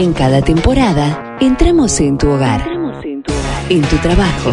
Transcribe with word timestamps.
En 0.00 0.14
cada 0.14 0.40
temporada, 0.40 1.36
entramos 1.40 2.00
en 2.00 2.16
tu 2.16 2.30
hogar, 2.30 2.66
en 3.68 3.82
tu 3.82 3.96
trabajo, 3.98 4.50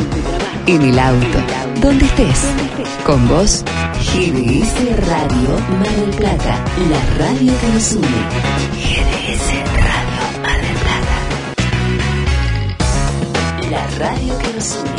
en 0.65 0.81
el 0.81 0.99
auto, 0.99 1.37
donde 1.79 2.03
estés. 2.03 2.51
Con 3.05 3.25
vos, 3.29 3.63
GDS 4.11 4.75
Radio 5.07 5.49
Mar 5.79 5.95
del 6.01 6.09
Plata, 6.17 6.65
la 6.89 6.99
radio 7.25 7.53
que 7.61 7.67
nos 7.67 7.93
une. 7.93 8.21
GDS 8.75 9.53
Radio 9.87 10.23
Mar 10.43 10.59
del 10.59 10.77
Plata. 10.83 11.17
La 13.71 14.05
radio 14.05 14.37
que 14.39 14.53
nos 14.53 14.75
une. 14.83 14.96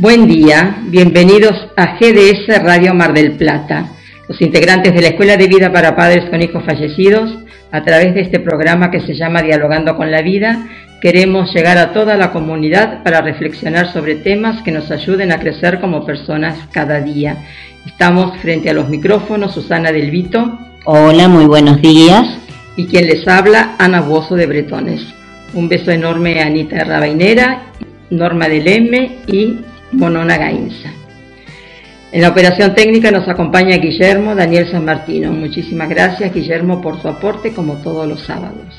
Buen 0.00 0.26
día, 0.26 0.78
bienvenidos 0.86 1.54
a 1.76 1.98
GDS 1.98 2.62
Radio 2.62 2.94
Mar 2.94 3.12
del 3.12 3.32
Plata, 3.32 3.90
los 4.30 4.40
integrantes 4.40 4.94
de 4.94 5.02
la 5.02 5.08
Escuela 5.08 5.36
de 5.36 5.46
Vida 5.46 5.70
para 5.70 5.94
Padres 5.94 6.24
con 6.30 6.40
Hijos 6.40 6.64
Fallecidos, 6.64 7.30
a 7.70 7.82
través 7.82 8.14
de 8.14 8.22
este 8.22 8.40
programa 8.40 8.90
que 8.90 9.02
se 9.02 9.12
llama 9.12 9.42
Dialogando 9.42 9.98
con 9.98 10.10
la 10.10 10.22
Vida, 10.22 10.66
queremos 11.02 11.52
llegar 11.54 11.76
a 11.76 11.92
toda 11.92 12.16
la 12.16 12.32
comunidad 12.32 13.02
para 13.02 13.20
reflexionar 13.20 13.92
sobre 13.92 14.14
temas 14.14 14.62
que 14.62 14.72
nos 14.72 14.90
ayuden 14.90 15.32
a 15.32 15.38
crecer 15.38 15.82
como 15.82 16.06
personas 16.06 16.56
cada 16.72 17.02
día. 17.02 17.36
Estamos 17.84 18.38
frente 18.38 18.70
a 18.70 18.74
los 18.74 18.88
micrófonos, 18.88 19.52
Susana 19.52 19.92
Del 19.92 20.10
Vito. 20.10 20.58
Hola, 20.86 21.28
muy 21.28 21.44
buenos 21.44 21.82
días. 21.82 22.26
Y 22.74 22.86
quien 22.86 23.06
les 23.06 23.28
habla, 23.28 23.76
Ana 23.78 24.00
Bozo 24.00 24.34
de 24.34 24.46
Bretones. 24.46 25.02
Un 25.52 25.68
beso 25.68 25.90
enorme 25.90 26.40
a 26.40 26.46
Anita 26.46 26.84
Rabainera, 26.84 27.64
Norma 28.08 28.48
del 28.48 28.66
M 28.66 29.18
y 29.26 29.58
Monona 29.92 30.36
Gainza. 30.36 30.92
En 32.12 32.22
la 32.22 32.30
operación 32.30 32.74
técnica 32.74 33.10
nos 33.10 33.28
acompaña 33.28 33.76
Guillermo 33.76 34.34
Daniel 34.34 34.68
San 34.70 34.84
Martino. 34.84 35.30
Muchísimas 35.30 35.88
gracias 35.88 36.34
Guillermo 36.34 36.80
por 36.80 37.00
su 37.00 37.08
aporte 37.08 37.52
como 37.52 37.74
todos 37.82 38.08
los 38.08 38.20
sábados. 38.22 38.74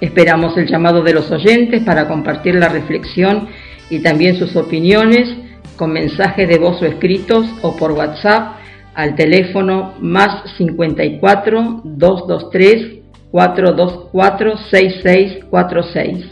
Esperamos 0.00 0.56
el 0.56 0.68
llamado 0.68 1.02
de 1.02 1.12
los 1.12 1.30
oyentes 1.32 1.82
para 1.82 2.06
compartir 2.06 2.54
la 2.54 2.68
reflexión 2.68 3.48
y 3.90 3.98
también 3.98 4.36
sus 4.38 4.54
opiniones 4.54 5.28
con 5.76 5.92
mensajes 5.92 6.48
de 6.48 6.58
voz 6.58 6.80
o 6.82 6.86
escritos 6.86 7.46
o 7.62 7.76
por 7.76 7.92
WhatsApp 7.92 8.58
al 8.94 9.16
teléfono 9.16 9.94
más 10.00 10.42
54 10.56 11.82
223 11.84 12.98
424 13.30 14.56
6646. 14.70 16.26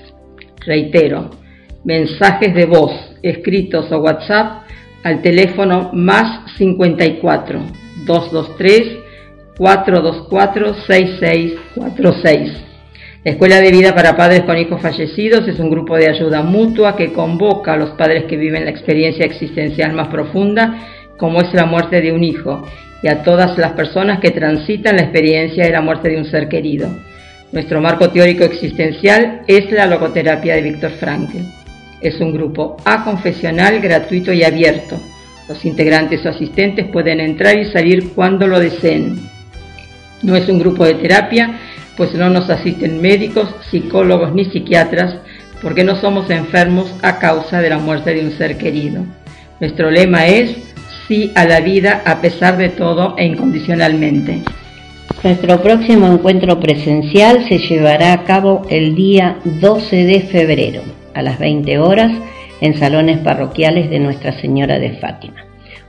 Reitero, 0.64 1.30
mensajes 1.84 2.54
de 2.54 2.66
voz 2.66 3.05
escritos 3.22 3.90
o 3.92 3.98
WhatsApp 3.98 4.62
al 5.02 5.22
teléfono 5.22 5.90
más 5.92 6.50
54 6.56 7.60
223 8.06 8.98
424 9.56 10.74
6646. 10.86 12.66
La 13.24 13.32
Escuela 13.32 13.60
de 13.60 13.72
Vida 13.72 13.94
para 13.94 14.16
Padres 14.16 14.42
con 14.42 14.56
Hijos 14.56 14.80
Fallecidos 14.80 15.48
es 15.48 15.58
un 15.58 15.68
grupo 15.68 15.96
de 15.96 16.08
ayuda 16.08 16.42
mutua 16.42 16.96
que 16.96 17.12
convoca 17.12 17.72
a 17.72 17.76
los 17.76 17.90
padres 17.90 18.24
que 18.26 18.36
viven 18.36 18.64
la 18.64 18.70
experiencia 18.70 19.26
existencial 19.26 19.94
más 19.94 20.08
profunda, 20.08 20.86
como 21.16 21.40
es 21.40 21.52
la 21.52 21.66
muerte 21.66 22.00
de 22.00 22.12
un 22.12 22.22
hijo, 22.22 22.64
y 23.02 23.08
a 23.08 23.24
todas 23.24 23.58
las 23.58 23.72
personas 23.72 24.20
que 24.20 24.30
transitan 24.30 24.96
la 24.96 25.02
experiencia 25.02 25.64
de 25.64 25.72
la 25.72 25.80
muerte 25.80 26.08
de 26.08 26.18
un 26.18 26.24
ser 26.26 26.48
querido. 26.48 26.88
Nuestro 27.50 27.80
marco 27.80 28.10
teórico 28.10 28.44
existencial 28.44 29.42
es 29.48 29.72
la 29.72 29.86
logoterapia 29.86 30.54
de 30.54 30.62
Víctor 30.62 30.90
Frankl. 30.92 31.65
Es 32.00 32.20
un 32.20 32.32
grupo 32.32 32.76
aconfesional 32.84 33.80
gratuito 33.80 34.32
y 34.32 34.44
abierto. 34.44 35.00
Los 35.48 35.64
integrantes 35.64 36.26
o 36.26 36.28
asistentes 36.28 36.86
pueden 36.88 37.20
entrar 37.20 37.56
y 37.56 37.66
salir 37.66 38.10
cuando 38.14 38.46
lo 38.46 38.58
deseen. 38.58 39.20
No 40.22 40.34
es 40.34 40.48
un 40.48 40.58
grupo 40.58 40.84
de 40.84 40.94
terapia, 40.94 41.58
pues 41.96 42.14
no 42.14 42.28
nos 42.28 42.50
asisten 42.50 43.00
médicos, 43.00 43.48
psicólogos 43.70 44.34
ni 44.34 44.44
psiquiatras, 44.44 45.16
porque 45.62 45.84
no 45.84 45.96
somos 46.00 46.30
enfermos 46.30 46.92
a 47.02 47.18
causa 47.18 47.60
de 47.60 47.70
la 47.70 47.78
muerte 47.78 48.12
de 48.12 48.26
un 48.26 48.32
ser 48.32 48.58
querido. 48.58 49.04
Nuestro 49.60 49.90
lema 49.90 50.26
es 50.26 50.56
sí 51.06 51.32
a 51.34 51.44
la 51.44 51.60
vida 51.60 52.02
a 52.04 52.20
pesar 52.20 52.58
de 52.58 52.68
todo 52.68 53.14
e 53.16 53.24
incondicionalmente. 53.24 54.42
Nuestro 55.22 55.62
próximo 55.62 56.12
encuentro 56.12 56.60
presencial 56.60 57.48
se 57.48 57.58
llevará 57.58 58.12
a 58.12 58.24
cabo 58.24 58.66
el 58.68 58.94
día 58.94 59.38
12 59.44 60.04
de 60.04 60.20
febrero 60.22 61.05
a 61.16 61.22
las 61.22 61.38
20 61.38 61.78
horas 61.78 62.12
en 62.60 62.78
salones 62.78 63.18
parroquiales 63.18 63.90
de 63.90 63.98
Nuestra 63.98 64.38
Señora 64.38 64.78
de 64.78 64.92
Fátima. 64.98 65.46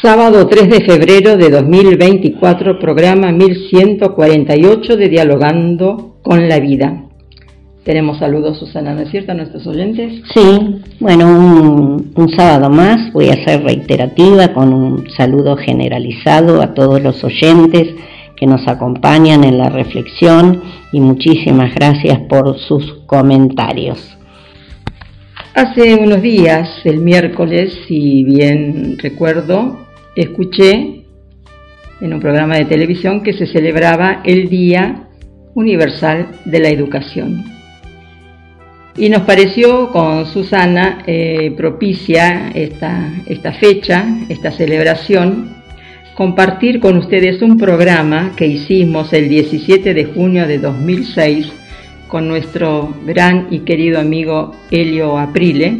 Sábado 0.00 0.48
3 0.48 0.68
de 0.68 0.84
febrero 0.84 1.36
de 1.36 1.50
2024, 1.50 2.80
programa 2.80 3.30
1148 3.30 4.96
de 4.96 5.08
Dialogando 5.08 6.16
con 6.22 6.48
la 6.48 6.58
Vida. 6.58 7.04
Tenemos 7.84 8.18
saludos, 8.18 8.58
Susana, 8.60 8.94
¿no 8.94 9.00
es 9.00 9.10
cierto, 9.10 9.32
a 9.32 9.34
nuestros 9.34 9.66
oyentes? 9.66 10.22
Sí, 10.32 10.82
bueno, 11.00 11.26
un, 12.14 12.28
sábado 12.36 12.70
más, 12.70 13.12
voy 13.12 13.28
a 13.28 13.44
ser 13.44 13.64
reiterativa 13.64 14.52
con 14.52 14.72
un 14.72 15.10
saludo 15.10 15.56
generalizado 15.56 16.62
a 16.62 16.74
todos 16.74 17.02
los 17.02 17.24
oyentes 17.24 17.88
que 18.36 18.46
nos 18.46 18.68
acompañan 18.68 19.42
en 19.42 19.58
la 19.58 19.68
reflexión 19.68 20.62
y 20.92 21.00
muchísimas 21.00 21.74
gracias 21.74 22.20
por 22.28 22.56
sus 22.56 23.00
comentarios. 23.06 24.16
Hace 25.54 25.96
unos 25.96 26.22
días, 26.22 26.68
el 26.84 26.98
miércoles, 26.98 27.76
si 27.88 28.22
bien 28.22 28.96
recuerdo, 29.02 29.80
escuché 30.14 31.02
en 32.00 32.14
un 32.14 32.20
programa 32.20 32.58
de 32.58 32.64
televisión 32.64 33.24
que 33.24 33.32
se 33.32 33.46
celebraba 33.46 34.22
el 34.24 34.48
Día 34.48 35.08
Universal 35.54 36.28
de 36.44 36.60
la 36.60 36.68
Educación. 36.68 37.61
Y 38.96 39.08
nos 39.08 39.22
pareció 39.22 39.90
con 39.90 40.26
Susana 40.26 41.02
eh, 41.06 41.54
propicia 41.56 42.50
esta, 42.54 43.10
esta 43.26 43.52
fecha, 43.52 44.04
esta 44.28 44.50
celebración, 44.50 45.56
compartir 46.14 46.78
con 46.78 46.98
ustedes 46.98 47.40
un 47.40 47.56
programa 47.56 48.32
que 48.36 48.46
hicimos 48.46 49.14
el 49.14 49.30
17 49.30 49.94
de 49.94 50.04
junio 50.04 50.46
de 50.46 50.58
2006 50.58 51.50
con 52.06 52.28
nuestro 52.28 52.94
gran 53.06 53.46
y 53.50 53.60
querido 53.60 53.98
amigo 53.98 54.54
Helio 54.70 55.16
Aprile, 55.16 55.78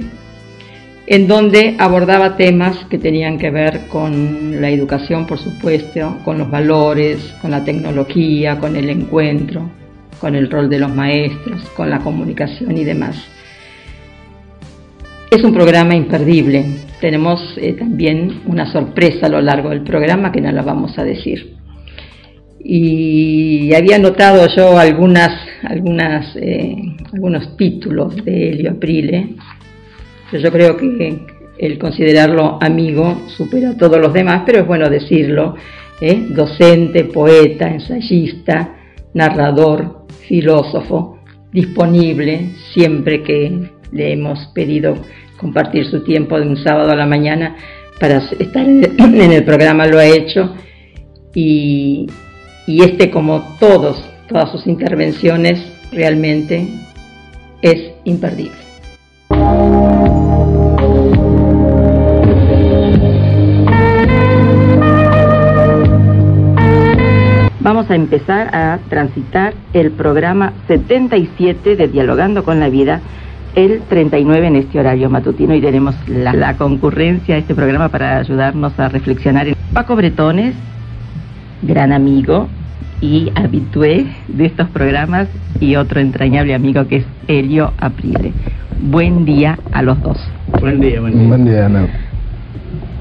en 1.06 1.28
donde 1.28 1.76
abordaba 1.78 2.38
temas 2.38 2.78
que 2.88 2.96
tenían 2.96 3.36
que 3.36 3.50
ver 3.50 3.88
con 3.88 4.58
la 4.58 4.70
educación, 4.70 5.26
por 5.26 5.38
supuesto, 5.38 6.16
con 6.24 6.38
los 6.38 6.50
valores, 6.50 7.18
con 7.42 7.50
la 7.50 7.62
tecnología, 7.62 8.58
con 8.58 8.76
el 8.76 8.88
encuentro, 8.88 9.68
con 10.22 10.34
el 10.34 10.50
rol 10.50 10.70
de 10.70 10.78
los 10.78 10.94
maestros, 10.94 11.60
con 11.76 11.90
la 11.90 11.98
comunicación 11.98 12.78
y 12.78 12.84
demás. 12.84 13.22
Es 15.30 15.44
un 15.44 15.52
programa 15.52 15.94
imperdible. 15.94 16.64
Tenemos 16.98 17.58
eh, 17.58 17.74
también 17.74 18.40
una 18.46 18.72
sorpresa 18.72 19.26
a 19.26 19.28
lo 19.28 19.42
largo 19.42 19.68
del 19.68 19.82
programa 19.82 20.32
que 20.32 20.40
no 20.40 20.50
la 20.50 20.62
vamos 20.62 20.98
a 20.98 21.04
decir 21.04 21.60
y 22.64 23.74
había 23.74 23.98
notado 23.98 24.46
yo 24.54 24.78
algunas, 24.78 25.32
algunas, 25.64 26.36
eh, 26.36 26.76
algunos 27.12 27.56
títulos 27.56 28.16
de 28.24 28.50
Helio 28.50 28.70
Aprile. 28.72 29.30
Yo 30.32 30.52
creo 30.52 30.76
que 30.76 31.18
el 31.58 31.78
considerarlo 31.78 32.58
amigo 32.60 33.22
supera 33.36 33.70
a 33.70 33.76
todos 33.76 34.00
los 34.00 34.12
demás, 34.12 34.42
pero 34.46 34.60
es 34.60 34.66
bueno 34.66 34.88
decirlo. 34.88 35.56
¿eh? 36.00 36.26
Docente, 36.30 37.04
poeta, 37.04 37.68
ensayista, 37.68 38.76
narrador, 39.14 40.06
filósofo, 40.26 41.18
disponible 41.52 42.50
siempre 42.72 43.22
que 43.22 43.70
le 43.92 44.12
hemos 44.12 44.46
pedido 44.54 44.96
compartir 45.36 45.86
su 45.86 46.02
tiempo 46.02 46.38
de 46.38 46.46
un 46.46 46.56
sábado 46.56 46.92
a 46.92 46.96
la 46.96 47.06
mañana 47.06 47.56
para 48.00 48.18
estar 48.18 48.66
en 48.66 49.32
el 49.32 49.44
programa, 49.44 49.86
lo 49.86 49.98
ha 49.98 50.06
hecho. 50.06 50.54
Y, 51.34 52.06
este 52.66 53.10
como 53.10 53.56
todos, 53.58 54.02
todas 54.28 54.50
sus 54.50 54.66
intervenciones 54.66 55.60
realmente 55.92 56.66
es 57.60 57.92
imperdible. 58.04 58.71
Vamos 67.74 67.90
a 67.90 67.94
empezar 67.94 68.54
a 68.54 68.80
transitar 68.90 69.54
el 69.72 69.92
programa 69.92 70.52
77 70.68 71.74
de 71.74 71.88
Dialogando 71.88 72.44
con 72.44 72.60
la 72.60 72.68
Vida, 72.68 73.00
el 73.54 73.80
39 73.88 74.46
en 74.46 74.56
este 74.56 74.78
horario 74.78 75.08
matutino 75.08 75.54
y 75.54 75.62
tenemos 75.62 75.94
la, 76.06 76.34
la 76.34 76.58
concurrencia 76.58 77.34
de 77.34 77.40
este 77.40 77.54
programa 77.54 77.88
para 77.88 78.18
ayudarnos 78.18 78.78
a 78.78 78.90
reflexionar. 78.90 79.46
Paco 79.72 79.96
Bretones, 79.96 80.54
gran 81.62 81.92
amigo 81.92 82.46
y 83.00 83.32
habitué 83.36 84.04
de 84.28 84.44
estos 84.44 84.68
programas 84.68 85.28
y 85.58 85.76
otro 85.76 85.98
entrañable 85.98 86.54
amigo 86.54 86.86
que 86.86 86.96
es 86.96 87.06
Helio 87.26 87.72
Aprile. 87.78 88.34
Buen 88.82 89.24
día 89.24 89.58
a 89.72 89.80
los 89.80 89.98
dos. 90.02 90.18
Buen 90.60 90.78
día, 90.78 91.00
buen 91.00 91.18
día. 91.18 91.26
Buen 91.26 91.44
día, 91.46 91.64
Ana. 91.64 91.86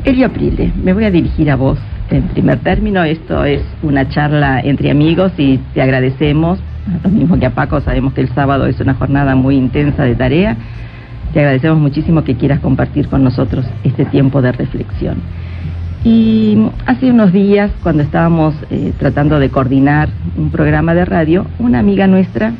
Helio 0.05 0.27
Aprile, 0.27 0.71
me 0.81 0.93
voy 0.93 1.03
a 1.03 1.11
dirigir 1.11 1.51
a 1.51 1.57
vos 1.57 1.77
en 2.11 2.23
primer 2.23 2.59
término. 2.59 3.03
Esto 3.03 3.43
es 3.45 3.61
una 3.81 4.07
charla 4.09 4.59
entre 4.59 4.91
amigos 4.91 5.31
y 5.37 5.57
te 5.73 5.81
agradecemos, 5.81 6.59
lo 7.03 7.09
mismo 7.09 7.39
que 7.39 7.45
a 7.45 7.51
Paco, 7.51 7.79
sabemos 7.81 8.13
que 8.13 8.21
el 8.21 8.29
sábado 8.29 8.65
es 8.67 8.79
una 8.79 8.93
jornada 8.93 9.35
muy 9.35 9.55
intensa 9.55 10.03
de 10.03 10.15
tarea. 10.15 10.57
Te 11.33 11.39
agradecemos 11.39 11.79
muchísimo 11.79 12.23
que 12.23 12.35
quieras 12.35 12.59
compartir 12.59 13.07
con 13.07 13.23
nosotros 13.23 13.65
este 13.83 14.05
tiempo 14.05 14.41
de 14.41 14.51
reflexión. 14.51 15.17
Y 16.03 16.57
hace 16.85 17.11
unos 17.11 17.31
días, 17.31 17.71
cuando 17.83 18.03
estábamos 18.03 18.55
eh, 18.71 18.91
tratando 18.97 19.39
de 19.39 19.49
coordinar 19.49 20.09
un 20.35 20.49
programa 20.49 20.93
de 20.93 21.05
radio, 21.05 21.45
una 21.59 21.79
amiga 21.79 22.07
nuestra, 22.07 22.53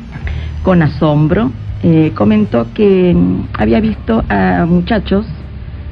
con 0.62 0.80
asombro, 0.80 1.50
eh, 1.82 2.12
comentó 2.14 2.68
que 2.72 3.12
mm, 3.12 3.48
había 3.58 3.80
visto 3.80 4.22
a 4.28 4.64
muchachos 4.66 5.26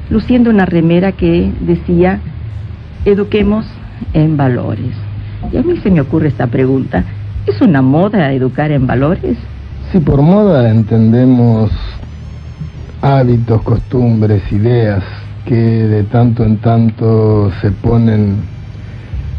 luciendo 0.09 0.49
una 0.49 0.65
remera 0.65 1.11
que 1.11 1.51
decía, 1.59 2.21
eduquemos 3.05 3.65
en 4.13 4.37
valores. 4.37 4.95
Y 5.51 5.57
a 5.57 5.63
mí 5.63 5.77
se 5.77 5.89
me 5.89 6.01
ocurre 6.01 6.27
esta 6.27 6.47
pregunta, 6.47 7.03
¿es 7.45 7.61
una 7.61 7.81
moda 7.81 8.31
educar 8.31 8.71
en 8.71 8.87
valores? 8.87 9.37
Sí, 9.91 9.99
por 9.99 10.21
moda 10.21 10.69
entendemos 10.69 11.71
hábitos, 13.01 13.61
costumbres, 13.63 14.43
ideas 14.51 15.03
que 15.45 15.55
de 15.55 16.03
tanto 16.03 16.43
en 16.43 16.57
tanto 16.57 17.51
se 17.61 17.71
ponen 17.71 18.37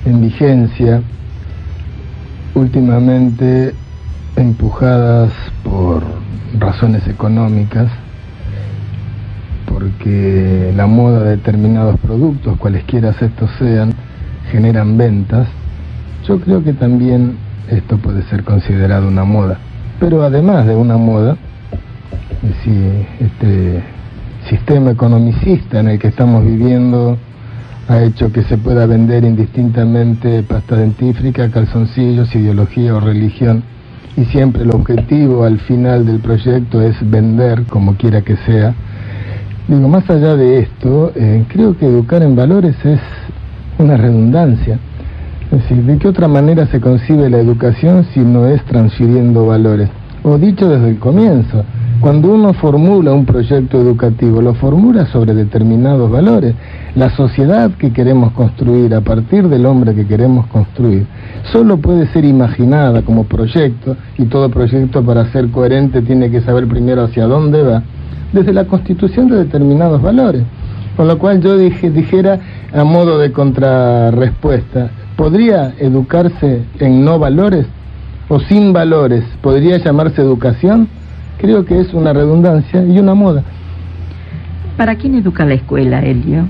en 0.04 0.20
vigencia, 0.20 1.00
últimamente 2.54 3.74
empujadas 4.36 5.30
por 5.62 6.02
razones 6.58 7.06
económicas, 7.06 7.88
porque 9.72 10.72
la 10.76 10.86
moda 10.86 11.24
de 11.24 11.30
determinados 11.36 11.98
productos, 12.00 12.58
cualesquiera 12.58 13.10
estos 13.10 13.50
sean, 13.58 13.92
generan 14.50 14.96
ventas, 14.98 15.48
yo 16.26 16.38
creo 16.40 16.62
que 16.62 16.72
también 16.72 17.36
esto 17.68 17.96
puede 17.96 18.22
ser 18.24 18.44
considerado 18.44 19.08
una 19.08 19.24
moda. 19.24 19.58
Pero 19.98 20.22
además 20.22 20.66
de 20.66 20.76
una 20.76 20.96
moda, 20.96 21.36
si 22.62 22.70
este 23.20 23.82
sistema 24.48 24.90
economicista 24.90 25.80
en 25.80 25.88
el 25.88 25.98
que 25.98 26.08
estamos 26.08 26.44
viviendo 26.44 27.16
ha 27.88 28.02
hecho 28.02 28.32
que 28.32 28.42
se 28.42 28.58
pueda 28.58 28.86
vender 28.86 29.24
indistintamente 29.24 30.42
pasta 30.42 30.76
dentífrica, 30.76 31.50
calzoncillos, 31.50 32.34
ideología 32.34 32.94
o 32.94 33.00
religión. 33.00 33.62
Y 34.16 34.24
siempre 34.26 34.62
el 34.62 34.70
objetivo 34.70 35.44
al 35.44 35.58
final 35.60 36.04
del 36.06 36.20
proyecto 36.20 36.82
es 36.82 36.94
vender, 37.08 37.64
como 37.64 37.96
quiera 37.96 38.22
que 38.22 38.36
sea. 38.36 38.74
Digo, 39.68 39.88
más 39.88 40.08
allá 40.10 40.36
de 40.36 40.60
esto, 40.60 41.12
eh, 41.14 41.44
creo 41.48 41.76
que 41.76 41.86
educar 41.86 42.22
en 42.22 42.34
valores 42.34 42.74
es 42.84 43.00
una 43.78 43.96
redundancia. 43.96 44.78
Es 45.50 45.62
decir, 45.62 45.84
¿de 45.84 45.98
qué 45.98 46.08
otra 46.08 46.28
manera 46.28 46.66
se 46.66 46.80
concibe 46.80 47.30
la 47.30 47.38
educación 47.38 48.04
si 48.12 48.20
no 48.20 48.46
es 48.46 48.62
transfiriendo 48.64 49.46
valores? 49.46 49.88
O 50.24 50.38
dicho 50.38 50.68
desde 50.68 50.88
el 50.88 50.98
comienzo, 50.98 51.64
cuando 52.02 52.34
uno 52.34 52.52
formula 52.54 53.12
un 53.12 53.24
proyecto 53.24 53.80
educativo, 53.80 54.42
lo 54.42 54.54
formula 54.54 55.06
sobre 55.06 55.34
determinados 55.34 56.10
valores. 56.10 56.54
La 56.96 57.10
sociedad 57.10 57.70
que 57.78 57.92
queremos 57.92 58.32
construir 58.32 58.92
a 58.92 59.02
partir 59.02 59.48
del 59.48 59.66
hombre 59.66 59.94
que 59.94 60.06
queremos 60.06 60.46
construir 60.48 61.06
solo 61.52 61.76
puede 61.76 62.08
ser 62.08 62.24
imaginada 62.24 63.02
como 63.02 63.24
proyecto 63.24 63.96
y 64.18 64.24
todo 64.24 64.50
proyecto 64.50 65.04
para 65.04 65.30
ser 65.30 65.50
coherente 65.50 66.02
tiene 66.02 66.28
que 66.28 66.40
saber 66.40 66.66
primero 66.66 67.04
hacia 67.04 67.26
dónde 67.26 67.62
va, 67.62 67.84
desde 68.32 68.52
la 68.52 68.64
constitución 68.64 69.28
de 69.28 69.36
determinados 69.36 70.00
valores. 70.00 70.42
Con 70.96 71.08
lo 71.08 71.18
cual 71.18 71.40
yo 71.40 71.56
dije, 71.56 71.90
dijera 71.90 72.38
a 72.74 72.84
modo 72.84 73.18
de 73.18 73.32
contrarrespuesta, 73.32 74.90
¿podría 75.16 75.74
educarse 75.78 76.62
en 76.78 77.04
no 77.04 77.18
valores 77.18 77.66
o 78.28 78.40
sin 78.40 78.72
valores? 78.72 79.24
¿Podría 79.40 79.78
llamarse 79.78 80.20
educación? 80.20 80.88
creo 81.42 81.64
que 81.64 81.80
es 81.80 81.92
una 81.92 82.12
redundancia 82.12 82.84
y 82.84 82.98
una 83.00 83.14
moda. 83.14 83.42
¿Para 84.76 84.94
quién 84.94 85.16
educa 85.16 85.44
la 85.44 85.54
escuela, 85.54 86.00
Elio? 86.00 86.46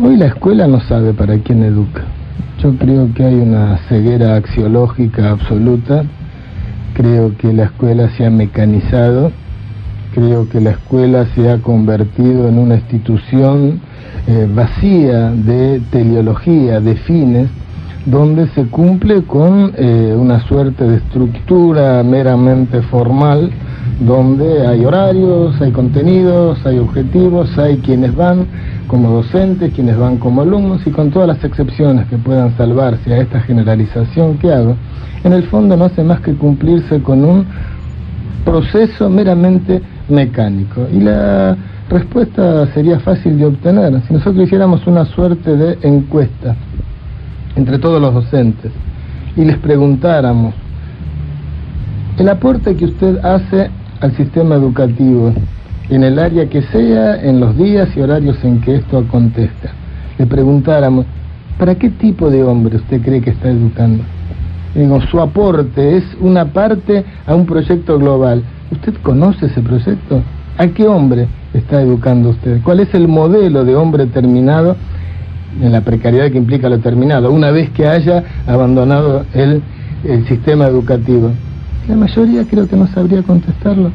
Hoy 0.00 0.16
la 0.16 0.26
escuela 0.26 0.68
no 0.68 0.80
sabe 0.80 1.12
para 1.12 1.36
quién 1.38 1.64
educa. 1.64 2.04
Yo 2.62 2.76
creo 2.76 3.12
que 3.12 3.24
hay 3.24 3.34
una 3.34 3.76
ceguera 3.88 4.36
axiológica 4.36 5.30
absoluta. 5.30 6.04
Creo 6.94 7.36
que 7.36 7.52
la 7.52 7.64
escuela 7.64 8.08
se 8.10 8.24
ha 8.24 8.30
mecanizado. 8.30 9.32
Creo 10.18 10.48
que 10.48 10.60
la 10.60 10.70
escuela 10.70 11.26
se 11.36 11.48
ha 11.48 11.58
convertido 11.58 12.48
en 12.48 12.58
una 12.58 12.74
institución 12.74 13.80
eh, 14.26 14.48
vacía 14.52 15.30
de 15.30 15.80
teleología, 15.92 16.80
de 16.80 16.96
fines, 16.96 17.48
donde 18.04 18.48
se 18.48 18.64
cumple 18.64 19.22
con 19.22 19.72
eh, 19.76 20.16
una 20.18 20.40
suerte 20.40 20.88
de 20.88 20.96
estructura 20.96 22.02
meramente 22.02 22.82
formal, 22.82 23.52
donde 24.00 24.66
hay 24.66 24.84
horarios, 24.84 25.54
hay 25.60 25.70
contenidos, 25.70 26.66
hay 26.66 26.80
objetivos, 26.80 27.56
hay 27.56 27.76
quienes 27.76 28.12
van 28.16 28.44
como 28.88 29.10
docentes, 29.10 29.72
quienes 29.72 29.96
van 29.96 30.16
como 30.16 30.42
alumnos 30.42 30.84
y 30.84 30.90
con 30.90 31.12
todas 31.12 31.28
las 31.28 31.44
excepciones 31.44 32.08
que 32.08 32.16
puedan 32.18 32.56
salvarse 32.56 33.14
a 33.14 33.18
esta 33.18 33.38
generalización 33.42 34.36
que 34.38 34.52
hago, 34.52 34.74
en 35.22 35.32
el 35.32 35.44
fondo 35.44 35.76
no 35.76 35.84
hace 35.84 36.02
más 36.02 36.20
que 36.22 36.34
cumplirse 36.34 37.00
con 37.02 37.24
un 37.24 37.46
proceso 38.44 39.08
meramente 39.08 39.80
mecánico. 40.08 40.86
Y 40.92 41.00
la 41.00 41.56
respuesta 41.88 42.66
sería 42.74 42.98
fácil 43.00 43.38
de 43.38 43.46
obtener 43.46 44.02
si 44.06 44.14
nosotros 44.14 44.44
hiciéramos 44.44 44.86
una 44.86 45.04
suerte 45.04 45.56
de 45.56 45.78
encuesta 45.82 46.54
entre 47.56 47.78
todos 47.78 48.00
los 48.00 48.12
docentes 48.12 48.72
y 49.36 49.44
les 49.44 49.56
preguntáramos 49.58 50.54
el 52.18 52.28
aporte 52.28 52.74
que 52.74 52.84
usted 52.84 53.24
hace 53.24 53.70
al 54.00 54.16
sistema 54.16 54.56
educativo 54.56 55.32
en 55.88 56.04
el 56.04 56.18
área 56.18 56.48
que 56.48 56.62
sea, 56.62 57.22
en 57.22 57.40
los 57.40 57.56
días 57.56 57.88
y 57.96 58.00
horarios 58.00 58.42
en 58.44 58.60
que 58.60 58.76
esto 58.76 58.98
acontezca. 58.98 59.70
Le 60.18 60.26
preguntáramos, 60.26 61.06
¿para 61.58 61.76
qué 61.76 61.88
tipo 61.90 62.28
de 62.28 62.42
hombre 62.44 62.76
usted 62.76 63.00
cree 63.00 63.20
que 63.20 63.30
está 63.30 63.48
educando? 63.48 64.04
Su 65.10 65.20
aporte 65.20 65.96
es 65.96 66.04
una 66.20 66.46
parte 66.46 67.04
a 67.26 67.34
un 67.34 67.46
proyecto 67.46 67.98
global. 67.98 68.42
¿Usted 68.70 68.94
conoce 69.02 69.46
ese 69.46 69.60
proyecto? 69.60 70.20
¿A 70.58 70.66
qué 70.68 70.86
hombre 70.86 71.26
está 71.54 71.80
educando 71.80 72.30
usted? 72.30 72.60
¿Cuál 72.62 72.80
es 72.80 72.92
el 72.94 73.08
modelo 73.08 73.64
de 73.64 73.74
hombre 73.74 74.06
terminado 74.06 74.76
en 75.60 75.72
la 75.72 75.80
precariedad 75.80 76.30
que 76.30 76.38
implica 76.38 76.68
lo 76.68 76.78
terminado, 76.78 77.32
una 77.32 77.50
vez 77.50 77.70
que 77.70 77.86
haya 77.86 78.22
abandonado 78.46 79.24
el, 79.34 79.62
el 80.04 80.26
sistema 80.28 80.66
educativo? 80.66 81.30
La 81.88 81.96
mayoría 81.96 82.44
creo 82.44 82.68
que 82.68 82.76
no 82.76 82.86
sabría 82.88 83.22
contestarlo. 83.22 83.90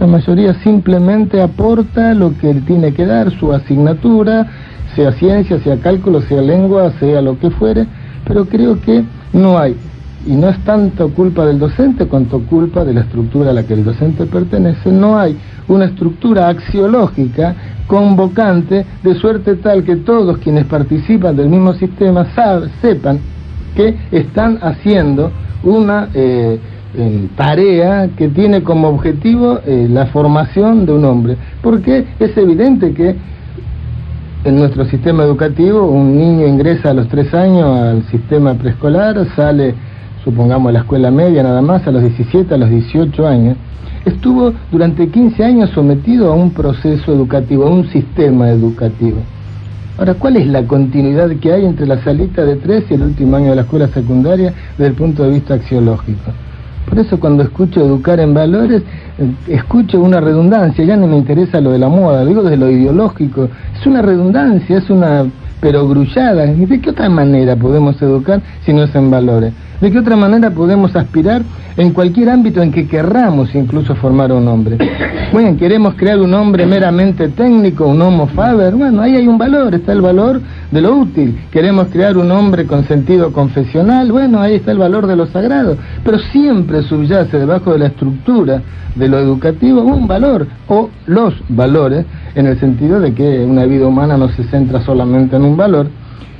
La 0.00 0.06
mayoría 0.06 0.54
simplemente 0.62 1.40
aporta 1.40 2.14
lo 2.14 2.36
que 2.38 2.50
él 2.50 2.64
tiene 2.64 2.92
que 2.92 3.06
dar, 3.06 3.30
su 3.38 3.52
asignatura, 3.52 4.46
sea 4.94 5.12
ciencia, 5.12 5.58
sea 5.60 5.76
cálculo, 5.76 6.22
sea 6.22 6.42
lengua, 6.42 6.92
sea 6.98 7.22
lo 7.22 7.38
que 7.38 7.50
fuere, 7.50 7.86
pero 8.26 8.44
creo 8.44 8.80
que 8.80 9.04
no 9.32 9.58
hay. 9.58 9.76
Y 10.26 10.32
no 10.32 10.48
es 10.48 10.58
tanto 10.64 11.08
culpa 11.10 11.46
del 11.46 11.58
docente 11.58 12.06
cuanto 12.06 12.40
culpa 12.40 12.84
de 12.84 12.92
la 12.92 13.00
estructura 13.00 13.50
a 13.50 13.52
la 13.52 13.62
que 13.64 13.74
el 13.74 13.84
docente 13.84 14.26
pertenece. 14.26 14.90
No 14.90 15.18
hay 15.18 15.36
una 15.68 15.86
estructura 15.86 16.48
axiológica 16.48 17.54
convocante 17.86 18.84
de 19.02 19.14
suerte 19.14 19.56
tal 19.56 19.84
que 19.84 19.96
todos 19.96 20.38
quienes 20.38 20.64
participan 20.66 21.36
del 21.36 21.48
mismo 21.48 21.72
sistema 21.74 22.26
sepan 22.82 23.18
que 23.74 23.96
están 24.10 24.58
haciendo 24.60 25.30
una... 25.62 26.08
Eh, 26.14 26.58
tarea 27.36 28.08
que 28.16 28.28
tiene 28.28 28.62
como 28.62 28.88
objetivo 28.88 29.60
eh, 29.66 29.86
la 29.90 30.06
formación 30.06 30.86
de 30.86 30.92
un 30.92 31.04
hombre, 31.04 31.36
porque 31.62 32.06
es 32.18 32.36
evidente 32.36 32.92
que 32.92 33.14
en 34.44 34.56
nuestro 34.56 34.84
sistema 34.86 35.24
educativo 35.24 35.86
un 35.86 36.16
niño 36.16 36.46
ingresa 36.46 36.90
a 36.90 36.94
los 36.94 37.08
tres 37.08 37.32
años 37.34 37.78
al 37.78 38.02
sistema 38.04 38.54
preescolar, 38.54 39.26
sale, 39.36 39.74
supongamos, 40.24 40.72
la 40.72 40.80
escuela 40.80 41.10
media 41.10 41.42
nada 41.42 41.62
más, 41.62 41.86
a 41.86 41.90
los 41.90 42.02
17, 42.02 42.54
a 42.54 42.58
los 42.58 42.70
18 42.70 43.26
años, 43.26 43.56
estuvo 44.04 44.52
durante 44.70 45.08
15 45.08 45.44
años 45.44 45.70
sometido 45.70 46.32
a 46.32 46.34
un 46.34 46.50
proceso 46.50 47.12
educativo, 47.12 47.66
a 47.66 47.70
un 47.70 47.88
sistema 47.88 48.50
educativo. 48.50 49.18
Ahora, 49.98 50.14
¿cuál 50.14 50.36
es 50.36 50.46
la 50.46 50.62
continuidad 50.62 51.28
que 51.40 51.52
hay 51.52 51.64
entre 51.64 51.86
la 51.86 52.02
salita 52.04 52.44
de 52.44 52.56
tres 52.56 52.84
y 52.88 52.94
el 52.94 53.02
último 53.02 53.36
año 53.36 53.50
de 53.50 53.56
la 53.56 53.62
escuela 53.62 53.88
secundaria 53.88 54.54
desde 54.76 54.90
el 54.90 54.94
punto 54.94 55.24
de 55.24 55.30
vista 55.30 55.54
axiológico? 55.54 56.30
Por 56.88 56.98
eso 57.00 57.18
cuando 57.18 57.42
escucho 57.42 57.80
educar 57.84 58.18
en 58.20 58.32
valores, 58.32 58.82
eh, 59.18 59.30
escucho 59.48 60.00
una 60.00 60.20
redundancia, 60.20 60.84
ya 60.84 60.96
no 60.96 61.06
me 61.06 61.18
interesa 61.18 61.60
lo 61.60 61.72
de 61.72 61.78
la 61.78 61.88
moda, 61.88 62.24
digo 62.24 62.42
de 62.42 62.56
lo 62.56 62.70
ideológico, 62.70 63.48
es 63.78 63.86
una 63.86 64.00
redundancia, 64.00 64.78
es 64.78 64.88
una 64.88 65.26
perogrullada. 65.60 66.46
¿De 66.46 66.80
qué 66.80 66.90
otra 66.90 67.08
manera 67.08 67.56
podemos 67.56 68.00
educar 68.00 68.40
si 68.64 68.72
no 68.72 68.84
es 68.84 68.94
en 68.94 69.10
valores? 69.10 69.52
¿De 69.80 69.92
qué 69.92 69.98
otra 69.98 70.16
manera 70.16 70.50
podemos 70.50 70.96
aspirar 70.96 71.42
en 71.76 71.92
cualquier 71.92 72.30
ámbito 72.30 72.60
en 72.60 72.72
que 72.72 72.88
querramos 72.88 73.54
incluso 73.54 73.94
formar 73.94 74.32
un 74.32 74.48
hombre? 74.48 74.78
Bueno, 75.30 75.58
queremos 75.58 75.92
crear 75.94 76.18
un 76.20 76.32
hombre 76.32 76.64
meramente 76.64 77.28
técnico, 77.28 77.86
un 77.86 78.00
homo 78.00 78.28
faber, 78.28 78.74
bueno, 78.74 79.02
ahí 79.02 79.14
hay 79.14 79.28
un 79.28 79.36
valor, 79.36 79.74
está 79.74 79.92
el 79.92 80.00
valor 80.00 80.40
de 80.70 80.80
lo 80.80 80.96
útil. 80.96 81.38
Queremos 81.52 81.88
crear 81.88 82.16
un 82.16 82.30
hombre 82.30 82.64
con 82.64 82.84
sentido 82.84 83.30
confesional, 83.30 84.10
bueno, 84.10 84.40
ahí 84.40 84.54
está 84.54 84.72
el 84.72 84.78
valor 84.78 85.06
de 85.06 85.16
lo 85.16 85.26
sagrado. 85.26 85.76
Pero 86.02 86.18
siempre 86.32 86.82
subyace 86.82 87.38
debajo 87.38 87.74
de 87.74 87.78
la 87.78 87.86
estructura 87.88 88.62
de 88.94 89.06
lo 89.06 89.18
educativo 89.18 89.82
un 89.82 90.08
valor 90.08 90.46
o 90.66 90.88
los 91.06 91.34
valores, 91.50 92.06
en 92.34 92.46
el 92.46 92.58
sentido 92.58 92.98
de 92.98 93.12
que 93.12 93.44
una 93.44 93.66
vida 93.66 93.86
humana 93.86 94.16
no 94.16 94.30
se 94.30 94.44
centra 94.44 94.80
solamente 94.80 95.36
en 95.36 95.42
un 95.42 95.58
valor, 95.58 95.88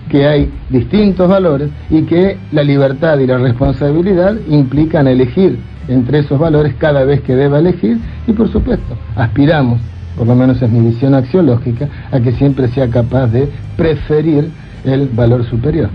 que 0.09 0.27
hay 0.27 0.51
distintos 0.71 1.29
valores 1.29 1.71
y 1.91 2.03
que 2.03 2.37
la 2.53 2.63
libertad 2.63 3.19
y 3.19 3.27
la 3.27 3.39
responsabilidad 3.39 4.35
implican 4.49 5.07
elegir 5.07 5.59
entre 5.89 6.21
esos 6.21 6.39
valores 6.39 6.75
cada 6.79 7.05
vez 7.05 7.21
que 7.23 7.35
deba 7.35 7.59
elegir 7.59 7.99
y 8.27 8.33
por 8.33 8.51
supuesto 8.51 8.97
aspiramos, 9.17 9.81
por 10.17 10.27
lo 10.27 10.35
menos 10.35 10.61
es 10.61 10.71
mi 10.71 10.81
visión 10.81 11.15
axiológica, 11.15 11.89
a 12.13 12.21
que 12.21 12.33
siempre 12.33 12.69
sea 12.69 12.89
capaz 12.89 13.29
de 13.29 13.49
preferir 13.77 14.51
el 14.85 15.09
valor 15.09 15.45
superior. 15.45 15.89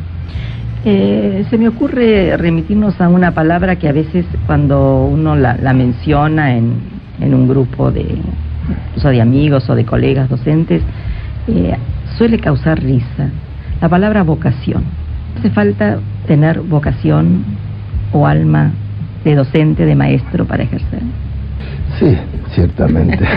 Eh, 0.86 1.46
se 1.50 1.58
me 1.58 1.70
ocurre 1.70 2.36
remitirnos 2.36 3.00
a 3.00 3.08
una 3.08 3.32
palabra 3.32 3.78
que 3.78 3.88
a 3.88 3.94
veces 3.94 4.26
cuando 4.46 5.06
uno 5.06 5.36
la, 5.36 5.56
menciona 5.74 6.58
en, 6.58 6.74
en, 7.22 7.34
un 7.34 7.48
grupo 7.48 7.90
de, 7.90 8.18
o 9.02 9.08
de 9.08 9.22
amigos 9.22 9.70
o 9.70 9.76
de 9.76 9.86
colegas 9.86 10.30
docentes, 10.30 10.82
eh, 11.48 11.76
suele 12.18 12.38
causar 12.40 12.82
risa 12.82 13.30
la 13.84 13.90
palabra 13.90 14.24
vocación. 14.24 14.82
Hace 15.38 15.50
falta 15.50 16.00
tener 16.26 16.62
vocación 16.62 17.44
o 18.14 18.26
alma 18.26 18.72
de 19.26 19.36
docente, 19.36 19.86
de 19.86 19.94
maestro 19.94 20.46
para 20.46 20.64
ejercer. 20.64 21.02
Sí, 22.00 22.18
ciertamente. 22.56 23.26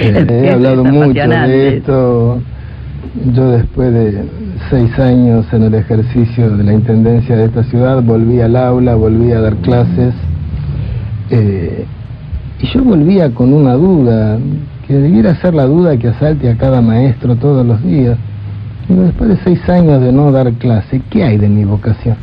Eh, 0.00 0.44
he 0.44 0.50
hablado 0.50 0.84
mucho 0.84 1.28
de 1.28 1.76
esto. 1.76 2.40
Yo 3.34 3.50
después 3.50 3.92
de 3.92 4.24
seis 4.70 4.96
años 4.98 5.44
en 5.52 5.64
el 5.64 5.74
ejercicio 5.74 6.56
de 6.56 6.64
la 6.64 6.72
Intendencia 6.72 7.36
de 7.36 7.46
esta 7.46 7.64
ciudad, 7.64 8.00
volví 8.02 8.40
al 8.40 8.56
aula, 8.56 8.94
volví 8.94 9.32
a 9.32 9.40
dar 9.40 9.56
clases. 9.56 10.14
Eh, 11.30 11.84
y 12.60 12.66
yo 12.68 12.82
volvía 12.82 13.30
con 13.34 13.52
una 13.52 13.74
duda, 13.74 14.38
que 14.86 14.94
debiera 14.94 15.34
ser 15.34 15.52
la 15.52 15.66
duda 15.66 15.98
que 15.98 16.08
asalte 16.08 16.48
a 16.48 16.56
cada 16.56 16.80
maestro 16.80 17.36
todos 17.36 17.66
los 17.66 17.82
días 17.82 18.16
después 18.96 19.30
de 19.30 19.36
seis 19.44 19.68
años 19.68 20.00
de 20.00 20.12
no 20.12 20.32
dar 20.32 20.52
clase, 20.54 21.02
¿qué 21.10 21.24
hay 21.24 21.36
de 21.36 21.48
mi 21.48 21.64
vocación? 21.64 22.16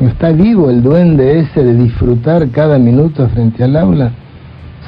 ¿Está 0.00 0.30
vivo 0.30 0.70
el 0.70 0.82
duende 0.82 1.40
ese 1.40 1.64
de 1.64 1.74
disfrutar 1.74 2.48
cada 2.50 2.78
minuto 2.78 3.28
frente 3.28 3.64
al 3.64 3.76
aula? 3.76 4.12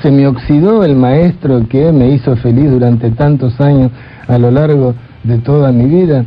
¿Se 0.02 0.10
me 0.10 0.26
oxidó 0.26 0.84
el 0.84 0.96
maestro 0.96 1.66
que 1.68 1.92
me 1.92 2.08
hizo 2.10 2.36
feliz 2.36 2.70
durante 2.70 3.10
tantos 3.10 3.60
años 3.60 3.90
a 4.28 4.38
lo 4.38 4.50
largo 4.50 4.94
de 5.24 5.38
toda 5.38 5.72
mi 5.72 5.86
vida? 5.86 6.24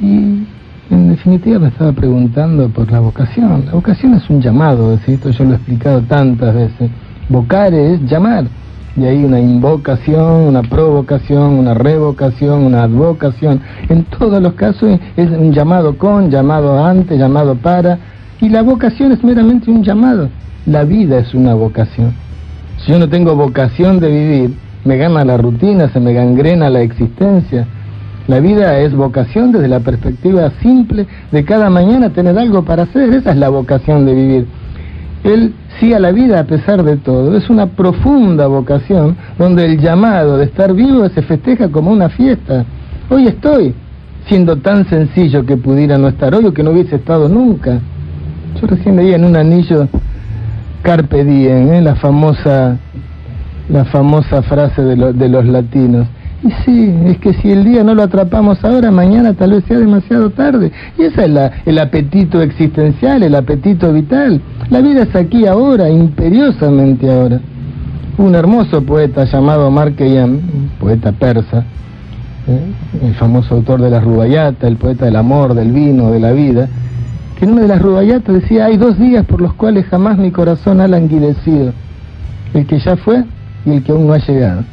Y 0.00 0.46
en 0.90 1.08
definitiva 1.08 1.58
me 1.58 1.68
estaba 1.68 1.92
preguntando 1.92 2.68
por 2.68 2.92
la 2.92 3.00
vocación. 3.00 3.64
La 3.66 3.72
vocación 3.72 4.14
es 4.14 4.28
un 4.28 4.40
llamado, 4.40 4.92
esto 4.94 5.30
yo 5.30 5.44
lo 5.44 5.52
he 5.52 5.56
explicado 5.56 6.02
tantas 6.02 6.54
veces. 6.54 6.90
Vocare 7.28 7.94
es 7.94 8.02
llamar 8.02 8.44
y 8.96 9.04
hay 9.04 9.24
una 9.24 9.40
invocación, 9.40 10.48
una 10.48 10.62
provocación, 10.62 11.54
una 11.54 11.74
revocación, 11.74 12.62
una 12.64 12.82
advocación. 12.82 13.60
En 13.88 14.04
todos 14.04 14.42
los 14.42 14.52
casos 14.54 14.98
es 15.16 15.30
un 15.30 15.52
llamado 15.52 15.96
con, 15.96 16.30
llamado 16.30 16.84
ante, 16.84 17.16
llamado 17.16 17.54
para, 17.54 17.98
y 18.40 18.48
la 18.48 18.62
vocación 18.62 19.12
es 19.12 19.24
meramente 19.24 19.70
un 19.70 19.82
llamado. 19.82 20.28
La 20.66 20.84
vida 20.84 21.18
es 21.18 21.32
una 21.34 21.54
vocación. 21.54 22.12
Si 22.84 22.92
yo 22.92 22.98
no 22.98 23.08
tengo 23.08 23.34
vocación 23.34 23.98
de 24.00 24.08
vivir, 24.08 24.54
me 24.84 24.96
gana 24.96 25.24
la 25.24 25.36
rutina, 25.36 25.88
se 25.88 26.00
me 26.00 26.12
gangrena 26.12 26.68
la 26.68 26.82
existencia. 26.82 27.66
La 28.28 28.40
vida 28.40 28.78
es 28.78 28.94
vocación 28.94 29.52
desde 29.52 29.68
la 29.68 29.80
perspectiva 29.80 30.52
simple 30.60 31.06
de 31.30 31.44
cada 31.44 31.70
mañana 31.70 32.10
tener 32.10 32.38
algo 32.38 32.64
para 32.64 32.84
hacer. 32.84 33.12
Esa 33.14 33.30
es 33.30 33.36
la 33.36 33.48
vocación 33.48 34.06
de 34.06 34.14
vivir. 34.14 34.46
El 35.24 35.54
sí 35.78 35.92
a 35.92 36.00
la 36.00 36.10
vida 36.10 36.40
a 36.40 36.44
pesar 36.44 36.82
de 36.82 36.96
todo. 36.96 37.36
Es 37.36 37.48
una 37.48 37.66
profunda 37.66 38.46
vocación 38.46 39.16
donde 39.38 39.64
el 39.64 39.80
llamado 39.80 40.36
de 40.36 40.46
estar 40.46 40.74
vivo 40.74 41.08
se 41.08 41.22
festeja 41.22 41.68
como 41.68 41.90
una 41.90 42.08
fiesta. 42.08 42.64
Hoy 43.08 43.28
estoy, 43.28 43.74
siendo 44.26 44.56
tan 44.56 44.88
sencillo 44.88 45.44
que 45.46 45.56
pudiera 45.56 45.98
no 45.98 46.08
estar 46.08 46.34
hoy 46.34 46.46
o 46.46 46.52
que 46.52 46.62
no 46.62 46.70
hubiese 46.70 46.96
estado 46.96 47.28
nunca. 47.28 47.78
Yo 48.60 48.66
recién 48.66 48.96
leía 48.96 49.16
en 49.16 49.24
un 49.24 49.36
anillo 49.36 49.88
Carpe 50.82 51.24
Diem, 51.24 51.72
¿eh? 51.72 51.82
la 51.82 51.94
famosa 51.94 52.76
la 53.68 53.84
famosa 53.86 54.42
frase 54.42 54.82
de, 54.82 55.12
de 55.12 55.28
los 55.28 55.46
latinos. 55.46 56.06
Y 56.44 56.50
sí, 56.64 56.94
es 57.06 57.18
que 57.18 57.34
si 57.34 57.52
el 57.52 57.64
día 57.64 57.84
no 57.84 57.94
lo 57.94 58.02
atrapamos 58.02 58.64
ahora, 58.64 58.90
mañana 58.90 59.32
tal 59.34 59.52
vez 59.52 59.64
sea 59.64 59.78
demasiado 59.78 60.30
tarde. 60.30 60.72
Y 60.98 61.02
ese 61.02 61.24
es 61.24 61.30
la, 61.30 61.52
el 61.64 61.78
apetito 61.78 62.42
existencial, 62.42 63.22
el 63.22 63.34
apetito 63.34 63.92
vital. 63.92 64.40
La 64.68 64.80
vida 64.80 65.02
es 65.02 65.14
aquí 65.14 65.46
ahora, 65.46 65.88
imperiosamente 65.88 67.08
ahora. 67.10 67.40
Un 68.18 68.34
hermoso 68.34 68.82
poeta 68.82 69.24
llamado 69.24 69.70
Marqueyan, 69.70 70.40
poeta 70.80 71.12
persa, 71.12 71.64
¿eh? 72.48 73.06
el 73.06 73.14
famoso 73.14 73.54
autor 73.54 73.80
de 73.80 73.90
la 73.90 74.00
Rubayata, 74.00 74.66
el 74.66 74.76
poeta 74.76 75.04
del 75.04 75.16
amor, 75.16 75.54
del 75.54 75.70
vino, 75.70 76.10
de 76.10 76.20
la 76.20 76.32
vida, 76.32 76.68
que 77.38 77.44
en 77.44 77.52
una 77.52 77.62
de 77.62 77.68
las 77.68 77.80
rubayatas 77.80 78.34
decía, 78.34 78.66
hay 78.66 78.76
dos 78.76 78.98
días 78.98 79.24
por 79.26 79.40
los 79.40 79.54
cuales 79.54 79.86
jamás 79.86 80.18
mi 80.18 80.30
corazón 80.30 80.80
ha 80.80 80.88
languidecido, 80.88 81.72
el 82.52 82.66
que 82.66 82.78
ya 82.80 82.96
fue 82.96 83.24
y 83.64 83.70
el 83.70 83.82
que 83.82 83.92
aún 83.92 84.06
no 84.06 84.12
ha 84.12 84.18
llegado. 84.18 84.64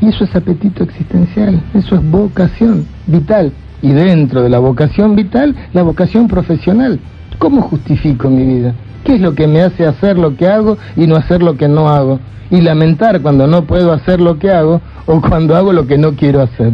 Y 0.00 0.08
eso 0.08 0.24
es 0.24 0.34
apetito 0.36 0.84
existencial, 0.84 1.60
eso 1.74 1.96
es 1.96 2.10
vocación 2.10 2.86
vital. 3.06 3.52
Y 3.82 3.90
dentro 3.90 4.42
de 4.42 4.48
la 4.48 4.58
vocación 4.58 5.16
vital, 5.16 5.54
la 5.72 5.82
vocación 5.82 6.28
profesional. 6.28 7.00
¿Cómo 7.38 7.62
justifico 7.62 8.28
mi 8.28 8.44
vida? 8.44 8.74
¿Qué 9.04 9.14
es 9.14 9.20
lo 9.20 9.34
que 9.34 9.46
me 9.46 9.60
hace 9.60 9.86
hacer 9.86 10.18
lo 10.18 10.36
que 10.36 10.48
hago 10.48 10.76
y 10.96 11.06
no 11.06 11.16
hacer 11.16 11.42
lo 11.42 11.56
que 11.56 11.68
no 11.68 11.88
hago? 11.88 12.20
Y 12.50 12.60
lamentar 12.60 13.20
cuando 13.20 13.46
no 13.46 13.64
puedo 13.64 13.92
hacer 13.92 14.20
lo 14.20 14.38
que 14.38 14.50
hago 14.50 14.80
o 15.06 15.20
cuando 15.20 15.56
hago 15.56 15.72
lo 15.72 15.86
que 15.86 15.98
no 15.98 16.14
quiero 16.14 16.42
hacer. 16.42 16.72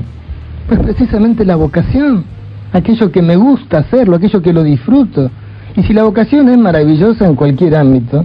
Pues 0.69 0.81
precisamente 0.81 1.45
la 1.45 1.57
vocación, 1.57 2.25
aquello 2.73 3.11
que 3.11 3.23
me 3.23 3.37
gusta 3.37 3.79
hacerlo, 3.79 4.17
aquello 4.17 4.41
que 4.41 4.53
lo 4.53 4.63
disfruto. 4.63 5.31
Y 5.77 5.83
si 5.83 5.93
la 5.93 6.05
vocación 6.05 6.49
es 6.49 6.59
maravillosa 6.59 7.27
en 7.27 7.35
cualquier 7.35 7.77
ámbito, 7.77 8.25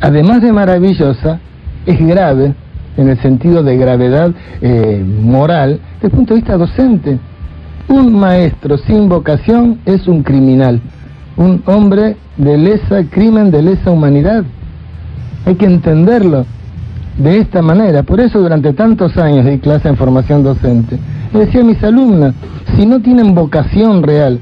además 0.00 0.42
de 0.42 0.52
maravillosa, 0.52 1.38
es 1.86 1.98
grave 2.06 2.54
en 2.96 3.08
el 3.08 3.20
sentido 3.20 3.62
de 3.62 3.76
gravedad 3.76 4.32
eh, 4.60 5.04
moral 5.22 5.80
desde 5.94 6.08
el 6.08 6.12
punto 6.12 6.34
de 6.34 6.40
vista 6.40 6.56
docente. 6.56 7.18
Un 7.88 8.18
maestro 8.18 8.78
sin 8.78 9.08
vocación 9.08 9.78
es 9.86 10.08
un 10.08 10.22
criminal, 10.22 10.80
un 11.36 11.62
hombre 11.66 12.16
de 12.36 12.58
lesa 12.58 13.04
crimen, 13.10 13.50
de 13.50 13.62
lesa 13.62 13.90
humanidad. 13.90 14.44
Hay 15.44 15.54
que 15.54 15.66
entenderlo 15.66 16.44
de 17.18 17.38
esta 17.38 17.62
manera. 17.62 18.02
Por 18.02 18.20
eso 18.20 18.40
durante 18.40 18.72
tantos 18.72 19.16
años 19.16 19.44
de 19.44 19.60
clase 19.60 19.88
en 19.88 19.96
formación 19.96 20.42
docente, 20.42 20.98
le 21.32 21.40
decía 21.40 21.60
a 21.60 21.64
mis 21.64 21.82
alumnas, 21.82 22.34
si 22.76 22.86
no 22.86 23.00
tienen 23.00 23.34
vocación 23.34 24.02
real, 24.02 24.40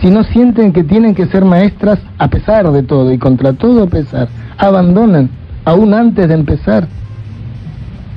si 0.00 0.10
no 0.10 0.24
sienten 0.24 0.72
que 0.72 0.84
tienen 0.84 1.14
que 1.14 1.26
ser 1.26 1.44
maestras 1.44 1.98
a 2.18 2.28
pesar 2.28 2.70
de 2.72 2.82
todo 2.82 3.12
y 3.12 3.18
contra 3.18 3.52
todo 3.52 3.86
pesar, 3.86 4.28
abandonan 4.58 5.30
aún 5.64 5.94
antes 5.94 6.26
de 6.28 6.34
empezar. 6.34 6.88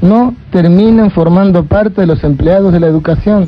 No 0.04 0.36
terminan 0.52 1.12
formando 1.12 1.64
parte 1.64 2.02
de 2.02 2.08
los 2.08 2.26
empleados 2.26 2.74
de 2.74 2.82
la 2.82 2.88
educación. 2.88 3.48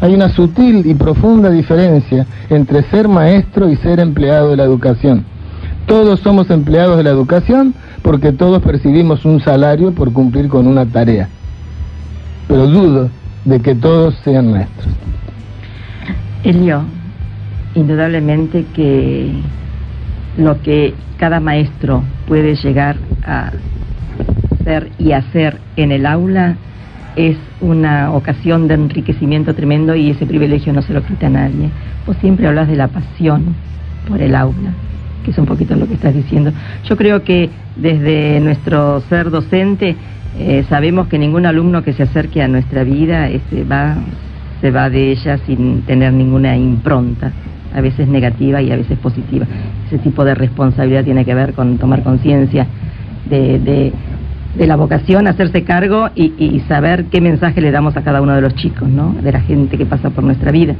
Hay 0.00 0.14
una 0.14 0.30
sutil 0.30 0.86
y 0.86 0.94
profunda 0.94 1.50
diferencia 1.50 2.26
entre 2.48 2.82
ser 2.84 3.08
maestro 3.08 3.68
y 3.68 3.76
ser 3.76 4.00
empleado 4.00 4.48
de 4.48 4.56
la 4.56 4.64
educación. 4.64 5.26
Todos 5.86 6.20
somos 6.20 6.48
empleados 6.48 6.96
de 6.96 7.02
la 7.02 7.10
educación 7.10 7.74
porque 8.00 8.32
todos 8.32 8.62
percibimos 8.62 9.26
un 9.26 9.38
salario 9.40 9.92
por 9.92 10.14
cumplir 10.14 10.48
con 10.48 10.66
una 10.66 10.86
tarea. 10.86 11.28
Pero 12.48 12.66
dudo 12.68 13.10
de 13.44 13.60
que 13.60 13.74
todos 13.74 14.14
sean 14.24 14.52
maestros. 14.52 14.88
Elio, 16.42 16.84
indudablemente 17.74 18.64
que 18.74 19.30
lo 20.38 20.62
que 20.62 20.94
cada 21.18 21.38
maestro 21.38 22.02
puede 22.26 22.56
llegar 22.56 22.96
a 23.26 23.50
y 24.98 25.12
hacer 25.12 25.60
en 25.76 25.92
el 25.92 26.06
aula 26.06 26.56
es 27.14 27.36
una 27.60 28.12
ocasión 28.12 28.66
de 28.66 28.74
enriquecimiento 28.74 29.54
tremendo 29.54 29.94
y 29.94 30.10
ese 30.10 30.26
privilegio 30.26 30.72
no 30.72 30.82
se 30.82 30.92
lo 30.92 31.02
quita 31.02 31.28
a 31.28 31.30
nadie. 31.30 31.70
Vos 32.04 32.16
siempre 32.20 32.48
hablas 32.48 32.66
de 32.68 32.74
la 32.74 32.88
pasión 32.88 33.54
por 34.08 34.20
el 34.20 34.34
aula, 34.34 34.72
que 35.24 35.30
es 35.30 35.38
un 35.38 35.46
poquito 35.46 35.76
lo 35.76 35.86
que 35.86 35.94
estás 35.94 36.14
diciendo. 36.14 36.52
Yo 36.84 36.96
creo 36.96 37.22
que 37.22 37.48
desde 37.76 38.40
nuestro 38.40 39.00
ser 39.02 39.30
docente 39.30 39.94
eh, 40.38 40.64
sabemos 40.68 41.06
que 41.06 41.18
ningún 41.18 41.46
alumno 41.46 41.82
que 41.82 41.92
se 41.92 42.02
acerque 42.02 42.42
a 42.42 42.48
nuestra 42.48 42.82
vida 42.82 43.28
este, 43.28 43.62
va, 43.62 43.94
se 44.60 44.72
va 44.72 44.90
de 44.90 45.12
ella 45.12 45.38
sin 45.46 45.82
tener 45.82 46.12
ninguna 46.12 46.56
impronta, 46.56 47.30
a 47.72 47.80
veces 47.80 48.08
negativa 48.08 48.60
y 48.60 48.72
a 48.72 48.76
veces 48.76 48.98
positiva. 48.98 49.46
Ese 49.86 49.98
tipo 49.98 50.24
de 50.24 50.34
responsabilidad 50.34 51.04
tiene 51.04 51.24
que 51.24 51.34
ver 51.34 51.54
con 51.54 51.78
tomar 51.78 52.02
conciencia 52.02 52.66
de 53.30 53.92
la 54.64 54.76
vocación, 54.76 55.26
hacerse 55.26 55.64
cargo 55.64 56.08
y, 56.14 56.60
saber 56.68 57.06
qué 57.06 57.20
mensaje 57.20 57.60
le 57.60 57.70
damos 57.70 57.96
a 57.96 58.02
cada 58.02 58.22
uno 58.22 58.34
de 58.34 58.40
los 58.40 58.54
chicos, 58.54 58.88
¿no? 58.88 59.14
De 59.22 59.32
la 59.32 59.40
gente 59.40 59.76
que 59.76 59.84
pasa 59.84 60.10
por 60.10 60.24
nuestra 60.24 60.50
vida. 60.50 60.74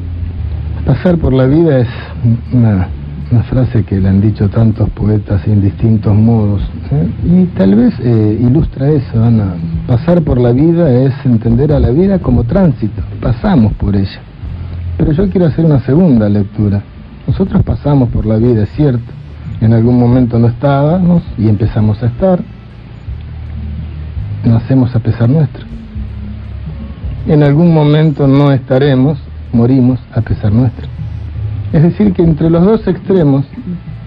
Pasar 0.87 1.19
por 1.19 1.33
la 1.33 1.47
vida 1.47 1.81
es 1.81 1.89
una, 2.53 2.89
frase 3.51 3.83
que 3.83 4.01
le 4.01 4.09
han 4.09 4.21
dicho 4.21 4.49
tantos 4.49 4.89
poetas 4.91 5.47
en 5.49 5.61
distintos 5.61 6.15
modos 6.15 6.63
y 7.25 7.45
tal 7.57 7.75
vez 7.75 7.93
eh, 8.01 8.39
ilustra 8.41 8.89
eso, 8.89 9.23
Ana. 9.23 9.55
Pasar 9.87 10.23
por 10.23 10.39
la 10.39 10.53
vida 10.53 10.89
es 10.91 11.13
entender 11.25 11.73
a 11.73 11.81
la 11.81 11.91
vida 11.91 12.21
como 12.21 12.45
tránsito, 12.45 13.03
pasamos 13.21 13.73
por 13.75 13.97
ella. 13.97 14.21
Pero 14.97 15.13
yo 15.13 15.29
quiero 15.29 15.47
hacer 15.47 15.65
una 15.65 15.81
segunda 15.81 16.29
lectura. 16.29 16.83
Nosotros 17.27 17.63
pasamos 17.65 18.09
por 18.11 18.25
la 18.25 18.37
vida, 18.37 18.63
es 18.63 18.71
cierto. 18.71 19.13
En 19.61 19.73
algún 19.73 19.99
momento 19.99 20.39
no 20.39 20.47
estábamos 20.47 21.23
y 21.37 21.49
empezamos 21.49 22.03
a 22.03 22.07
estar 22.07 22.41
nacemos 24.49 24.95
a 24.95 25.01
pesar 25.01 25.29
nuestro. 25.29 25.65
En 27.27 27.43
algún 27.43 27.75
momento 27.75 28.27
no 28.27 28.53
estaremos, 28.53 29.19
morimos 29.53 29.99
a 30.15 30.21
pesar 30.21 30.53
nuestro. 30.53 30.87
Es 31.73 31.83
decir, 31.83 32.13
que 32.13 32.23
entre 32.23 32.51
los 32.51 32.65
dos 32.65 32.87
extremos, 32.87 33.45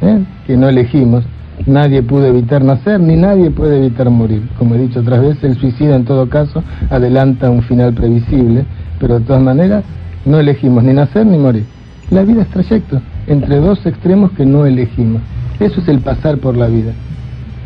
¿eh? 0.02 0.24
que 0.48 0.56
no 0.56 0.70
elegimos, 0.70 1.26
nadie 1.66 2.02
pudo 2.02 2.26
evitar 2.26 2.64
nacer 2.64 3.00
ni 3.00 3.16
nadie 3.16 3.52
puede 3.52 3.78
evitar 3.78 4.10
morir. 4.10 4.48
Como 4.58 4.76
he 4.76 4.80
dicho 4.80 5.02
otras 5.02 5.22
veces, 5.22 5.44
el 5.44 5.58
suicidio 5.58 5.96
en 5.96 6.06
todo 6.06 6.30
caso 6.30 6.64
adelanta 6.90 7.50
un 7.50 7.62
final 7.64 7.94
previsible, 7.94 8.66
pero 9.00 9.20
de 9.20 9.26
todas 9.26 9.42
maneras 9.42 9.84
no 10.26 10.40
elegimos 10.40 10.84
ni 10.84 10.94
nacer 10.94 11.26
ni 11.26 11.38
morir. 11.38 11.66
La 12.12 12.24
vida 12.24 12.44
es 12.44 12.48
trayecto 12.48 13.02
entre 13.28 13.58
dos 13.58 13.86
extremos 13.86 14.32
que 14.32 14.46
no 14.46 14.66
elegimos. 14.66 15.22
Eso 15.60 15.82
es 15.82 15.88
el 15.90 16.00
pasar 16.00 16.38
por 16.38 16.56
la 16.56 16.68
vida. 16.68 16.94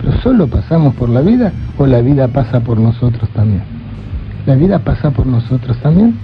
¿Pero 0.03 0.21
solo 0.21 0.47
pasamos 0.47 0.95
por 0.95 1.07
la 1.07 1.21
vida 1.21 1.53
o 1.77 1.87
la 1.87 2.01
vida 2.01 2.27
pasa 2.27 2.59
por 2.59 2.77
nosotros 2.77 3.29
también? 3.29 3.63
¿La 4.45 4.55
vida 4.55 4.79
pasa 4.79 5.11
por 5.11 5.25
nosotros 5.25 5.77
también? 5.77 6.15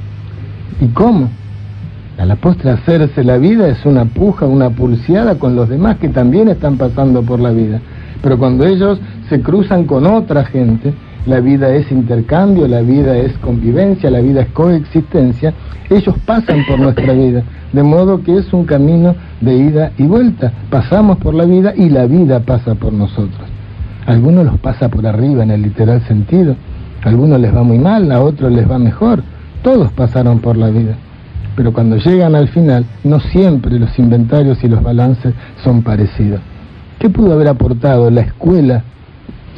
¿Y 0.82 0.88
cómo? 0.88 1.30
A 2.18 2.26
la 2.26 2.36
postre 2.36 2.72
hacerse 2.72 3.24
la 3.24 3.38
vida 3.38 3.70
es 3.70 3.86
una 3.86 4.04
puja, 4.04 4.46
una 4.46 4.70
pulseada 4.70 5.36
con 5.36 5.56
los 5.56 5.70
demás 5.70 5.96
que 5.98 6.10
también 6.10 6.50
están 6.50 6.78
pasando 6.78 7.24
por 7.24 7.40
la 7.40 7.52
vida. 7.52 7.80
Pero 8.22 8.38
cuando 8.38 8.66
ellos 8.66 9.00
se 9.30 9.42
cruzan 9.42 9.86
con 9.86 10.06
otra 10.06 10.44
gente, 10.44 10.94
la 11.26 11.40
vida 11.40 11.74
es 11.74 11.90
intercambio, 11.90 12.68
la 12.68 12.82
vida 12.82 13.16
es 13.18 13.38
convivencia, 13.38 14.10
la 14.10 14.20
vida 14.20 14.42
es 14.42 14.50
coexistencia, 14.50 15.54
ellos 15.90 16.16
pasan 16.26 16.66
por 16.68 16.80
nuestra 16.80 17.14
vida, 17.14 17.44
de 17.72 17.84
modo 17.84 18.22
que 18.24 18.40
es 18.40 18.52
un 18.52 18.66
camino 18.66 19.16
de 19.40 19.56
ida 19.56 19.92
y 19.98 20.04
vuelta. 20.04 20.52
Pasamos 20.70 21.18
por 21.20 21.34
la 21.34 21.46
vida 21.46 21.74
y 21.78 21.90
la 21.90 22.06
vida 22.08 22.42
pasa 22.42 22.76
por 22.76 22.92
nosotros 22.92 23.50
algunos 24.10 24.44
los 24.44 24.60
pasa 24.60 24.90
por 24.90 25.06
arriba 25.06 25.44
en 25.44 25.52
el 25.52 25.62
literal 25.62 26.02
sentido, 26.08 26.56
a 27.04 27.10
algunos 27.10 27.40
les 27.40 27.56
va 27.56 27.62
muy 27.62 27.78
mal, 27.78 28.12
a 28.12 28.22
otros 28.22 28.52
les 28.52 28.70
va 28.70 28.80
mejor, 28.80 29.22
todos 29.62 29.92
pasaron 29.92 30.40
por 30.40 30.58
la 30.58 30.70
vida. 30.70 30.96
Pero 31.56 31.74
cuando 31.74 31.98
llegan 31.98 32.34
al 32.34 32.48
final, 32.48 32.86
no 33.04 33.20
siempre 33.20 33.78
los 33.78 34.00
inventarios 34.00 34.64
y 34.64 34.68
los 34.68 34.82
balances 34.82 35.36
son 35.64 35.84
parecidos. 35.84 36.40
¿Qué 36.98 37.10
pudo 37.10 37.34
haber 37.34 37.50
aportado 37.50 38.10
la 38.10 38.22
escuela? 38.22 38.84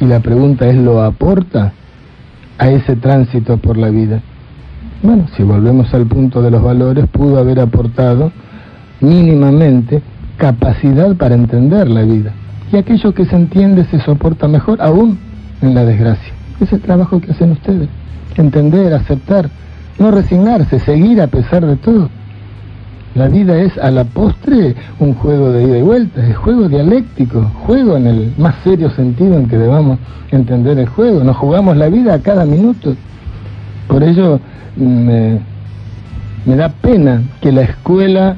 Y 0.00 0.04
la 0.04 0.20
pregunta 0.20 0.66
es, 0.66 0.76
¿lo 0.76 1.02
aporta 1.02 1.72
a 2.58 2.70
ese 2.70 2.96
tránsito 2.96 3.56
por 3.56 3.78
la 3.78 3.88
vida? 3.88 4.20
Bueno, 5.02 5.28
si 5.34 5.42
volvemos 5.44 5.94
al 5.94 6.06
punto 6.06 6.42
de 6.42 6.50
los 6.50 6.62
valores, 6.62 7.06
pudo 7.06 7.38
haber 7.38 7.58
aportado 7.58 8.32
mínimamente 9.00 10.02
capacidad 10.36 11.16
para 11.16 11.36
entender 11.36 11.88
la 11.88 12.02
vida 12.02 12.32
y 12.72 12.76
aquello 12.78 13.12
que 13.12 13.26
se 13.26 13.36
entiende 13.36 13.84
se 13.84 14.00
soporta 14.00 14.48
mejor 14.48 14.80
aún 14.80 15.18
en 15.60 15.74
la 15.74 15.84
desgracia. 15.84 16.32
Es 16.60 16.72
el 16.72 16.80
trabajo 16.80 17.20
que 17.20 17.32
hacen 17.32 17.52
ustedes. 17.52 17.88
Entender, 18.36 18.94
aceptar, 18.94 19.50
no 19.98 20.10
resignarse, 20.10 20.80
seguir 20.80 21.20
a 21.20 21.26
pesar 21.26 21.66
de 21.66 21.76
todo. 21.76 22.08
La 23.14 23.28
vida 23.28 23.58
es 23.58 23.76
a 23.76 23.90
la 23.90 24.04
postre 24.04 24.74
un 24.98 25.12
juego 25.12 25.52
de 25.52 25.64
ida 25.64 25.78
y 25.78 25.82
vuelta, 25.82 26.26
es 26.26 26.34
juego 26.34 26.66
dialéctico, 26.66 27.42
juego 27.66 27.98
en 27.98 28.06
el 28.06 28.32
más 28.38 28.54
serio 28.64 28.88
sentido 28.90 29.36
en 29.36 29.48
que 29.48 29.58
debamos 29.58 29.98
entender 30.30 30.78
el 30.78 30.88
juego. 30.88 31.22
Nos 31.22 31.36
jugamos 31.36 31.76
la 31.76 31.90
vida 31.90 32.14
a 32.14 32.20
cada 32.20 32.46
minuto. 32.46 32.96
Por 33.86 34.02
ello 34.02 34.40
me, 34.76 35.40
me 36.46 36.56
da 36.56 36.70
pena 36.70 37.22
que 37.42 37.52
la 37.52 37.62
escuela 37.62 38.36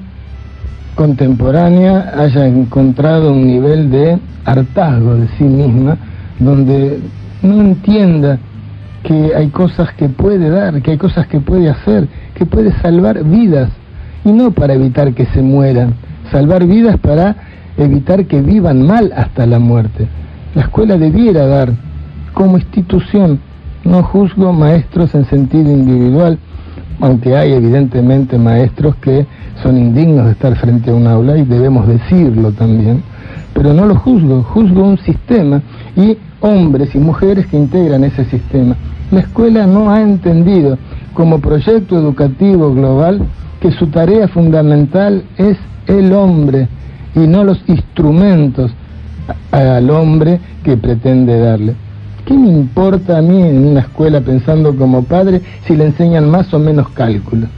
contemporánea 0.95 2.13
haya 2.17 2.47
encontrado 2.47 3.33
un 3.33 3.47
nivel 3.47 3.91
de 3.91 4.19
hartazgo 4.45 5.17
de 5.17 5.29
sí 5.39 5.45
misma, 5.45 5.97
donde 6.39 7.01
no 7.43 7.61
entienda 7.61 8.39
que 9.03 9.35
hay 9.35 9.49
cosas 9.49 9.93
que 9.95 10.09
puede 10.09 10.49
dar, 10.49 10.81
que 10.83 10.93
hay 10.93 10.99
cosas 10.99 11.27
que 11.27 11.41
puede 11.41 11.69
hacer, 11.69 12.09
que 12.35 12.47
puede 12.47 12.73
salvar 12.81 13.23
vidas, 13.25 13.71
y 14.25 14.33
no 14.33 14.51
para 14.53 14.75
evitar 14.75 15.13
que 15.13 15.27
se 15.27 15.43
mueran, 15.43 15.95
salvar 16.33 16.65
vidas 16.67 16.99
para 16.99 17.37
evitar 17.77 18.25
que 18.27 18.41
vivan 18.41 18.87
mal 18.87 19.13
hasta 19.15 19.47
la 19.47 19.59
muerte. 19.59 20.07
La 20.55 20.63
escuela 20.63 20.97
debiera 20.97 21.47
dar 21.47 21.73
como 22.33 22.57
institución, 22.57 23.41
no 23.85 24.03
juzgo 24.03 24.53
maestros 24.53 25.15
en 25.15 25.27
sentido 25.27 25.71
individual, 25.71 26.39
aunque 27.01 27.37
hay 27.37 27.53
evidentemente 27.53 28.39
maestros 28.39 28.97
que 28.97 29.27
son 29.63 29.77
indignos 29.77 30.27
de 30.27 30.33
estar 30.33 30.57
frente 30.57 30.91
a 30.91 30.95
un 30.95 31.07
aula 31.07 31.37
y 31.37 31.45
debemos 31.45 31.87
decirlo 31.87 32.53
también, 32.53 33.03
pero 33.53 33.73
no 33.73 33.87
lo 33.87 33.97
juzgo, 33.97 34.43
juzgo 34.43 34.85
un 34.85 34.99
sistema 34.99 35.63
y 35.97 36.17
hombres 36.41 36.95
y 36.95 36.99
mujeres 36.99 37.47
que 37.47 37.57
integran 37.57 38.05
ese 38.05 38.25
sistema. 38.27 38.77
La 39.11 39.21
escuela 39.21 39.67
no 39.67 39.91
ha 39.91 40.03
entendido 40.03 40.79
como 41.15 41.39
proyecto 41.39 41.97
educativo 41.97 42.75
global 42.75 43.23
que 43.61 43.71
su 43.71 43.87
tarea 43.87 44.29
fundamental 44.29 45.23
es 45.39 45.57
el 45.87 46.13
hombre 46.13 46.69
y 47.15 47.21
no 47.21 47.45
los 47.45 47.63
instrumentos 47.69 48.73
al 49.53 49.89
hombre 49.91 50.41
que 50.63 50.77
pretende 50.77 51.39
darle. 51.39 51.75
¿Qué 52.25 52.33
me 52.33 52.49
importa 52.49 53.19
a 53.19 53.23
mí 53.23 53.43
en 53.43 53.67
una 53.67 53.81
escuela 53.81 54.23
pensando 54.23 54.75
como 54.75 55.05
padre 55.05 55.43
si 55.67 55.77
le 55.77 55.85
enseñan 55.85 56.31
más 56.31 56.55
o 56.55 56.59
menos 56.59 56.89
cálculo? 56.91 57.49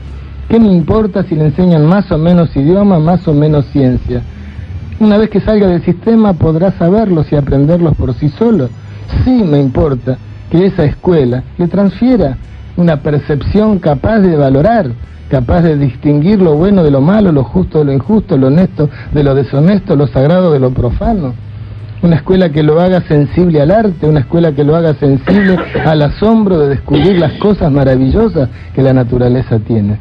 ¿Qué 0.49 0.59
me 0.59 0.67
importa 0.67 1.23
si 1.23 1.35
le 1.35 1.45
enseñan 1.45 1.85
más 1.85 2.11
o 2.11 2.17
menos 2.17 2.53
idioma, 2.55 2.99
más 2.99 3.25
o 3.29 3.33
menos 3.33 3.65
ciencia? 3.67 4.21
Una 4.99 5.17
vez 5.17 5.29
que 5.29 5.39
salga 5.39 5.67
del 5.67 5.83
sistema 5.83 6.33
podrá 6.33 6.71
saberlos 6.71 7.31
y 7.31 7.37
aprenderlos 7.37 7.95
por 7.95 8.13
sí 8.15 8.27
solo. 8.29 8.69
Sí 9.23 9.43
me 9.43 9.59
importa 9.59 10.17
que 10.49 10.65
esa 10.65 10.83
escuela 10.83 11.43
le 11.57 11.67
transfiera 11.67 12.37
una 12.75 12.97
percepción 12.97 13.79
capaz 13.79 14.19
de 14.19 14.35
valorar, 14.35 14.91
capaz 15.29 15.61
de 15.61 15.77
distinguir 15.77 16.41
lo 16.41 16.55
bueno 16.55 16.83
de 16.83 16.91
lo 16.91 16.99
malo, 16.99 17.31
lo 17.31 17.45
justo 17.45 17.79
de 17.79 17.85
lo 17.85 17.93
injusto, 17.93 18.37
lo 18.37 18.47
honesto 18.47 18.89
de 19.13 19.23
lo 19.23 19.33
deshonesto, 19.33 19.95
lo 19.95 20.07
sagrado 20.07 20.51
de 20.51 20.59
lo 20.59 20.71
profano. 20.71 21.46
Una 22.01 22.17
escuela 22.17 22.49
que 22.49 22.61
lo 22.61 22.79
haga 22.79 23.01
sensible 23.01 23.59
al 23.59 23.71
arte, 23.71 24.07
una 24.07 24.19
escuela 24.19 24.51
que 24.51 24.63
lo 24.63 24.75
haga 24.75 24.93
sensible 24.95 25.57
al 25.83 26.03
asombro 26.03 26.59
de 26.59 26.69
descubrir 26.69 27.17
las 27.17 27.33
cosas 27.33 27.71
maravillosas 27.71 28.49
que 28.75 28.83
la 28.83 28.93
naturaleza 28.93 29.57
tiene. 29.59 29.97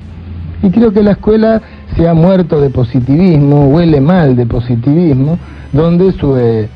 Y 0.63 0.71
creo 0.71 0.93
que 0.93 1.03
la 1.03 1.13
escuela 1.13 1.63
se 1.97 2.07
ha 2.07 2.13
muerto 2.13 2.61
de 2.61 2.69
positivismo, 2.69 3.69
huele 3.69 4.03
mal 4.03 4.37
de 4.37 4.45
positivismo, 4.45 5.39
donde 5.73 6.13
su, 6.13 6.37
eh, 6.37 6.69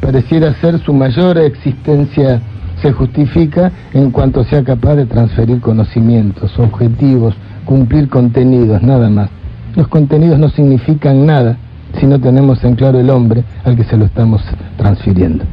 pareciera 0.00 0.52
ser 0.60 0.78
su 0.80 0.92
mayor 0.92 1.38
existencia 1.38 2.40
se 2.82 2.92
justifica 2.92 3.72
en 3.94 4.10
cuanto 4.10 4.44
sea 4.44 4.62
capaz 4.62 4.96
de 4.96 5.06
transferir 5.06 5.60
conocimientos, 5.60 6.58
objetivos, 6.58 7.34
cumplir 7.64 8.10
contenidos, 8.10 8.82
nada 8.82 9.08
más. 9.08 9.30
Los 9.74 9.88
contenidos 9.88 10.38
no 10.38 10.50
significan 10.50 11.24
nada 11.24 11.56
si 11.96 12.06
no 12.06 12.18
tenemos 12.20 12.62
en 12.64 12.74
claro 12.74 12.98
el 13.00 13.10
hombre 13.10 13.44
al 13.64 13.76
que 13.76 13.84
se 13.84 13.96
lo 13.96 14.04
estamos 14.04 14.42
transfiriendo. 14.76 15.44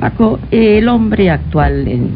Paco, 0.00 0.38
el 0.50 0.88
hombre 0.88 1.30
actual, 1.30 1.86
el 1.86 2.08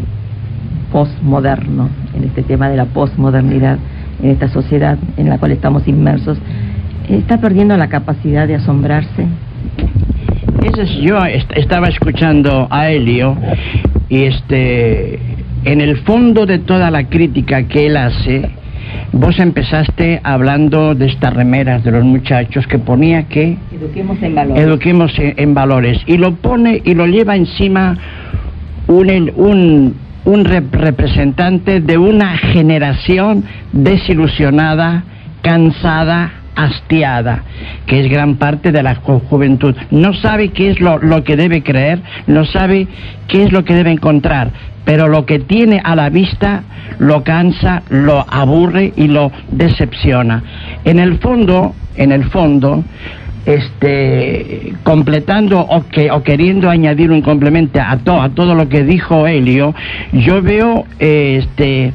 postmoderno, 0.92 1.88
en 2.14 2.24
este 2.24 2.42
tema 2.42 2.68
de 2.68 2.76
la 2.76 2.86
postmodernidad, 2.86 3.78
en 4.22 4.30
esta 4.30 4.48
sociedad 4.48 4.98
en 5.16 5.28
la 5.28 5.38
cual 5.38 5.52
estamos 5.52 5.86
inmersos, 5.86 6.38
está 7.08 7.38
perdiendo 7.38 7.76
la 7.76 7.88
capacidad 7.88 8.46
de 8.48 8.56
asombrarse. 8.56 9.26
Eso 10.64 10.82
es, 10.82 10.90
yo 10.96 11.18
estaba 11.54 11.88
escuchando 11.88 12.66
a 12.70 12.88
Helio 12.90 13.36
y 14.08 14.24
este, 14.24 15.20
en 15.64 15.80
el 15.80 15.98
fondo 15.98 16.46
de 16.46 16.58
toda 16.58 16.90
la 16.90 17.04
crítica 17.04 17.64
que 17.64 17.86
él 17.86 17.96
hace, 17.96 18.50
vos 19.12 19.38
empezaste 19.38 20.20
hablando 20.22 20.94
de 20.94 21.06
estas 21.06 21.34
remeras 21.34 21.84
de 21.84 21.90
los 21.90 22.04
muchachos 22.04 22.66
que 22.66 22.78
ponía 22.78 23.24
que 23.24 23.56
eduquemos 23.72 24.22
en 24.22 24.34
valores, 24.34 24.62
eduquemos 24.64 25.12
en, 25.18 25.54
valores. 25.54 26.00
Y 26.06 26.16
lo 26.16 26.34
pone 26.36 26.82
y 26.84 26.94
lo 26.94 27.06
lleva 27.06 27.36
encima 27.36 27.96
un, 28.86 29.32
un, 29.36 29.94
un 30.24 30.44
representante 30.44 31.80
de 31.80 31.98
una 31.98 32.36
generación 32.36 33.44
desilusionada, 33.72 35.04
cansada, 35.42 36.32
hastiada, 36.56 37.44
que 37.86 38.00
es 38.00 38.10
gran 38.10 38.36
parte 38.36 38.72
de 38.72 38.82
la 38.82 38.96
juventud. 38.96 39.76
No 39.90 40.14
sabe 40.14 40.48
qué 40.48 40.70
es 40.70 40.80
lo, 40.80 40.98
que 41.22 41.36
debe 41.36 41.62
creer, 41.62 42.00
no 42.26 42.44
sabe 42.44 42.88
qué 43.28 43.44
es 43.44 43.52
lo 43.52 43.64
que 43.64 43.74
debe 43.74 43.92
encontrar, 43.92 44.50
pero 44.84 45.06
lo 45.06 45.26
que 45.26 45.38
tiene 45.38 45.80
a 45.84 45.94
la 45.94 46.08
vista 46.08 46.64
lo 46.98 47.22
cansa, 47.22 47.82
lo 47.90 48.24
aburre 48.28 48.92
y 48.96 49.08
lo 49.08 49.30
decepciona. 49.50 50.42
En 50.84 50.98
el 50.98 51.18
fondo, 51.18 51.74
en 51.96 52.12
el 52.12 52.24
fondo, 52.30 52.82
este, 53.44 54.72
completando 54.82 55.60
o, 55.60 55.86
que, 55.86 56.10
o 56.10 56.22
queriendo 56.22 56.68
añadir 56.68 57.10
un 57.10 57.22
complemento 57.22 57.80
a, 57.80 57.92
a 57.92 58.28
todo 58.30 58.54
lo 58.54 58.68
que 58.68 58.82
dijo 58.82 59.26
Helio, 59.26 59.74
yo 60.12 60.42
veo 60.42 60.84
este, 60.98 61.92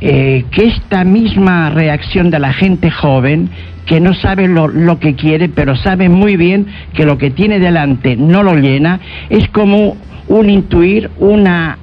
eh, 0.00 0.44
que 0.50 0.68
esta 0.68 1.04
misma 1.04 1.70
reacción 1.70 2.30
de 2.30 2.38
la 2.38 2.52
gente 2.52 2.90
joven 2.90 3.50
que 3.86 4.00
no 4.00 4.14
sabe 4.14 4.46
lo, 4.46 4.68
lo, 4.68 4.98
que 5.00 5.14
quiere, 5.14 5.48
pero 5.48 5.74
sabe 5.74 6.08
muy 6.08 6.36
bien 6.36 6.66
que 6.94 7.04
lo 7.04 7.18
que 7.18 7.30
tiene 7.30 7.58
delante 7.58 8.16
no 8.16 8.42
lo 8.42 8.54
llena, 8.54 9.00
es 9.28 9.48
como 9.48 9.96
un 10.28 10.48
intuir, 10.48 11.10
una 11.18 11.79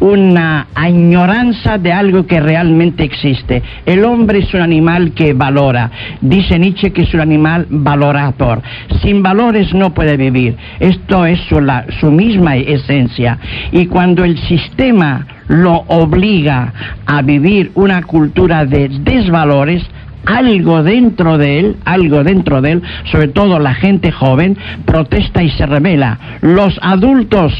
una 0.00 0.68
añoranza 0.74 1.78
de 1.78 1.92
algo 1.92 2.26
que 2.26 2.40
realmente 2.40 3.04
existe. 3.04 3.62
El 3.84 4.04
hombre 4.04 4.40
es 4.40 4.54
un 4.54 4.60
animal 4.60 5.12
que 5.12 5.32
valora. 5.32 5.90
Dice 6.20 6.58
Nietzsche 6.58 6.92
que 6.92 7.02
es 7.02 7.14
un 7.14 7.20
animal 7.20 7.66
valorador. 7.70 8.62
Sin 9.02 9.22
valores 9.22 9.72
no 9.74 9.94
puede 9.94 10.16
vivir. 10.16 10.56
Esto 10.80 11.26
es 11.26 11.40
su, 11.48 11.60
su 12.00 12.10
misma 12.10 12.56
esencia. 12.56 13.38
Y 13.72 13.86
cuando 13.86 14.24
el 14.24 14.38
sistema 14.38 15.26
lo 15.48 15.84
obliga 15.88 16.72
a 17.06 17.22
vivir 17.22 17.70
una 17.74 18.02
cultura 18.02 18.64
de 18.64 18.88
desvalores, 18.88 19.82
algo 20.26 20.82
dentro 20.82 21.38
de 21.38 21.60
él, 21.60 21.76
algo 21.84 22.24
dentro 22.24 22.60
de 22.60 22.72
él, 22.72 22.82
sobre 23.10 23.28
todo 23.28 23.58
la 23.58 23.74
gente 23.74 24.12
joven, 24.12 24.56
protesta 24.84 25.42
y 25.42 25.50
se 25.50 25.64
revela. 25.66 26.18
Los 26.42 26.78
adultos 26.82 27.52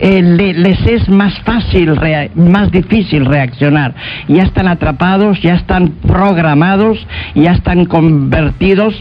eh, 0.00 0.22
les 0.22 0.86
es 0.86 1.08
más 1.08 1.38
fácil, 1.40 1.94
más 2.34 2.70
difícil 2.70 3.24
reaccionar. 3.24 3.94
Ya 4.28 4.42
están 4.42 4.68
atrapados, 4.68 5.40
ya 5.40 5.54
están 5.54 5.92
programados, 6.06 6.98
ya 7.34 7.52
están 7.52 7.86
convertidos 7.86 8.94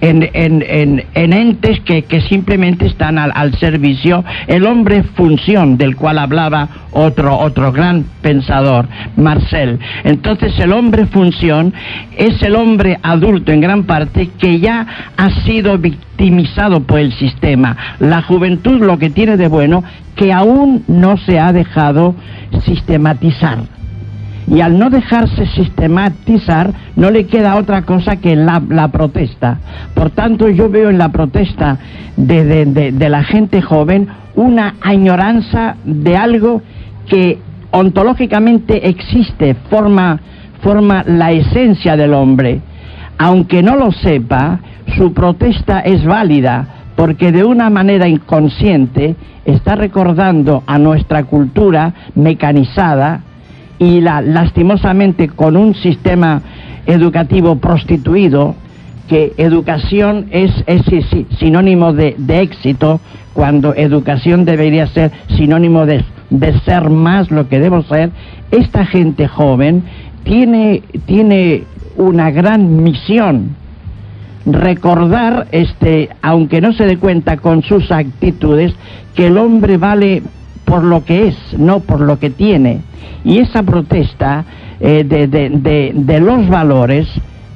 en, 0.00 1.02
entes 1.14 1.80
que, 1.80 2.04
simplemente 2.28 2.86
están 2.86 3.18
al, 3.18 3.32
al 3.34 3.54
servicio. 3.58 4.24
El 4.46 4.66
hombre 4.66 5.02
función 5.02 5.76
del 5.76 5.96
cual 5.96 6.18
hablaba 6.18 6.68
otro, 6.94 7.36
otro 7.38 7.72
gran 7.72 8.04
pensador, 8.22 8.86
Marcel. 9.16 9.78
Entonces 10.04 10.58
el 10.58 10.72
hombre 10.72 11.06
función 11.06 11.74
es 12.16 12.40
el 12.42 12.53
hombre 12.54 12.98
adulto 13.02 13.52
en 13.52 13.60
gran 13.60 13.84
parte 13.84 14.30
que 14.38 14.60
ya 14.60 14.86
ha 15.16 15.30
sido 15.44 15.78
victimizado 15.78 16.80
por 16.80 16.98
el 16.98 17.12
sistema. 17.12 17.76
La 18.00 18.22
juventud 18.22 18.80
lo 18.80 18.98
que 18.98 19.10
tiene 19.10 19.36
de 19.36 19.48
bueno 19.48 19.84
que 20.16 20.32
aún 20.32 20.84
no 20.88 21.16
se 21.16 21.38
ha 21.38 21.52
dejado 21.52 22.14
sistematizar. 22.64 23.58
Y 24.46 24.60
al 24.60 24.78
no 24.78 24.90
dejarse 24.90 25.46
sistematizar, 25.46 26.72
no 26.96 27.10
le 27.10 27.26
queda 27.26 27.56
otra 27.56 27.82
cosa 27.82 28.16
que 28.16 28.36
la, 28.36 28.88
protesta. 28.88 29.58
Por 29.94 30.10
tanto, 30.10 30.50
yo 30.50 30.68
veo 30.68 30.90
en 30.90 30.98
la 30.98 31.10
protesta 31.10 31.78
de, 32.16 32.66
de 32.92 33.08
la 33.08 33.24
gente 33.24 33.62
joven 33.62 34.06
una 34.34 34.74
añoranza 34.82 35.76
de 35.84 36.16
algo 36.16 36.62
que 37.08 37.38
ontológicamente 37.70 38.88
existe, 38.88 39.54
forma, 39.68 40.20
forma 40.64 41.04
la 41.06 41.30
esencia 41.30 41.96
del 41.96 42.14
hombre. 42.14 42.60
Aunque 43.18 43.62
no 43.62 43.76
lo 43.76 43.92
sepa, 43.92 44.58
su 44.96 45.12
protesta 45.12 45.80
es 45.80 46.04
válida 46.04 46.66
porque 46.96 47.30
de 47.30 47.44
una 47.44 47.70
manera 47.70 48.08
inconsciente 48.08 49.14
está 49.44 49.76
recordando 49.76 50.62
a 50.66 50.78
nuestra 50.78 51.24
cultura 51.24 51.92
mecanizada 52.14 53.20
y 53.78 54.00
la, 54.00 54.22
lastimosamente 54.22 55.28
con 55.28 55.56
un 55.56 55.74
sistema 55.74 56.40
educativo 56.86 57.56
prostituido, 57.56 58.54
que 59.08 59.34
educación 59.36 60.26
es, 60.30 60.50
sinónimo 61.38 61.92
de, 61.92 62.14
de 62.16 62.40
éxito, 62.40 63.00
cuando 63.34 63.74
educación 63.74 64.46
debería 64.46 64.86
ser 64.86 65.12
sinónimo 65.28 65.84
de 65.84 66.04
de 66.30 66.58
ser 66.60 66.90
más 66.90 67.30
lo 67.30 67.48
que 67.48 67.60
debo 67.60 67.82
ser, 67.82 68.10
esta 68.50 68.84
gente 68.86 69.28
joven 69.28 69.84
tiene, 70.24 70.82
tiene 71.06 71.64
una 71.96 72.30
gran 72.30 72.82
misión. 72.82 73.56
Recordar, 74.46 75.46
este, 75.52 76.10
aunque 76.20 76.60
no 76.60 76.72
se 76.72 76.84
dé 76.84 76.98
cuenta 76.98 77.36
con 77.38 77.62
sus 77.62 77.90
actitudes, 77.90 78.74
que 79.14 79.28
el 79.28 79.38
hombre 79.38 79.78
vale 79.78 80.22
por 80.64 80.82
lo 80.82 81.04
que 81.04 81.28
es, 81.28 81.36
no 81.58 81.80
por 81.80 82.00
lo 82.00 82.18
que 82.18 82.30
tiene. 82.30 82.80
Y 83.24 83.38
esa 83.38 83.62
protesta 83.62 84.44
eh, 84.80 85.04
de, 85.04 85.28
de, 85.28 85.92
de 85.94 86.20
los 86.20 86.48
valores 86.48 87.08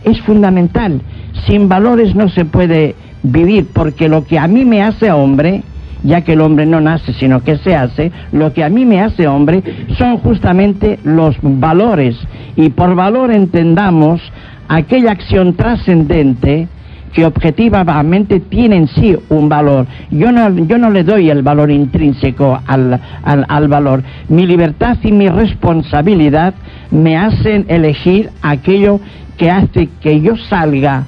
es 0.05 0.21
fundamental. 0.23 1.01
Sin 1.47 1.69
valores 1.69 2.15
no 2.15 2.29
se 2.29 2.45
puede 2.45 2.95
vivir, 3.23 3.67
porque 3.73 4.09
lo 4.09 4.25
que 4.25 4.39
a 4.39 4.47
mí 4.47 4.65
me 4.65 4.83
hace 4.83 5.11
hombre, 5.11 5.63
ya 6.03 6.23
que 6.23 6.33
el 6.35 6.41
hombre 6.41 6.67
no 6.67 6.81
nace, 6.81 7.13
sino 7.13 7.43
que 7.43 7.57
se 7.59 7.75
hace, 7.75 8.13
lo 8.33 8.53
que 8.53 8.65
a 8.65 8.69
mí 8.69 8.85
me 8.85 9.01
hace 9.01 9.27
hombre 9.27 9.63
son 9.97 10.19
justamente 10.19 10.99
los 11.05 11.37
valores. 11.43 12.17
Y 12.57 12.71
por 12.71 12.95
valor 12.95 13.33
entendamos 13.33 14.21
aquella 14.69 15.13
acción 15.13 15.55
trascendente 15.55 16.69
que 17.13 17.25
objetivamente 17.25 18.41
tiene 18.41 18.77
en 18.77 18.89
sí 18.89 19.17
un 19.29 19.49
valor. 19.49 19.87
Yo 20.11 20.31
no, 20.31 20.51
yo 20.67 20.79
no 20.79 20.91
le 20.91 21.05
doy 21.05 21.31
el 21.31 21.43
valor 21.43 21.71
intrínseco 21.71 22.61
al, 22.67 23.01
al, 23.25 23.69
valor. 23.69 24.03
Mi 24.29 24.47
libertad 24.47 24.99
y 25.03 25.13
mi 25.13 25.29
responsabilidad 25.29 26.55
me 26.91 27.17
hacen 27.17 27.65
elegir 27.69 28.31
aquello 28.43 29.01
que 29.37 29.51
hace 29.51 29.89
que 30.01 30.21
yo 30.21 30.37
salga 30.37 31.05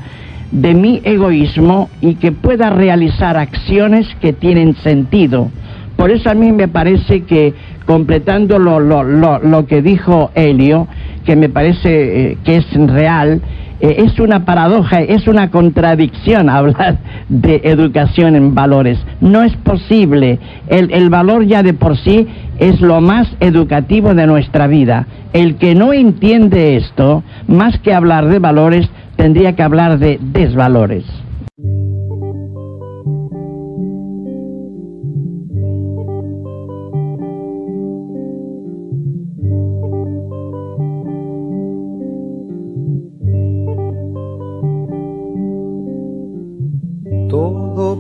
de 0.50 0.74
mi 0.74 1.00
egoísmo 1.04 1.88
y 2.00 2.14
que 2.16 2.32
pueda 2.32 2.70
realizar 2.70 3.36
acciones 3.36 4.06
que 4.20 4.32
tienen 4.32 4.74
sentido. 4.76 5.50
Por 5.96 6.10
eso 6.10 6.30
a 6.30 6.34
mí 6.34 6.50
me 6.52 6.68
parece 6.68 7.22
que, 7.24 7.54
completando 7.86 8.58
lo, 8.58 8.80
lo, 8.80 9.02
lo, 9.02 9.38
lo 9.38 9.66
que 9.66 9.82
dijo 9.82 10.30
Helio, 10.34 10.88
que 11.24 11.36
me 11.36 11.48
parece 11.48 12.30
eh, 12.32 12.38
que 12.42 12.56
es 12.56 12.72
real, 12.72 13.42
eh, 13.80 14.04
es 14.04 14.20
una 14.20 14.44
paradoja, 14.44 15.00
es 15.00 15.26
una 15.26 15.50
contradicción 15.50 16.48
hablar 16.50 16.98
de 17.28 17.62
educación 17.64 18.36
en 18.36 18.54
valores. 18.54 18.98
No 19.20 19.42
es 19.42 19.54
posible. 19.56 20.38
El, 20.68 20.92
el, 20.92 21.08
valor 21.08 21.44
ya 21.44 21.62
de 21.62 21.72
por 21.74 21.96
sí 21.96 22.26
es 22.58 22.80
lo 22.80 23.00
más 23.00 23.28
educativo 23.40 24.14
de 24.14 24.26
nuestra 24.26 24.66
vida. 24.66 25.06
El 25.32 25.56
que 25.56 25.74
no 25.74 25.92
entiende 25.92 26.76
esto, 26.76 27.22
más 27.46 27.78
que 27.78 27.94
hablar 27.94 28.28
de 28.28 28.38
valores, 28.38 28.88
tendría 29.20 29.54
que 29.54 29.62
hablar 29.62 29.98
de 29.98 30.18
desvalores. 30.18 31.04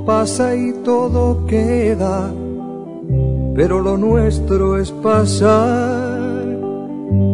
pasa 0.06 0.54
y 0.54 0.72
todo 0.84 1.46
queda, 1.46 2.30
pero 3.54 3.80
lo 3.80 3.96
nuestro 3.96 4.76
es 4.76 4.90
pasar, 4.90 6.58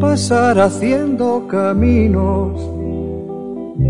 pasar 0.01 0.61
haciendo 0.61 1.49
caminos, 1.49 2.53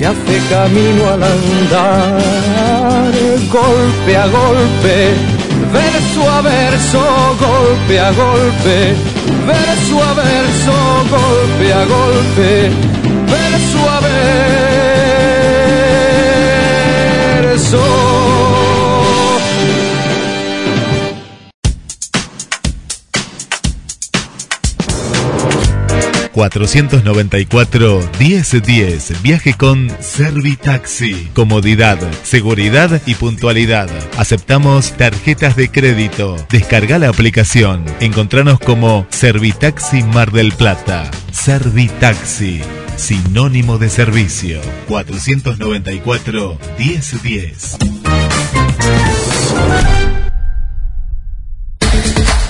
se 0.00 0.06
hace 0.06 0.40
camino 0.48 1.10
al 1.10 1.22
andar, 1.22 2.32
golpe 3.52 4.16
a 4.16 4.26
golpe, 4.28 5.14
verso 5.70 6.30
a 6.30 6.40
verso, 6.40 7.00
golpe 7.38 8.00
a 8.00 8.10
golpe, 8.12 8.94
verso 9.46 10.02
a 10.02 10.14
verso, 10.14 10.72
golpe 11.10 11.72
a 11.74 11.84
golpe, 11.84 12.70
verso 13.26 13.90
a 13.90 14.00
verso. 14.00 14.39
494 26.40 28.00
1010. 28.18 29.22
Viaje 29.22 29.52
con 29.52 29.92
Servitaxi. 30.00 31.28
Comodidad, 31.34 31.98
seguridad 32.22 33.02
y 33.04 33.14
puntualidad. 33.14 33.90
Aceptamos 34.16 34.92
tarjetas 34.92 35.54
de 35.54 35.70
crédito. 35.70 36.36
Descarga 36.48 36.98
la 36.98 37.10
aplicación. 37.10 37.84
Encontranos 38.00 38.58
como 38.58 39.06
Servitaxi 39.10 40.02
Mar 40.02 40.32
del 40.32 40.52
Plata. 40.52 41.10
Servitaxi. 41.30 42.62
Sinónimo 42.96 43.76
de 43.76 43.90
servicio. 43.90 44.62
494 44.88 46.58
1010. 46.78 47.76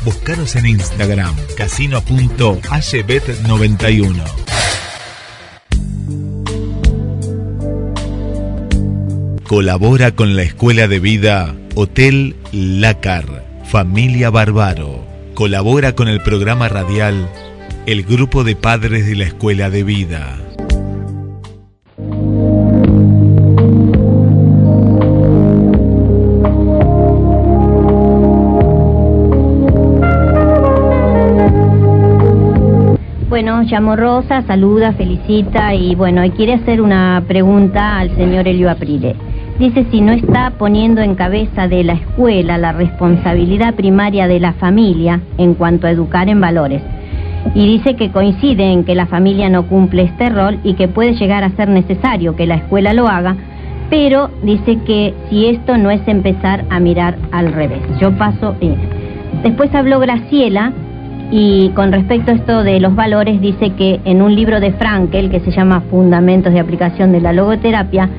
Búscanos 0.04 0.54
en 0.54 0.66
Instagram. 0.66 1.34
Casino.aybet91. 1.56 4.22
Colabora 9.48 10.12
con 10.12 10.36
la 10.36 10.44
Escuela 10.44 10.86
de 10.86 11.00
Vida 11.00 11.56
Hotel 11.74 12.36
Lácar, 12.52 13.24
Familia 13.64 14.28
Barbaro. 14.28 15.06
Colabora 15.32 15.94
con 15.94 16.06
el 16.06 16.20
programa 16.20 16.68
radial 16.68 17.30
El 17.86 18.02
Grupo 18.02 18.44
de 18.44 18.56
Padres 18.56 19.06
de 19.06 19.16
la 19.16 19.24
Escuela 19.24 19.70
de 19.70 19.82
Vida. 19.82 20.36
Bueno, 33.30 33.62
llamo 33.62 33.96
Rosa, 33.96 34.42
saluda, 34.46 34.92
felicita 34.92 35.74
y 35.74 35.94
bueno, 35.94 36.22
quiere 36.36 36.52
hacer 36.52 36.82
una 36.82 37.24
pregunta 37.26 37.98
al 37.98 38.14
señor 38.14 38.46
Elio 38.46 38.70
Aprile. 38.70 39.31
Dice 39.62 39.86
si 39.92 40.00
no 40.00 40.10
está 40.10 40.54
poniendo 40.58 41.02
en 41.02 41.14
cabeza 41.14 41.68
de 41.68 41.84
la 41.84 41.92
escuela 41.92 42.58
la 42.58 42.72
responsabilidad 42.72 43.74
primaria 43.74 44.26
de 44.26 44.40
la 44.40 44.54
familia 44.54 45.20
en 45.38 45.54
cuanto 45.54 45.86
a 45.86 45.92
educar 45.92 46.28
en 46.28 46.40
valores. 46.40 46.82
Y 47.54 47.64
dice 47.68 47.94
que 47.94 48.10
coincide 48.10 48.72
en 48.72 48.82
que 48.82 48.96
la 48.96 49.06
familia 49.06 49.48
no 49.50 49.68
cumple 49.68 50.02
este 50.02 50.30
rol 50.30 50.58
y 50.64 50.74
que 50.74 50.88
puede 50.88 51.14
llegar 51.14 51.44
a 51.44 51.50
ser 51.50 51.68
necesario 51.68 52.34
que 52.34 52.48
la 52.48 52.56
escuela 52.56 52.92
lo 52.92 53.06
haga, 53.06 53.36
pero 53.88 54.30
dice 54.42 54.78
que 54.84 55.14
si 55.30 55.46
esto 55.46 55.78
no 55.78 55.92
es 55.92 56.00
empezar 56.08 56.64
a 56.68 56.80
mirar 56.80 57.14
al 57.30 57.52
revés. 57.52 57.82
Yo 58.00 58.10
paso... 58.18 58.56
Eh. 58.60 58.74
Después 59.44 59.72
habló 59.76 60.00
Graciela 60.00 60.72
y 61.30 61.68
con 61.76 61.92
respecto 61.92 62.32
a 62.32 62.34
esto 62.34 62.64
de 62.64 62.80
los 62.80 62.96
valores, 62.96 63.40
dice 63.40 63.70
que 63.74 64.00
en 64.06 64.22
un 64.22 64.34
libro 64.34 64.58
de 64.58 64.72
Frankel, 64.72 65.30
que 65.30 65.38
se 65.38 65.52
llama 65.52 65.84
Fundamentos 65.88 66.52
de 66.52 66.58
Aplicación 66.58 67.12
de 67.12 67.20
la 67.20 67.32
Logoterapia, 67.32 68.10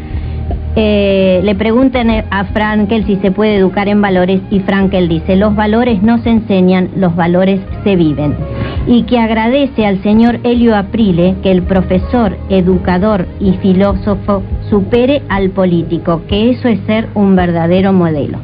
eh, 0.75 1.41
le 1.43 1.53
preguntan 1.53 2.10
a 2.10 2.45
Frankel 2.45 3.06
si 3.06 3.17
se 3.17 3.29
puede 3.29 3.58
educar 3.58 3.88
en 3.88 4.01
valores 4.01 4.41
y 4.49 4.60
Frankel 4.62 5.08
dice, 5.08 5.36
los 5.36 5.56
valores 5.56 6.01
no 6.01 6.17
se 6.23 6.32
enseñan, 6.32 6.89
los 6.95 7.15
valores 7.15 7.62
se 7.84 7.95
viven. 7.95 8.36
Y 8.88 9.03
que 9.03 9.19
agradece 9.19 9.86
al 9.86 10.01
señor 10.01 10.39
Helio 10.43 10.75
Aprile 10.75 11.36
que 11.43 11.51
el 11.51 11.62
profesor, 11.62 12.36
educador 12.49 13.27
y 13.39 13.53
filósofo 13.58 14.41
supere 14.69 15.21
al 15.29 15.51
político, 15.51 16.23
que 16.27 16.49
eso 16.49 16.67
es 16.67 16.79
ser 16.88 17.08
un 17.13 17.36
verdadero 17.36 17.93
modelo. 17.93 18.39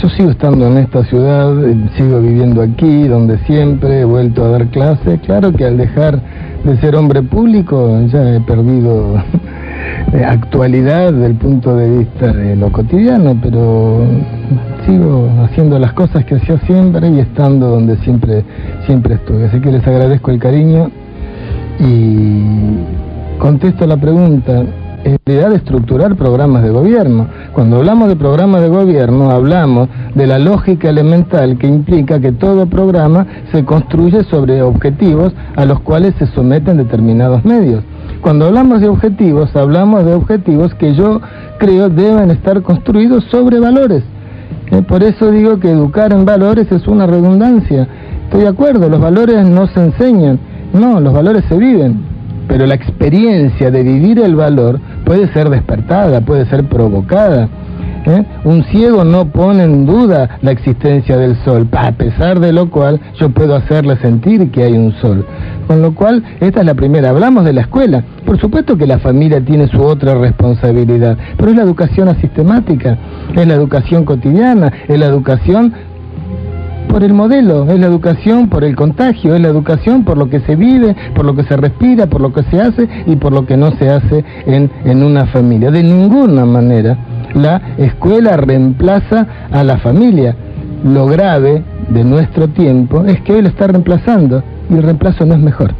Yo 0.00 0.08
sigo 0.10 0.30
estando 0.30 0.66
en 0.68 0.76
esta 0.76 1.02
ciudad, 1.04 1.54
sigo 1.96 2.20
viviendo 2.20 2.62
aquí, 2.62 3.08
donde 3.08 3.38
siempre 3.46 4.00
he 4.00 4.04
vuelto 4.04 4.44
a 4.44 4.48
dar 4.50 4.66
clases. 4.68 5.18
Claro 5.22 5.52
que 5.52 5.64
al 5.64 5.78
dejar 5.78 6.20
de 6.64 6.76
ser 6.76 6.94
hombre 6.94 7.22
público 7.22 7.98
ya 8.06 8.36
he 8.36 8.40
perdido 8.40 9.16
actualidad 10.26 11.12
del 11.12 11.34
punto 11.34 11.76
de 11.76 11.98
vista 11.98 12.32
de 12.32 12.56
lo 12.56 12.70
cotidiano, 12.70 13.36
pero 13.42 14.04
sigo 14.86 15.30
haciendo 15.44 15.78
las 15.78 15.92
cosas 15.92 16.24
que 16.24 16.36
hacía 16.36 16.58
siempre 16.66 17.08
y 17.08 17.20
estando 17.20 17.68
donde 17.68 17.96
siempre, 17.98 18.44
siempre 18.86 19.14
estuve. 19.14 19.46
Así 19.46 19.60
que 19.60 19.72
les 19.72 19.86
agradezco 19.86 20.30
el 20.30 20.38
cariño 20.38 20.90
y 21.80 23.38
contesto 23.38 23.86
la 23.86 23.96
pregunta 23.96 24.64
la 25.24 25.48
de 25.48 25.56
estructurar 25.56 26.14
programas 26.16 26.62
de 26.62 26.70
gobierno. 26.70 27.26
Cuando 27.52 27.78
hablamos 27.78 28.08
de 28.08 28.16
programas 28.16 28.62
de 28.62 28.68
gobierno, 28.68 29.30
hablamos 29.30 29.88
de 30.14 30.26
la 30.26 30.38
lógica 30.38 30.88
elemental 30.88 31.58
que 31.58 31.66
implica 31.66 32.20
que 32.20 32.32
todo 32.32 32.66
programa 32.66 33.26
se 33.50 33.64
construye 33.64 34.22
sobre 34.24 34.62
objetivos 34.62 35.32
a 35.56 35.64
los 35.64 35.80
cuales 35.80 36.14
se 36.18 36.26
someten 36.26 36.76
determinados 36.76 37.44
medios. 37.44 37.82
Cuando 38.22 38.46
hablamos 38.46 38.80
de 38.80 38.88
objetivos, 38.88 39.54
hablamos 39.54 40.06
de 40.06 40.14
objetivos 40.14 40.74
que 40.76 40.94
yo 40.94 41.20
creo 41.58 41.90
deben 41.90 42.30
estar 42.30 42.62
construidos 42.62 43.24
sobre 43.24 43.60
valores. 43.60 44.02
Eh, 44.70 44.80
por 44.80 45.02
eso 45.02 45.30
digo 45.30 45.58
que 45.60 45.70
educar 45.70 46.12
en 46.12 46.24
valores 46.24 46.70
es 46.72 46.86
una 46.86 47.06
redundancia. 47.06 47.86
Estoy 48.24 48.42
de 48.42 48.48
acuerdo, 48.48 48.88
los 48.88 49.00
valores 49.00 49.44
no 49.44 49.66
se 49.66 49.84
enseñan, 49.84 50.38
no, 50.72 51.00
los 51.00 51.12
valores 51.12 51.44
se 51.48 51.58
viven 51.58 52.12
pero 52.48 52.66
la 52.66 52.74
experiencia 52.74 53.70
de 53.70 53.82
vivir 53.82 54.18
el 54.18 54.34
valor 54.34 54.78
puede 55.04 55.32
ser 55.32 55.48
despertada, 55.48 56.20
puede 56.20 56.44
ser 56.46 56.64
provocada. 56.68 57.48
¿Eh? 58.06 58.24
Un 58.44 58.64
ciego 58.64 59.04
no 59.04 59.26
pone 59.26 59.64
en 59.64 59.86
duda 59.86 60.38
la 60.42 60.50
existencia 60.50 61.16
del 61.16 61.36
sol, 61.44 61.68
a 61.72 61.92
pesar 61.92 62.40
de 62.40 62.52
lo 62.52 62.70
cual 62.70 63.00
yo 63.18 63.30
puedo 63.30 63.54
hacerle 63.54 63.96
sentir 63.98 64.50
que 64.50 64.64
hay 64.64 64.72
un 64.72 64.92
sol. 65.00 65.24
Con 65.66 65.82
lo 65.82 65.94
cual, 65.94 66.22
esta 66.40 66.60
es 66.60 66.66
la 66.66 66.74
primera. 66.74 67.10
Hablamos 67.10 67.44
de 67.44 67.52
la 67.52 67.62
escuela. 67.62 68.04
Por 68.26 68.38
supuesto 68.40 68.76
que 68.76 68.86
la 68.86 68.98
familia 68.98 69.40
tiene 69.40 69.68
su 69.68 69.80
otra 69.80 70.14
responsabilidad, 70.14 71.16
pero 71.36 71.50
es 71.50 71.56
la 71.56 71.62
educación 71.62 72.08
asistemática, 72.08 72.98
es 73.34 73.46
la 73.46 73.54
educación 73.54 74.04
cotidiana, 74.04 74.72
es 74.88 74.98
la 74.98 75.06
educación 75.06 75.72
por 76.88 77.02
el 77.04 77.14
modelo, 77.14 77.70
es 77.70 77.80
la 77.80 77.86
educación 77.86 78.48
por 78.48 78.64
el 78.64 78.76
contagio, 78.76 79.34
es 79.34 79.40
la 79.40 79.48
educación 79.48 80.04
por 80.04 80.18
lo 80.18 80.28
que 80.28 80.40
se 80.40 80.56
vive, 80.56 80.94
por 81.14 81.24
lo 81.24 81.34
que 81.34 81.44
se 81.44 81.56
respira, 81.56 82.06
por 82.06 82.20
lo 82.20 82.32
que 82.32 82.42
se 82.44 82.60
hace 82.60 82.86
y 83.06 83.16
por 83.16 83.32
lo 83.32 83.46
que 83.46 83.56
no 83.56 83.70
se 83.78 83.88
hace 83.88 84.24
en, 84.46 84.70
en 84.84 85.02
una 85.02 85.26
familia. 85.26 85.70
De 85.70 85.82
ninguna 85.82 86.44
manera 86.44 86.98
la 87.34 87.60
escuela 87.78 88.36
reemplaza 88.36 89.26
a 89.50 89.64
la 89.64 89.78
familia. 89.78 90.34
Lo 90.84 91.06
grave 91.06 91.62
de 91.88 92.04
nuestro 92.04 92.48
tiempo 92.48 93.04
es 93.04 93.20
que 93.22 93.40
lo 93.40 93.48
está 93.48 93.68
reemplazando 93.68 94.42
y 94.70 94.74
el 94.74 94.82
reemplazo 94.82 95.24
no 95.26 95.34
es 95.34 95.40
mejor. 95.40 95.74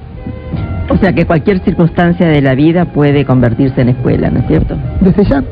O 0.90 0.96
sea 0.98 1.12
que 1.12 1.24
cualquier 1.24 1.60
circunstancia 1.60 2.28
de 2.28 2.42
la 2.42 2.54
vida 2.54 2.84
puede 2.84 3.24
convertirse 3.24 3.80
en 3.80 3.90
escuela, 3.90 4.30
¿no 4.30 4.40
es 4.40 4.46
cierto? 4.46 4.76
Desde 5.00 5.24
ya. 5.24 5.42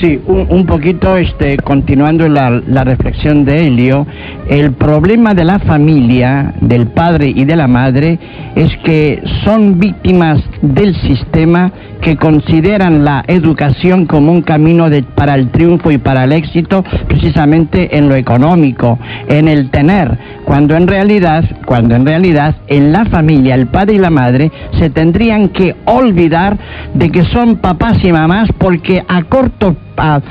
Sí, 0.00 0.20
un, 0.26 0.64
poquito 0.64 1.16
este, 1.16 1.56
continuando 1.56 2.28
la, 2.28 2.50
la, 2.50 2.84
reflexión 2.84 3.44
de 3.44 3.66
Helio, 3.66 4.06
el 4.48 4.72
problema 4.74 5.34
de 5.34 5.44
la 5.44 5.58
familia, 5.58 6.54
del 6.60 6.88
padre 6.88 7.32
y 7.34 7.44
de 7.44 7.56
la 7.56 7.66
madre, 7.66 8.16
es 8.54 8.76
que 8.84 9.20
son 9.44 9.80
víctimas 9.80 10.40
del 10.62 10.94
sistema 11.00 11.72
que 12.00 12.16
consideran 12.16 13.04
la 13.04 13.24
educación 13.26 14.06
como 14.06 14.30
un 14.30 14.42
camino 14.42 14.88
de, 14.88 15.02
para 15.02 15.34
el 15.34 15.50
triunfo 15.50 15.90
y 15.90 15.98
para 15.98 16.24
el 16.24 16.32
éxito, 16.32 16.84
precisamente 17.08 17.96
en 17.98 18.08
lo 18.08 18.14
económico, 18.14 18.98
en 19.28 19.48
el 19.48 19.70
tener, 19.70 20.16
cuando 20.48 20.76
en 20.76 20.88
realidad, 20.88 21.44
cuando 21.66 21.94
en 21.94 22.06
realidad 22.06 22.56
en 22.68 22.90
la 22.90 23.04
familia 23.04 23.54
el 23.54 23.66
padre 23.66 23.96
y 23.96 23.98
la 23.98 24.08
madre 24.08 24.50
se 24.78 24.88
tendrían 24.88 25.50
que 25.50 25.76
olvidar 25.84 26.56
de 26.94 27.10
que 27.10 27.22
son 27.24 27.56
papás 27.56 28.02
y 28.02 28.10
mamás 28.10 28.48
porque 28.56 29.04
a 29.06 29.24
corto 29.24 29.76
a, 29.98 30.22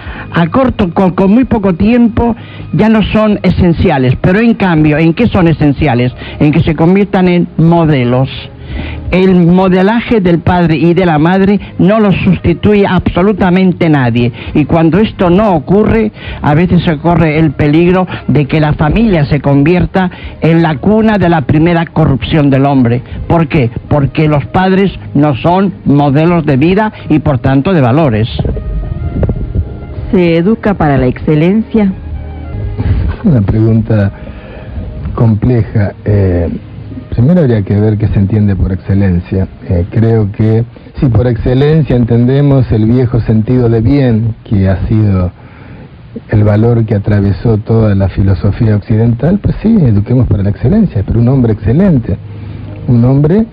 corto, 0.50 0.92
con, 0.92 1.12
con, 1.12 1.30
muy 1.30 1.44
poco 1.44 1.76
tiempo, 1.76 2.36
ya 2.74 2.90
no 2.90 3.04
son 3.12 3.40
esenciales. 3.44 4.16
Pero 4.20 4.40
en 4.40 4.56
cambio, 4.56 4.98
¿en 4.98 5.14
qué 5.14 5.28
son 5.28 5.50
esenciales? 5.50 6.14
En 6.40 6.52
que 6.52 6.62
se 6.62 6.74
conviertan 6.74 7.28
en 7.28 7.48
modelos. 7.58 8.30
El 9.12 9.36
modelaje 9.46 10.20
del 10.20 10.40
padre 10.40 10.76
y 10.76 10.94
de 10.94 11.06
la 11.06 11.18
madre 11.18 11.60
no 11.80 12.00
lo 12.00 12.12
sustituye 12.12 12.86
absolutamente 12.86 13.90
nadie. 13.90 14.32
Y 14.54 14.66
cuando 14.66 15.00
esto 15.00 15.30
no 15.30 15.56
ocurre, 15.56 16.12
a 16.42 16.54
veces 16.54 16.84
se 16.84 16.98
corre 16.98 17.40
el 17.40 17.52
peligro 17.52 18.06
de 18.28 18.46
que 18.46 18.60
la 18.60 18.74
familia 18.74 19.26
se 19.26 19.40
convierta 19.40 20.12
en 20.42 20.62
la 20.62 20.78
cuna 20.78 21.18
de 21.18 21.30
la 21.30 21.42
primera 21.42 21.86
corrupción 21.86 22.50
del 22.50 22.66
hombre. 22.66 23.02
¿Por 23.28 23.48
qué? 23.48 23.72
Porque 23.88 24.28
los 24.28 24.46
padres 24.48 24.92
no 25.14 25.36
son 25.38 25.74
modelos 25.86 26.46
de 26.46 26.58
vida 26.58 26.92
y 27.10 27.20
por 27.20 27.40
tanto 27.40 27.74
de 27.74 27.82
valores. 27.82 28.28
¿Se 30.12 30.38
educa 30.38 30.74
para 30.74 30.98
la 30.98 31.08
excelencia? 31.08 31.92
Una 33.24 33.42
pregunta 33.42 34.12
compleja. 35.16 35.94
Eh, 36.06 36.50
primero 37.18 37.40
habría 37.42 37.64
que 37.64 37.80
ver 37.80 37.98
qué 37.98 38.08
se 38.10 38.20
entiende 38.20 38.56
por 38.56 38.72
excelencia. 38.72 39.48
Eh, 39.68 39.88
creo 39.90 40.32
que 40.32 40.64
si 41.00 41.08
por 41.08 41.26
excelencia 41.26 41.96
entendemos 41.96 42.72
el 42.72 42.86
viejo 42.86 43.20
sentido 43.22 43.70
de 43.70 43.82
bien, 43.82 44.36
que 44.44 44.70
ha 44.70 44.88
sido 44.88 45.32
el 46.30 46.44
valor 46.44 46.86
que 46.86 46.94
atravesó 46.94 47.58
toda 47.58 47.96
la 47.96 48.08
filosofía 48.10 48.76
occidental, 48.76 49.40
pues 49.40 49.56
sí, 49.64 49.78
eduquemos 49.82 50.28
para 50.28 50.44
la 50.44 50.52
excelencia, 50.52 51.04
pero 51.08 51.20
un 51.20 51.28
hombre 51.30 51.54
excelente, 51.54 52.18
un 52.88 53.04
hombre 53.04 53.48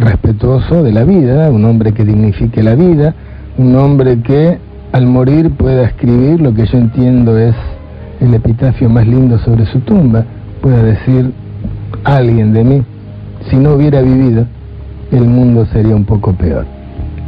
respetuoso 0.00 0.82
de 0.82 0.90
la 0.90 1.04
vida, 1.04 1.50
un 1.50 1.64
hombre 1.66 1.92
que 1.92 2.04
dignifique 2.04 2.64
la 2.64 2.74
vida, 2.74 3.14
un 3.56 3.76
hombre 3.76 4.22
que 4.22 4.58
al 4.90 5.06
morir 5.06 5.50
pueda 5.50 5.84
escribir 5.84 6.40
lo 6.40 6.52
que 6.52 6.66
yo 6.66 6.78
entiendo 6.78 7.38
es 7.38 7.54
el 8.20 8.34
epitafio 8.34 8.88
más 8.88 9.06
lindo 9.06 9.38
sobre 9.38 9.66
su 9.66 9.78
tumba, 9.80 10.24
pueda 10.60 10.82
decir 10.82 11.32
alguien 12.02 12.52
de 12.52 12.64
mí, 12.64 12.82
si 13.54 13.60
no 13.60 13.74
hubiera 13.74 14.02
vivido, 14.02 14.46
el 15.12 15.26
mundo 15.26 15.64
sería 15.66 15.94
un 15.94 16.04
poco 16.04 16.32
peor. 16.32 16.66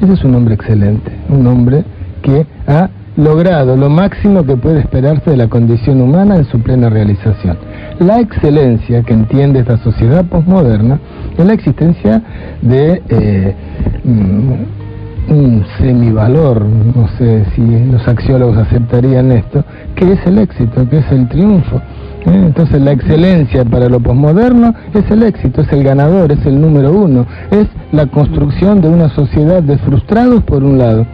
Ese 0.02 0.14
es 0.14 0.24
un 0.24 0.34
hombre 0.34 0.54
excelente, 0.54 1.12
un 1.28 1.46
hombre 1.46 1.84
que 2.20 2.44
ha 2.66 2.90
logrado 3.16 3.76
lo 3.76 3.88
máximo 3.88 4.44
que 4.44 4.56
puede 4.56 4.80
esperarse 4.80 5.30
de 5.30 5.36
la 5.36 5.46
condición 5.46 6.00
humana 6.00 6.36
en 6.36 6.44
su 6.46 6.60
plena 6.60 6.90
realización. 6.90 7.56
La 8.00 8.18
excelencia 8.18 9.04
que 9.04 9.12
entiende 9.12 9.60
esta 9.60 9.78
sociedad 9.78 10.24
posmoderna 10.24 10.98
es 11.38 11.46
la 11.46 11.52
existencia 11.52 12.20
de 12.60 13.02
eh, 13.08 13.54
mm, 14.02 15.32
un 15.32 15.64
semivalor, 15.78 16.66
no 16.66 17.06
sé 17.18 17.44
si 17.54 17.84
los 17.84 18.06
axiólogos 18.08 18.58
aceptarían 18.58 19.30
esto, 19.30 19.64
que 19.94 20.14
es 20.14 20.26
el 20.26 20.38
éxito, 20.38 20.88
que 20.88 20.98
es 20.98 21.12
el 21.12 21.28
triunfo. 21.28 21.80
¿Eh? 22.26 22.42
Entonces 22.46 22.80
la 22.80 22.92
excelencia 22.92 23.64
para 23.64 23.88
lo 23.88 24.00
posmoderno 24.00 24.74
es 24.94 25.10
el 25.10 25.22
éxito, 25.22 25.62
es 25.62 25.72
el 25.72 25.82
ganador, 25.82 26.32
es 26.32 26.44
el 26.46 26.60
número 26.60 26.92
uno, 26.92 27.26
es 27.50 27.66
la 27.92 28.06
construcción 28.06 28.80
de 28.80 28.88
una 28.88 29.08
sociedad 29.10 29.62
de 29.62 29.78
frustrados 29.78 30.42
por 30.44 30.62
un 30.62 30.78
lado 30.78 31.06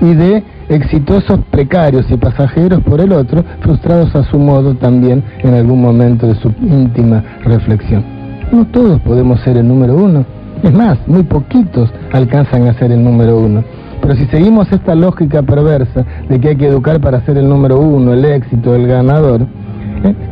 y 0.00 0.14
de 0.14 0.44
exitosos 0.68 1.40
precarios 1.50 2.06
y 2.10 2.16
pasajeros 2.16 2.82
por 2.82 3.00
el 3.00 3.12
otro, 3.12 3.44
frustrados 3.60 4.14
a 4.14 4.24
su 4.24 4.38
modo 4.38 4.74
también 4.74 5.22
en 5.40 5.54
algún 5.54 5.80
momento 5.80 6.26
de 6.26 6.34
su 6.36 6.52
íntima 6.62 7.24
reflexión. 7.44 8.04
No 8.52 8.66
todos 8.66 9.00
podemos 9.00 9.40
ser 9.40 9.56
el 9.56 9.66
número 9.66 9.96
uno, 9.96 10.24
es 10.62 10.72
más, 10.72 10.98
muy 11.06 11.22
poquitos 11.22 11.90
alcanzan 12.12 12.66
a 12.66 12.74
ser 12.74 12.92
el 12.92 13.02
número 13.02 13.38
uno. 13.38 13.62
Pero 14.00 14.14
si 14.16 14.26
seguimos 14.26 14.70
esta 14.72 14.94
lógica 14.94 15.42
perversa 15.42 16.04
de 16.28 16.40
que 16.40 16.48
hay 16.48 16.56
que 16.56 16.66
educar 16.66 17.00
para 17.00 17.20
ser 17.22 17.36
el 17.38 17.48
número 17.48 17.80
uno, 17.80 18.12
el 18.12 18.24
éxito, 18.24 18.74
el 18.74 18.86
ganador, 18.86 19.46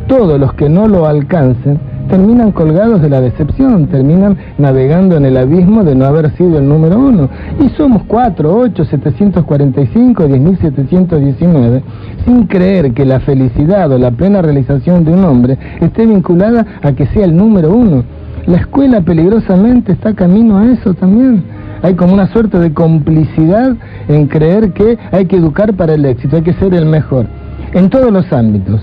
todos 0.06 0.38
los 0.38 0.52
que 0.54 0.68
no 0.68 0.86
lo 0.88 1.06
alcancen 1.06 1.78
terminan 2.08 2.52
colgados 2.52 3.02
de 3.02 3.08
la 3.08 3.20
decepción, 3.20 3.86
terminan 3.86 4.36
navegando 4.58 5.16
en 5.16 5.24
el 5.24 5.36
abismo 5.36 5.84
de 5.84 5.94
no 5.94 6.04
haber 6.04 6.30
sido 6.36 6.58
el 6.58 6.68
número 6.68 6.98
uno. 6.98 7.28
Y 7.60 7.68
somos 7.70 8.02
4, 8.06 8.56
8, 8.56 8.84
745, 8.84 10.28
10.719, 10.28 11.82
sin 12.24 12.46
creer 12.46 12.92
que 12.92 13.04
la 13.04 13.20
felicidad 13.20 13.90
o 13.90 13.98
la 13.98 14.10
plena 14.10 14.42
realización 14.42 15.04
de 15.04 15.12
un 15.12 15.24
hombre 15.24 15.58
esté 15.80 16.06
vinculada 16.06 16.64
a 16.82 16.92
que 16.92 17.06
sea 17.06 17.24
el 17.24 17.36
número 17.36 17.74
uno. 17.74 18.04
La 18.46 18.58
escuela 18.58 19.00
peligrosamente 19.00 19.92
está 19.92 20.14
camino 20.14 20.58
a 20.58 20.66
eso 20.66 20.94
también. 20.94 21.42
Hay 21.82 21.94
como 21.94 22.14
una 22.14 22.28
suerte 22.28 22.58
de 22.58 22.72
complicidad 22.72 23.74
en 24.08 24.28
creer 24.28 24.72
que 24.72 24.96
hay 25.10 25.26
que 25.26 25.36
educar 25.36 25.74
para 25.74 25.94
el 25.94 26.04
éxito, 26.04 26.36
hay 26.36 26.42
que 26.42 26.54
ser 26.54 26.72
el 26.74 26.86
mejor. 26.86 27.26
En 27.72 27.90
todos 27.90 28.12
los 28.12 28.32
ámbitos, 28.32 28.80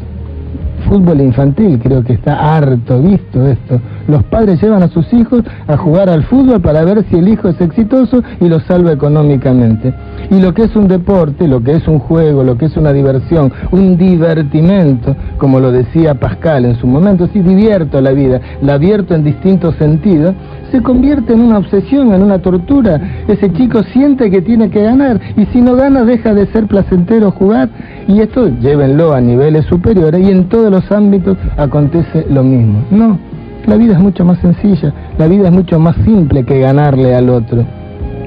fútbol 0.84 1.22
infantil, 1.22 1.80
creo 1.82 2.04
que 2.04 2.14
está 2.14 2.56
harto 2.56 3.02
visto 3.02 3.48
esto. 3.48 3.80
Los 4.08 4.24
padres 4.24 4.62
llevan 4.62 4.84
a 4.84 4.90
sus 4.90 5.12
hijos 5.14 5.44
a 5.68 5.78
jugar 5.78 6.10
al 6.10 6.24
fútbol 6.24 6.62
para 6.62 6.84
ver 6.84 7.06
si 7.10 7.18
el 7.18 7.28
hijo 7.28 7.48
es 7.50 7.60
exitoso 7.62 8.24
y 8.40 8.50
lo 8.50 8.60
salva 8.62 8.92
económicamente. 8.92 9.94
Y 10.30 10.40
lo 10.40 10.54
que 10.54 10.64
es 10.64 10.76
un 10.76 10.88
deporte, 10.88 11.48
lo 11.48 11.62
que 11.62 11.74
es 11.74 11.88
un 11.88 12.00
juego, 12.00 12.44
lo 12.44 12.58
que 12.58 12.66
es 12.66 12.78
una 12.78 12.92
diversión, 12.92 13.52
un 13.72 13.98
divertimento, 13.98 15.16
como 15.38 15.60
lo 15.60 15.72
decía 15.72 16.16
Pascal 16.16 16.66
en 16.66 16.76
su 16.76 16.88
momento, 16.88 17.28
si 17.28 17.40
divierto 17.40 18.02
la 18.02 18.12
vida, 18.12 18.42
la 18.62 18.74
abierto 18.74 19.16
en 19.16 19.24
distintos 19.24 19.76
sentidos, 19.76 20.36
se 20.72 20.82
convierte 20.82 21.34
en 21.34 21.42
una 21.42 21.60
obsesión, 21.60 22.14
en 22.14 22.24
una 22.24 22.40
tortura. 22.40 23.00
Ese 23.28 23.52
chico 23.54 23.84
siente 23.84 24.32
que 24.32 24.42
tiene 24.42 24.70
que 24.70 24.82
ganar 24.82 25.22
y 25.38 25.46
si 25.48 25.62
no 25.62 25.76
gana 25.76 26.04
deja 26.04 26.34
de 26.34 26.48
ser 26.48 26.66
placentero 26.68 27.32
jugar 27.32 27.70
y 28.08 28.20
esto 28.20 28.50
llévenlo 28.60 29.14
a 29.14 29.22
niveles 29.22 29.66
superiores 29.66 30.28
y 30.28 30.32
en 30.32 30.50
todos 30.50 30.72
los 30.72 30.92
ámbitos 30.92 31.38
acontece 31.58 32.26
lo 32.30 32.44
mismo. 32.44 32.84
No, 32.90 33.20
la 33.66 33.76
vida 33.78 33.94
es 33.94 34.00
mucho 34.00 34.26
más 34.26 34.40
sencilla, 34.40 34.94
la 35.18 35.28
vida 35.28 35.48
es 35.48 35.54
mucho 35.54 35.80
más 35.80 35.96
simple 36.04 36.44
que 36.44 36.60
ganarle 36.60 37.16
al 37.16 37.30
otro. 37.30 37.64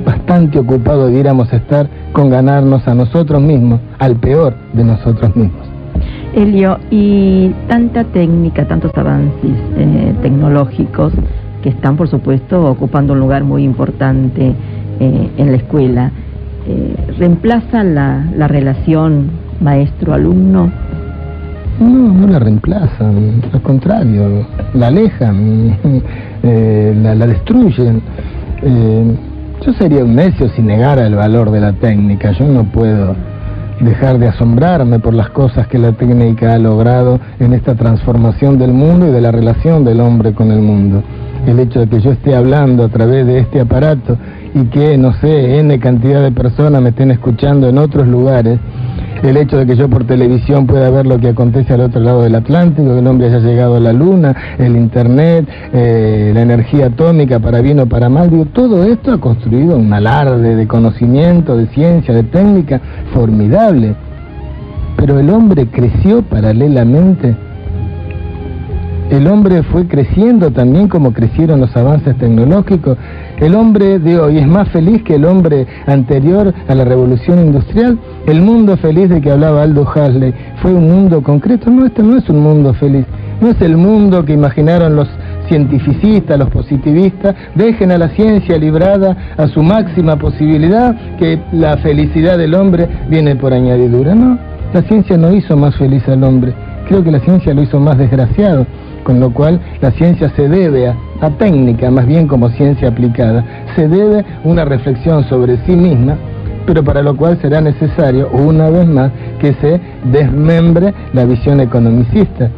Bastante 0.04 0.58
ocupado 0.58 1.06
debiéramos 1.06 1.52
estar 1.52 1.88
con 2.12 2.30
ganarnos 2.30 2.86
a 2.86 2.94
nosotros 2.94 3.42
mismos, 3.42 3.80
al 3.98 4.16
peor 4.16 4.54
de 4.72 4.84
nosotros 4.84 5.34
mismos. 5.34 5.66
Elio, 6.34 6.78
y 6.90 7.50
tanta 7.68 8.04
técnica, 8.04 8.66
tantos 8.66 8.92
avances 8.96 9.50
eh, 9.76 10.14
tecnológicos, 10.22 11.12
que 11.62 11.70
están, 11.70 11.96
por 11.96 12.08
supuesto, 12.08 12.70
ocupando 12.70 13.14
un 13.14 13.20
lugar 13.20 13.42
muy 13.42 13.64
importante 13.64 14.54
eh, 15.00 15.30
en 15.36 15.50
la 15.50 15.56
escuela. 15.56 16.12
Eh, 16.68 16.94
¿Reemplaza 17.18 17.82
la, 17.82 18.26
la 18.36 18.48
relación 18.48 19.30
maestro-alumno? 19.60 20.70
No, 21.80 22.12
no 22.12 22.26
la 22.26 22.38
reemplazan, 22.38 23.42
al 23.52 23.62
contrario, 23.62 24.46
la 24.74 24.86
alejan, 24.86 25.78
eh, 26.42 26.94
la, 27.02 27.14
la, 27.14 27.26
destruyen. 27.26 28.00
yo 29.64 29.72
sería 29.74 30.04
un 30.04 30.14
necio 30.14 30.48
si 30.50 30.62
negara 30.62 31.06
el 31.06 31.14
valor 31.14 31.50
de 31.50 31.60
la 31.60 31.72
técnica, 31.74 32.32
yo 32.32 32.46
no 32.46 32.64
puedo 32.64 33.14
dejar 33.80 34.18
de 34.18 34.28
asombrarme 34.28 34.98
por 35.00 35.12
las 35.12 35.28
cosas 35.30 35.66
que 35.66 35.78
la 35.78 35.92
técnica 35.92 36.54
ha 36.54 36.58
logrado 36.58 37.20
en 37.38 37.52
esta 37.52 37.74
transformación 37.74 38.58
del 38.58 38.72
mundo 38.72 39.08
y 39.08 39.10
de 39.10 39.20
la 39.20 39.30
relación 39.30 39.84
del 39.84 40.00
hombre 40.00 40.32
con 40.32 40.50
el 40.50 40.62
mundo 40.62 41.02
el 41.46 41.60
hecho 41.60 41.80
de 41.80 41.88
que 41.88 42.00
yo 42.00 42.12
esté 42.12 42.34
hablando 42.34 42.84
a 42.84 42.88
través 42.88 43.26
de 43.26 43.38
este 43.38 43.60
aparato 43.60 44.18
y 44.54 44.64
que, 44.64 44.98
no 44.98 45.12
sé, 45.14 45.58
N 45.58 45.78
cantidad 45.78 46.22
de 46.22 46.32
personas 46.32 46.82
me 46.82 46.90
estén 46.90 47.10
escuchando 47.10 47.68
en 47.68 47.78
otros 47.78 48.06
lugares, 48.06 48.58
el 49.22 49.36
hecho 49.36 49.58
de 49.58 49.66
que 49.66 49.76
yo 49.76 49.88
por 49.88 50.04
televisión 50.04 50.66
pueda 50.66 50.90
ver 50.90 51.06
lo 51.06 51.18
que 51.18 51.28
acontece 51.28 51.72
al 51.72 51.80
otro 51.80 52.00
lado 52.00 52.22
del 52.22 52.34
Atlántico, 52.34 52.92
que 52.92 52.98
el 52.98 53.06
hombre 53.06 53.28
haya 53.28 53.38
llegado 53.38 53.76
a 53.76 53.80
la 53.80 53.92
Luna, 53.92 54.34
el 54.58 54.76
Internet, 54.76 55.48
eh, 55.72 56.32
la 56.34 56.42
energía 56.42 56.86
atómica 56.86 57.38
para 57.38 57.60
bien 57.60 57.80
o 57.80 57.86
para 57.86 58.08
mal, 58.08 58.30
digo, 58.30 58.46
todo 58.46 58.84
esto 58.84 59.12
ha 59.12 59.20
construido 59.20 59.76
un 59.76 59.92
alarde 59.92 60.54
de 60.54 60.66
conocimiento, 60.66 61.56
de 61.56 61.66
ciencia, 61.68 62.14
de 62.14 62.24
técnica 62.24 62.80
formidable. 63.12 63.94
Pero 64.96 65.18
el 65.18 65.30
hombre 65.30 65.66
creció 65.66 66.22
paralelamente 66.22 67.36
el 69.10 69.28
hombre 69.28 69.62
fue 69.62 69.86
creciendo 69.86 70.50
también 70.50 70.88
como 70.88 71.12
crecieron 71.12 71.60
los 71.60 71.74
avances 71.76 72.16
tecnológicos. 72.18 72.98
El 73.38 73.54
hombre 73.54 74.00
de 74.00 74.18
hoy 74.18 74.38
es 74.38 74.48
más 74.48 74.68
feliz 74.70 75.02
que 75.04 75.14
el 75.14 75.24
hombre 75.24 75.66
anterior 75.86 76.52
a 76.66 76.74
la 76.74 76.84
revolución 76.84 77.38
industrial. 77.38 77.98
El 78.26 78.42
mundo 78.42 78.76
feliz 78.76 79.08
de 79.08 79.20
que 79.20 79.30
hablaba 79.30 79.62
Aldo 79.62 79.82
Huxley 79.82 80.34
fue 80.60 80.74
un 80.74 80.88
mundo 80.88 81.22
concreto. 81.22 81.70
No, 81.70 81.86
este 81.86 82.02
no 82.02 82.16
es 82.16 82.28
un 82.28 82.40
mundo 82.40 82.74
feliz. 82.74 83.06
No 83.40 83.50
es 83.50 83.60
el 83.60 83.76
mundo 83.76 84.24
que 84.24 84.32
imaginaron 84.32 84.96
los 84.96 85.08
cientificistas, 85.48 86.36
los 86.36 86.50
positivistas, 86.50 87.36
dejen 87.54 87.92
a 87.92 87.98
la 87.98 88.08
ciencia 88.08 88.58
librada 88.58 89.16
a 89.36 89.46
su 89.46 89.62
máxima 89.62 90.16
posibilidad, 90.16 91.16
que 91.18 91.40
la 91.52 91.76
felicidad 91.76 92.36
del 92.36 92.54
hombre 92.54 92.88
viene 93.08 93.36
por 93.36 93.52
añadidura. 93.52 94.14
No, 94.14 94.38
la 94.74 94.82
ciencia 94.82 95.16
no 95.16 95.32
hizo 95.32 95.56
más 95.56 95.76
feliz 95.76 96.02
al 96.08 96.24
hombre, 96.24 96.52
creo 96.88 97.04
que 97.04 97.12
la 97.12 97.20
ciencia 97.20 97.54
lo 97.54 97.62
hizo 97.62 97.78
más 97.78 97.96
desgraciado 97.96 98.66
con 99.06 99.20
lo 99.20 99.32
cual 99.32 99.60
la 99.80 99.92
ciencia 99.92 100.28
se 100.34 100.48
debe 100.48 100.88
a, 100.88 101.30
técnica, 101.38 101.92
más 101.92 102.08
bien 102.08 102.26
como 102.26 102.50
ciencia 102.50 102.88
aplicada, 102.88 103.44
se 103.76 103.86
debe 103.86 104.24
una 104.42 104.64
reflexión 104.64 105.22
sobre 105.28 105.58
sí 105.64 105.76
misma, 105.76 106.16
pero 106.66 106.82
para 106.82 107.02
lo 107.02 107.16
cual 107.16 107.38
será 107.40 107.60
necesario, 107.60 108.28
una 108.30 108.68
vez 108.68 108.86
más, 108.86 109.12
que 109.40 109.54
se 109.54 109.80
desmembre 110.10 110.92
la 111.12 111.24
visión 111.24 111.60
economicista. 111.60 112.50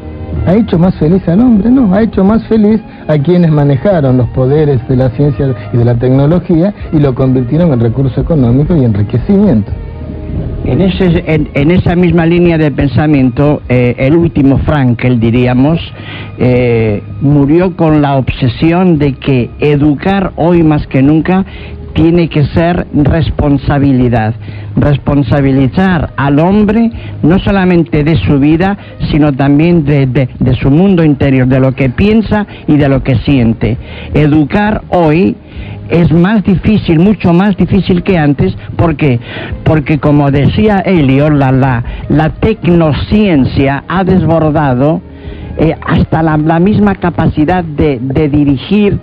¿Ha 0.47 0.55
hecho 0.55 0.79
más 0.79 0.95
feliz 0.97 1.27
al 1.29 1.41
hombre? 1.41 1.71
No, 1.71 1.93
ha 1.95 2.03
hecho 2.03 2.25
más 2.25 2.47
feliz 2.49 2.81
a 3.07 3.19
quienes 3.19 3.51
manejaron 3.51 4.17
los 4.17 4.29
poderes 4.31 4.87
de 4.89 4.97
la 4.97 5.11
ciencia 5.11 5.55
y 5.73 5.77
de 5.77 5.85
la 5.85 5.95
tecnología 5.95 6.73
y 6.93 6.99
lo 6.99 7.15
convirtieron 7.15 7.73
en 7.73 7.81
recurso 7.81 8.21
económico 8.21 8.75
y 8.77 8.85
enriquecimiento. 8.85 9.71
En, 10.65 10.83
ese, 10.83 11.25
en, 11.27 11.71
esa 11.71 11.97
misma 11.97 12.27
línea 12.27 12.59
de 12.59 12.71
pensamiento, 12.71 13.63
eh, 13.71 13.95
el 13.99 14.15
último 14.15 14.59
Frankel, 14.59 15.19
diríamos, 15.19 15.79
eh, 16.39 17.03
murió 17.23 17.75
con 17.75 18.03
la 18.03 18.17
obsesión 18.17 18.99
de 18.99 19.15
que 19.15 19.51
educar 19.61 20.33
hoy 20.37 20.63
más 20.63 20.87
que 20.87 21.03
nunca 21.03 21.47
tiene 21.95 22.29
que 22.29 22.45
ser 22.47 22.87
responsabilidad. 22.93 24.35
Responsabilizar 24.77 26.11
al 26.17 26.39
hombre 26.39 26.91
no 27.23 27.39
solamente 27.41 28.05
de 28.05 28.17
su 28.17 28.39
vida, 28.39 28.77
sino 29.11 29.33
también 29.33 29.85
de, 29.85 30.07
de 30.07 30.55
su 30.55 30.71
mundo 30.71 31.05
interior, 31.05 31.47
de 31.47 31.61
lo 31.61 31.73
que 31.73 31.91
piensa 31.91 32.47
y 32.67 32.77
de 32.77 32.89
lo 32.89 33.03
que 33.03 33.17
siente. 33.17 33.77
Educar 34.15 34.83
hoy 34.91 35.37
es 35.89 36.13
más 36.13 36.45
difícil, 36.45 36.99
mucho 36.99 37.33
más 37.33 37.57
difícil 37.57 38.03
que 38.03 38.19
antes, 38.19 38.55
¿por 38.77 38.97
qué? 38.97 39.19
Porque 39.65 39.99
como 39.99 40.31
decía 40.31 40.79
Elio, 40.79 41.31
la, 41.31 41.51
la, 41.51 41.85
la 42.09 42.31
tecnociencia 42.31 43.85
ha 43.89 44.05
desbordado 44.05 45.01
eh, 45.57 45.75
hasta 45.85 46.23
la, 46.23 46.37
la, 46.37 46.61
misma 46.61 46.95
capacidad 46.95 47.65
de, 47.65 47.99
de 48.01 48.29
dirigir 48.29 48.99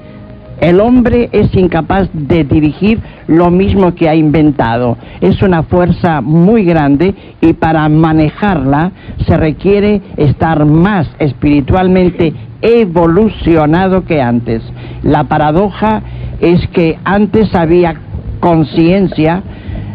el 0.62 0.80
hombre 0.80 1.30
es 1.32 1.54
incapaz 1.56 2.10
de 2.14 2.44
dirigir 2.44 3.00
lo 3.28 3.52
mismo 3.52 3.94
que 3.94 4.08
ha 4.08 4.16
inventado. 4.16 4.98
Es 5.22 5.42
una 5.42 5.64
fuerza 5.64 6.22
muy 6.22 6.64
grande 6.64 7.14
y 7.42 7.54
para 7.54 7.88
manejarla 7.90 8.92
se 9.28 9.36
requiere 9.38 10.02
estar 10.18 10.66
más 10.66 11.08
espiritualmente 11.20 12.34
evolucionado 12.62 14.06
que 14.06 14.22
antes. 14.22 14.64
La 15.04 15.26
paradoja 15.26 16.02
es 16.40 16.66
que 16.70 16.98
antes 17.04 17.54
había 17.54 17.96
conciencia, 18.40 19.44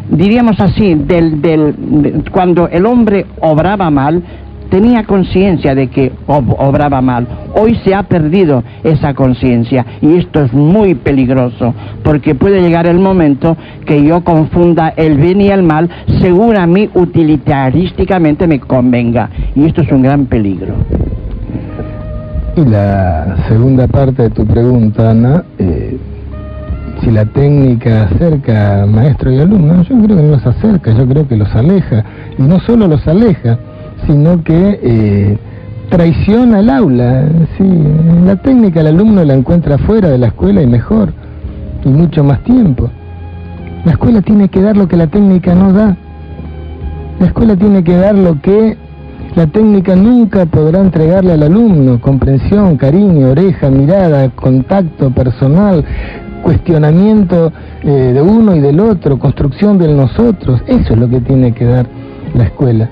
diríamos 0.09 0.59
así, 0.59 0.95
del, 0.95 1.41
del, 1.41 2.23
cuando 2.31 2.67
el 2.67 2.85
hombre 2.85 3.25
obraba 3.39 3.89
mal, 3.89 4.23
tenía 4.71 5.03
conciencia 5.03 5.75
de 5.75 5.87
que 5.87 6.13
obraba 6.25 7.01
mal. 7.01 7.27
Hoy 7.53 7.77
se 7.83 7.93
ha 7.93 8.03
perdido 8.03 8.63
esa 8.83 9.13
conciencia 9.13 9.85
y 10.01 10.15
esto 10.15 10.41
es 10.45 10.53
muy 10.53 10.95
peligroso 10.95 11.75
porque 12.03 12.33
puede 12.33 12.61
llegar 12.61 12.87
el 12.87 12.97
momento 12.97 13.57
que 13.85 14.01
yo 14.01 14.23
confunda 14.23 14.93
el 14.95 15.17
bien 15.17 15.41
y 15.41 15.49
el 15.49 15.61
mal 15.61 15.89
según 16.21 16.57
a 16.57 16.65
mí 16.65 16.89
utilitarísticamente 16.93 18.47
me 18.47 18.61
convenga 18.61 19.29
y 19.53 19.65
esto 19.65 19.81
es 19.81 19.91
un 19.91 20.03
gran 20.03 20.25
peligro. 20.25 20.73
Y 22.55 22.65
la 22.65 23.35
segunda 23.49 23.87
parte 23.87 24.23
de 24.23 24.29
tu 24.29 24.45
pregunta, 24.45 25.11
Ana, 25.11 25.43
eh, 25.59 25.97
si 27.01 27.11
la 27.11 27.25
técnica 27.25 28.03
acerca 28.03 28.85
maestro 28.85 29.31
y 29.31 29.39
alumno, 29.39 29.83
yo 29.83 29.95
creo 30.03 30.17
que 30.17 30.23
no 30.23 30.31
los 30.31 30.45
acerca, 30.45 30.93
yo 30.93 31.07
creo 31.07 31.27
que 31.27 31.35
los 31.35 31.53
aleja. 31.55 32.05
Y 32.37 32.41
no 32.41 32.59
solo 32.59 32.87
los 32.87 33.07
aleja, 33.07 33.57
sino 34.07 34.43
que 34.43 34.79
eh, 34.81 35.37
traiciona 35.89 36.59
el 36.59 36.69
aula. 36.69 37.25
Sí, 37.57 37.69
la 38.25 38.35
técnica 38.37 38.81
el 38.81 38.87
alumno 38.87 39.23
la 39.23 39.33
encuentra 39.33 39.77
fuera 39.77 40.09
de 40.09 40.17
la 40.17 40.27
escuela 40.27 40.61
y 40.61 40.67
mejor, 40.67 41.13
y 41.83 41.89
mucho 41.89 42.23
más 42.23 42.43
tiempo. 42.43 42.89
La 43.85 43.93
escuela 43.93 44.21
tiene 44.21 44.47
que 44.49 44.61
dar 44.61 44.77
lo 44.77 44.87
que 44.87 44.95
la 44.95 45.07
técnica 45.07 45.55
no 45.55 45.73
da. 45.73 45.97
La 47.19 47.27
escuela 47.27 47.55
tiene 47.55 47.83
que 47.83 47.95
dar 47.95 48.15
lo 48.15 48.39
que 48.41 48.77
la 49.35 49.47
técnica 49.47 49.95
nunca 49.95 50.45
podrá 50.45 50.81
entregarle 50.81 51.33
al 51.33 51.43
alumno, 51.43 51.99
comprensión, 52.01 52.77
cariño, 52.77 53.29
oreja, 53.29 53.69
mirada, 53.69 54.29
contacto 54.29 55.09
personal, 55.11 55.85
cuestionamiento 56.43 57.51
eh, 57.83 58.11
de 58.13 58.21
uno 58.21 58.55
y 58.55 58.59
del 58.59 58.79
otro, 58.79 59.17
construcción 59.19 59.77
del 59.77 59.95
nosotros. 59.95 60.61
Eso 60.67 60.93
es 60.93 60.99
lo 60.99 61.07
que 61.07 61.21
tiene 61.21 61.53
que 61.53 61.65
dar 61.65 61.85
la 62.33 62.43
escuela. 62.43 62.89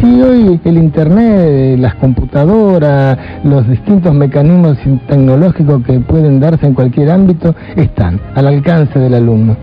Si 0.00 0.22
hoy 0.22 0.60
el 0.64 0.78
Internet, 0.78 1.76
las 1.80 1.96
computadoras, 1.96 3.18
los 3.42 3.68
distintos 3.68 4.14
mecanismos 4.14 4.78
tecnológicos 5.08 5.82
que 5.82 5.98
pueden 5.98 6.38
darse 6.38 6.66
en 6.66 6.74
cualquier 6.74 7.10
ámbito 7.10 7.52
están 7.74 8.20
al 8.36 8.46
alcance 8.46 8.96
del 8.96 9.14
alumno. 9.14 9.56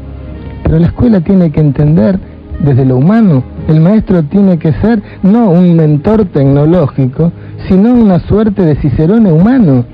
Pero 0.64 0.80
la 0.80 0.88
escuela 0.88 1.22
tiene 1.22 1.52
que 1.52 1.62
entender 1.62 2.20
desde 2.60 2.84
lo 2.84 2.98
humano. 2.98 3.44
El 3.70 3.80
maestro 3.80 4.24
tiene 4.24 4.60
que 4.60 4.74
ser 4.74 5.02
no 5.24 5.52
un 5.52 5.74
mentor 5.74 6.26
tecnológico, 6.26 7.32
sino 7.70 7.94
una 7.94 8.20
suerte 8.20 8.62
de 8.64 8.76
cicerone 8.76 9.32
humano. 9.32 9.86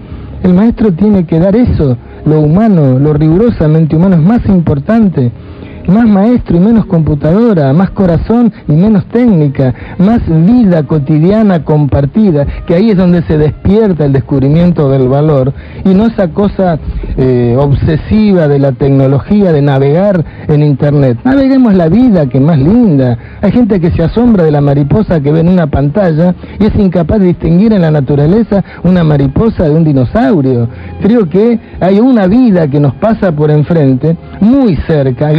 El 0.42 0.56
maestro 0.56 0.92
tiene 0.92 1.26
que 1.26 1.38
dar 1.38 1.56
eso, 1.56 1.98
lo 2.26 2.40
humano, 2.40 2.98
lo 2.98 3.14
rigurosamente 3.14 3.96
humano 3.96 4.16
es 4.16 4.24
más 4.24 4.44
importante 4.48 5.32
más 5.92 6.08
maestro 6.08 6.58
y 6.58 6.60
menos 6.60 6.86
computadora, 6.86 7.72
más 7.74 7.92
corazón 7.92 8.52
y 8.68 8.74
menos 8.74 9.06
técnica, 9.06 9.74
más 9.98 10.22
vida 10.28 10.84
cotidiana 10.84 11.64
compartida, 11.64 12.46
que 12.66 12.76
ahí 12.76 12.90
es 12.90 12.98
donde 12.98 13.22
se 13.24 13.38
despierta 13.38 14.06
el 14.06 14.14
descubrimiento 14.14 14.90
del 14.90 15.08
valor 15.08 15.54
y 15.86 15.90
no 15.90 16.08
esa 16.08 16.30
cosa 16.30 16.80
eh, 17.18 17.56
obsesiva 17.60 18.48
de 18.48 18.60
la 18.60 18.72
tecnología 18.72 19.52
de 19.52 19.62
navegar 19.62 20.24
en 20.48 20.64
internet. 20.64 21.20
Naveguemos 21.24 21.74
la 21.74 21.90
vida, 21.90 22.28
que 22.28 22.40
más 22.40 22.58
linda. 22.58 23.18
Hay 23.42 23.52
gente 23.52 23.80
que 23.80 23.92
se 23.92 24.04
asombra 24.04 24.44
de 24.44 24.52
la 24.52 24.62
mariposa 24.62 25.20
que 25.22 25.32
ve 25.32 25.42
en 25.42 25.50
una 25.50 25.68
pantalla 25.68 26.34
y 26.60 26.66
es 26.66 26.76
incapaz 26.76 27.20
de 27.20 27.28
distinguir 27.28 27.74
en 27.74 27.82
la 27.82 27.92
naturaleza 27.92 28.64
una 28.84 29.04
mariposa 29.04 29.66
de 29.66 29.72
un 29.72 29.84
dinosaurio. 29.84 30.68
Creo 31.02 31.28
que 31.30 31.60
hay 31.80 32.00
una 32.00 32.28
vida 32.28 32.68
que 32.68 32.80
nos 32.80 32.94
pasa 32.96 33.32
por 33.32 33.52
enfrente, 33.52 34.16
muy 34.40 34.76
cerca, 34.88 35.32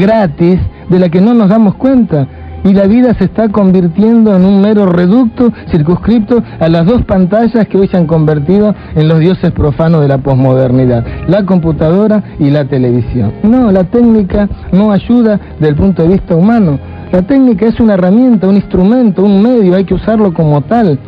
de 0.42 0.98
la 0.98 1.08
que 1.08 1.20
no 1.20 1.34
nos 1.34 1.48
damos 1.48 1.76
cuenta 1.76 2.26
y 2.64 2.72
la 2.72 2.86
vida 2.86 3.14
se 3.14 3.24
está 3.24 3.48
convirtiendo 3.48 4.34
en 4.36 4.44
un 4.44 4.60
mero 4.60 4.86
reducto 4.86 5.52
circunscripto 5.70 6.42
a 6.60 6.68
las 6.68 6.86
dos 6.86 7.04
pantallas 7.04 7.66
que 7.66 7.78
hoy 7.78 7.88
se 7.88 7.96
han 7.96 8.06
convertido 8.06 8.74
en 8.94 9.08
los 9.08 9.18
dioses 9.18 9.50
profanos 9.52 10.02
de 10.02 10.08
la 10.08 10.18
posmodernidad, 10.18 11.04
la 11.28 11.44
computadora 11.44 12.22
y 12.38 12.50
la 12.50 12.64
televisión. 12.64 13.32
No, 13.42 13.70
la 13.72 13.84
técnica 13.84 14.48
no 14.72 14.92
ayuda 14.92 15.40
desde 15.58 15.68
el 15.68 15.76
punto 15.76 16.02
de 16.02 16.08
vista 16.08 16.36
humano. 16.36 16.78
La 17.10 17.22
técnica 17.22 17.66
es 17.66 17.78
una 17.78 17.94
herramienta, 17.94 18.48
un 18.48 18.56
instrumento, 18.56 19.22
un 19.22 19.42
medio, 19.42 19.74
hay 19.74 19.84
que 19.84 19.94
usarlo 19.94 20.32
como 20.32 20.62
tal. 20.62 20.98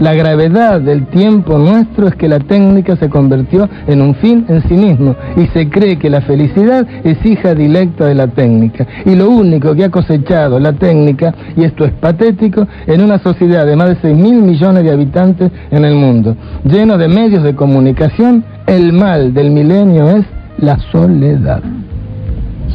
La 0.00 0.14
gravedad 0.14 0.80
del 0.80 1.06
tiempo 1.06 1.58
nuestro 1.58 2.08
es 2.08 2.14
que 2.16 2.28
la 2.28 2.40
técnica 2.40 2.96
se 2.96 3.08
convirtió 3.08 3.68
en 3.86 4.02
un 4.02 4.14
fin 4.16 4.44
en 4.48 4.62
sí 4.68 4.74
mismo 4.74 5.14
y 5.36 5.46
se 5.48 5.68
cree 5.68 5.98
que 5.98 6.10
la 6.10 6.20
felicidad 6.22 6.86
es 7.04 7.24
hija 7.24 7.54
directa 7.54 8.06
de 8.06 8.14
la 8.14 8.26
técnica. 8.26 8.86
Y 9.04 9.14
lo 9.14 9.30
único 9.30 9.74
que 9.74 9.84
ha 9.84 9.90
cosechado 9.90 10.58
la 10.58 10.72
técnica, 10.72 11.34
y 11.56 11.64
esto 11.64 11.84
es 11.84 11.92
patético, 11.92 12.66
en 12.86 13.02
una 13.02 13.18
sociedad 13.18 13.66
de 13.66 13.76
más 13.76 13.90
de 13.90 13.96
6 14.02 14.16
mil 14.16 14.42
millones 14.42 14.82
de 14.82 14.90
habitantes 14.90 15.50
en 15.70 15.84
el 15.84 15.94
mundo, 15.94 16.36
lleno 16.64 16.98
de 16.98 17.08
medios 17.08 17.42
de 17.42 17.54
comunicación, 17.54 18.44
el 18.66 18.92
mal 18.92 19.32
del 19.34 19.50
milenio 19.50 20.08
es 20.08 20.24
la 20.58 20.78
soledad. 20.90 21.62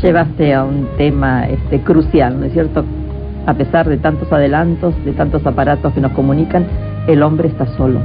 Llevaste 0.02 0.54
a 0.54 0.64
un 0.64 0.88
tema 0.98 1.48
este, 1.48 1.82
crucial, 1.82 2.40
¿no 2.40 2.46
es 2.46 2.54
cierto? 2.54 2.86
A 3.46 3.54
pesar 3.54 3.90
de 3.90 3.98
tantos 3.98 4.32
adelantos, 4.32 4.94
de 5.04 5.12
tantos 5.12 5.46
aparatos 5.46 5.94
que 5.94 6.00
nos 6.00 6.12
comunican, 6.12 6.66
el 7.08 7.24
hombre 7.24 7.50
está 7.50 7.66
solo. 7.78 8.00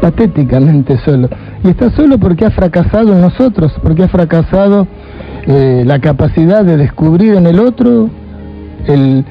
Patéticamente 0.00 0.96
solo. 0.98 1.28
Y 1.64 1.68
está 1.68 1.90
solo 1.90 2.18
porque 2.18 2.46
ha 2.46 2.50
fracasado 2.50 3.12
en 3.12 3.20
nosotros, 3.20 3.72
porque 3.82 4.04
ha 4.04 4.08
fracasado 4.08 4.86
eh, 5.46 5.82
la 5.84 5.98
capacidad 5.98 6.64
de 6.64 6.76
descubrir 6.76 7.34
en 7.34 7.46
el 7.46 7.58
otro 7.58 8.08
el 8.86 9.24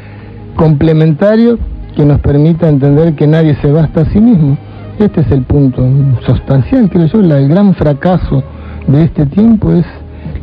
complementario 0.56 1.58
que 1.96 2.06
nos 2.06 2.20
permita 2.20 2.68
entender 2.68 3.16
que 3.16 3.28
nadie 3.28 3.56
se 3.62 3.72
basta 3.72 4.02
a 4.02 4.06
sí 4.06 4.20
mismo. 4.20 4.58
Este 5.00 5.22
es 5.22 5.32
el 5.32 5.44
punto 5.44 5.88
sustancial, 6.26 6.90
creo 6.90 7.06
yo, 7.06 7.20
el 7.20 7.48
gran 7.48 7.76
fracaso 7.76 8.44
de 8.88 9.04
este 9.04 9.26
tiempo 9.28 9.72
es 9.72 9.86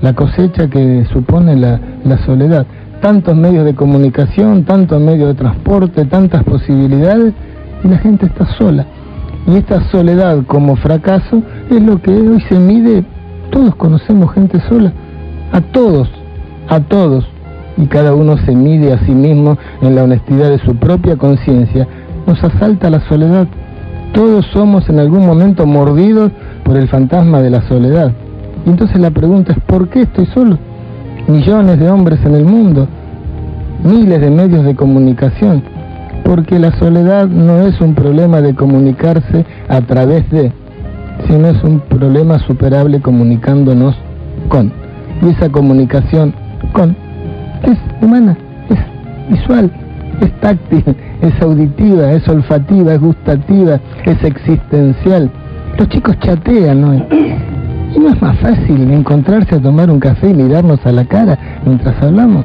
la 0.01 0.13
cosecha 0.13 0.69
que 0.69 1.05
supone 1.13 1.57
la, 1.57 1.81
la 2.05 2.19
soledad. 2.25 2.67
Tantos 3.01 3.37
medios 3.37 3.65
de 3.65 3.75
comunicación, 3.75 4.65
tantos 4.65 5.01
medios 5.01 5.29
de 5.29 5.35
transporte, 5.35 6.05
tantas 6.07 6.45
posibilidades, 6.45 7.35
y 7.85 7.89
la 7.89 7.99
gente 7.99 8.27
está 8.27 8.47
sola. 8.57 8.87
Y 9.47 9.57
esta 9.57 9.83
soledad 9.91 10.43
como 10.47 10.75
fracaso 10.77 11.43
es 11.71 11.83
lo 11.83 12.01
que 12.01 12.11
hoy 12.11 12.41
se 12.49 12.59
mide, 12.59 13.05
todos 13.51 13.75
conocemos 13.77 14.33
gente 14.33 14.59
sola, 14.69 14.93
a 15.53 15.61
todos, 15.61 16.09
a 16.69 16.81
todos, 16.81 17.27
y 17.77 17.87
cada 17.87 18.15
uno 18.15 18.39
se 18.39 18.55
mide 18.55 18.93
a 18.93 18.99
sí 19.05 19.13
mismo 19.13 19.59
en 19.83 19.95
la 19.95 20.05
honestidad 20.05 20.49
de 20.49 20.59
su 20.59 20.75
propia 20.77 21.17
conciencia, 21.17 21.87
nos 22.27 22.43
asalta 22.43 22.89
la 22.89 23.01
soledad. 23.01 23.47
Todos 24.15 24.47
somos 24.47 24.89
en 24.89 24.99
algún 24.99 25.27
momento 25.27 25.67
mordidos 25.67 26.31
por 26.65 26.77
el 26.77 26.89
fantasma 26.89 27.43
de 27.43 27.51
la 27.51 27.63
soledad. 27.69 28.13
Y 28.65 28.71
entonces 28.71 28.99
la 28.99 29.11
pregunta 29.11 29.53
es, 29.53 29.59
¿por 29.65 29.89
qué 29.89 30.03
estoy 30.03 30.27
solo? 30.27 30.57
Millones 31.27 31.79
de 31.79 31.91
hombres 31.91 32.21
en 32.25 32.35
el 32.35 32.45
mundo, 32.45 32.87
miles 33.83 34.21
de 34.21 34.31
medios 34.31 34.65
de 34.65 34.75
comunicación, 34.75 35.63
porque 36.25 36.59
la 36.59 36.73
soledad 36.79 37.29
no 37.29 37.61
es 37.67 37.81
un 37.81 37.95
problema 37.95 38.41
de 38.41 38.55
comunicarse 38.55 39.45
a 39.69 39.81
través 39.83 40.29
de, 40.31 40.53
sino 41.29 41.49
es 41.49 41.63
un 41.63 41.81
problema 41.81 42.39
superable 42.41 43.01
comunicándonos 43.01 43.95
con. 44.49 44.73
Y 45.23 45.29
esa 45.29 45.49
comunicación 45.51 46.35
con 46.73 46.97
es 47.63 47.79
humana, 48.03 48.37
es 48.69 48.79
visual, 49.31 49.71
es 50.21 50.33
táctil, 50.41 50.85
es 51.23 51.43
auditiva, 51.43 52.13
es 52.13 52.29
olfativa, 52.29 52.95
es 52.95 53.01
gustativa, 53.01 53.81
es 54.05 54.25
existencial. 54.25 55.31
Los 55.79 55.89
chicos 55.89 56.19
chatean 56.21 56.85
hoy. 56.85 57.05
¿Y 57.95 57.99
no 57.99 58.09
es 58.09 58.21
más 58.21 58.37
fácil 58.39 58.91
encontrarse 58.91 59.55
a 59.55 59.61
tomar 59.61 59.91
un 59.91 60.01
café 60.01 60.31
y 60.31 60.35
mirarnos 60.35 60.85
a 60.85 60.93
la 60.93 61.05
cara 61.05 61.39
mientras 61.65 62.01
hablamos? 62.03 62.45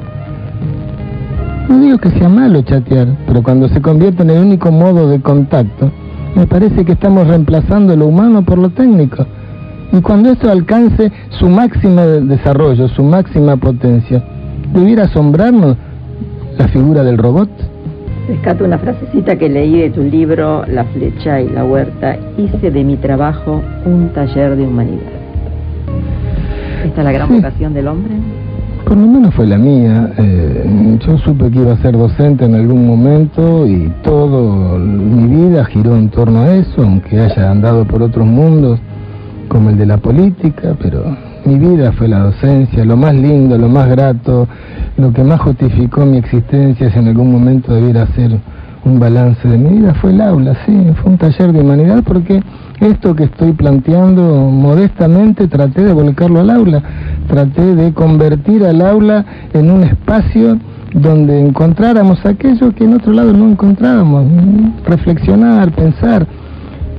No 1.70 1.78
digo 1.78 1.98
que 1.98 2.10
sea 2.10 2.28
malo 2.28 2.62
chatear, 2.62 3.06
pero 3.28 3.44
cuando 3.44 3.68
se 3.68 3.80
convierte 3.80 4.24
en 4.24 4.30
el 4.30 4.42
único 4.42 4.72
modo 4.72 5.08
de 5.08 5.20
contacto, 5.20 5.92
me 6.34 6.44
parece 6.44 6.84
que 6.84 6.92
estamos 6.92 7.28
reemplazando 7.28 7.94
lo 7.94 8.08
humano 8.08 8.42
por 8.42 8.58
lo 8.58 8.70
técnico. 8.70 9.24
Y 9.92 10.00
cuando 10.00 10.32
esto 10.32 10.50
alcance 10.50 11.12
su 11.28 11.48
máximo 11.48 12.02
desarrollo, 12.02 12.88
su 12.88 13.04
máxima 13.04 13.56
potencia, 13.56 14.20
¿debiera 14.74 15.04
asombrarnos 15.04 15.76
la 16.58 16.66
figura 16.66 17.04
del 17.04 17.18
robot? 17.18 17.48
Rescato 18.26 18.64
una 18.64 18.78
frasecita 18.78 19.36
que 19.36 19.48
leí 19.48 19.78
de 19.78 19.90
tu 19.90 20.02
libro 20.02 20.64
La 20.66 20.82
flecha 20.86 21.40
y 21.40 21.50
la 21.50 21.64
huerta. 21.64 22.16
Hice 22.36 22.72
de 22.72 22.82
mi 22.82 22.96
trabajo 22.96 23.62
un 23.86 24.08
taller 24.12 24.56
de 24.56 24.64
humanidad. 24.64 25.12
¿Esta 26.84 27.00
es 27.00 27.04
la 27.04 27.12
gran 27.12 27.28
vocación 27.28 27.74
del 27.74 27.86
hombre? 27.86 28.14
Por 28.84 28.96
lo 28.96 29.06
menos 29.06 29.34
fue 29.34 29.46
la 29.46 29.56
mía. 29.56 30.12
Eh, 30.18 30.98
yo 31.06 31.18
supe 31.18 31.50
que 31.50 31.58
iba 31.58 31.72
a 31.72 31.76
ser 31.78 31.96
docente 31.96 32.44
en 32.44 32.54
algún 32.54 32.86
momento 32.86 33.66
y 33.66 33.92
toda 34.02 34.78
mi 34.78 35.46
vida 35.46 35.64
giró 35.64 35.96
en 35.96 36.08
torno 36.08 36.40
a 36.40 36.56
eso, 36.56 36.82
aunque 36.82 37.20
haya 37.20 37.50
andado 37.50 37.84
por 37.84 38.02
otros 38.02 38.26
mundos 38.26 38.80
como 39.48 39.70
el 39.70 39.78
de 39.78 39.86
la 39.86 39.98
política, 39.98 40.76
pero 40.80 41.16
mi 41.44 41.58
vida 41.58 41.92
fue 41.92 42.08
la 42.08 42.20
docencia, 42.20 42.84
lo 42.84 42.96
más 42.96 43.14
lindo, 43.14 43.58
lo 43.58 43.68
más 43.68 43.88
grato, 43.88 44.46
lo 44.96 45.12
que 45.12 45.24
más 45.24 45.40
justificó 45.40 46.04
mi 46.04 46.18
existencia 46.18 46.90
si 46.90 46.98
en 46.98 47.08
algún 47.08 47.32
momento 47.32 47.74
debiera 47.74 48.06
ser 48.14 48.38
un 48.84 48.98
balance 48.98 49.46
de 49.46 49.58
mi 49.58 49.78
vida 49.78 49.94
fue 49.94 50.10
el 50.10 50.20
aula, 50.20 50.56
sí, 50.64 50.72
fue 51.02 51.12
un 51.12 51.18
taller 51.18 51.52
de 51.52 51.60
humanidad 51.60 52.02
porque 52.04 52.42
esto 52.80 53.14
que 53.14 53.24
estoy 53.24 53.52
planteando 53.52 54.22
modestamente 54.50 55.48
traté 55.48 55.84
de 55.84 55.92
volcarlo 55.92 56.40
al 56.40 56.50
aula, 56.50 56.82
traté 57.28 57.74
de 57.74 57.92
convertir 57.92 58.64
al 58.64 58.80
aula 58.80 59.24
en 59.52 59.70
un 59.70 59.82
espacio 59.82 60.58
donde 60.94 61.40
encontráramos 61.40 62.24
aquello 62.24 62.74
que 62.74 62.84
en 62.84 62.94
otro 62.94 63.12
lado 63.12 63.32
no 63.32 63.50
encontrábamos, 63.50 64.24
reflexionar, 64.86 65.70
pensar. 65.72 66.26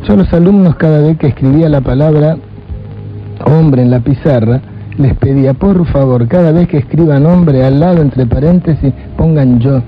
Yo 0.07 0.13
a 0.13 0.17
los 0.17 0.33
alumnos 0.33 0.75
cada 0.75 1.01
vez 1.01 1.17
que 1.17 1.27
escribía 1.27 1.67
la 1.67 1.81
palabra 1.81 2.37
hombre 3.45 3.81
en 3.81 3.91
la 3.91 3.99
pizarra, 3.99 4.61
les 4.97 5.15
pedía 5.15 5.53
por 5.53 5.85
favor, 5.87 6.27
cada 6.27 6.51
vez 6.51 6.67
que 6.67 6.77
escriban 6.77 7.25
hombre 7.25 7.65
al 7.65 7.79
lado 7.79 8.01
entre 8.01 8.25
paréntesis, 8.25 8.93
pongan 9.17 9.59
yo. 9.59 9.81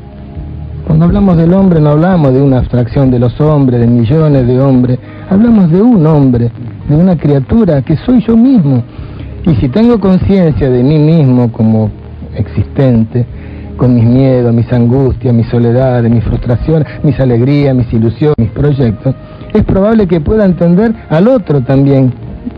Cuando 0.85 1.05
hablamos 1.05 1.37
del 1.37 1.53
hombre 1.53 1.79
no 1.79 1.91
hablamos 1.91 2.33
de 2.33 2.41
una 2.41 2.57
abstracción 2.59 3.09
de 3.09 3.19
los 3.19 3.39
hombres, 3.39 3.79
de 3.79 3.87
millones 3.87 4.45
de 4.45 4.59
hombres, 4.59 4.99
hablamos 5.29 5.71
de 5.71 5.81
un 5.81 6.05
hombre, 6.05 6.51
de 6.87 6.95
una 6.95 7.17
criatura 7.17 7.81
que 7.81 7.95
soy 7.97 8.21
yo 8.21 8.35
mismo. 8.35 8.83
Y 9.45 9.55
si 9.55 9.69
tengo 9.69 9.99
conciencia 9.99 10.69
de 10.69 10.83
mí 10.83 10.97
mismo 10.99 11.51
como 11.51 11.89
existente, 12.35 13.25
con 13.77 13.95
mis 13.95 14.03
miedos, 14.03 14.53
mis 14.53 14.71
angustias, 14.71 15.33
mis 15.33 15.47
soledades, 15.47 16.11
mis 16.11 16.23
frustraciones, 16.23 16.87
mis 17.03 17.19
alegrías, 17.19 17.75
mis 17.75 17.91
ilusiones, 17.91 18.37
mis 18.37 18.51
proyectos, 18.51 19.15
es 19.53 19.63
probable 19.63 20.07
que 20.07 20.19
pueda 20.19 20.45
entender 20.45 20.93
al 21.09 21.27
otro 21.27 21.61
también, 21.61 22.13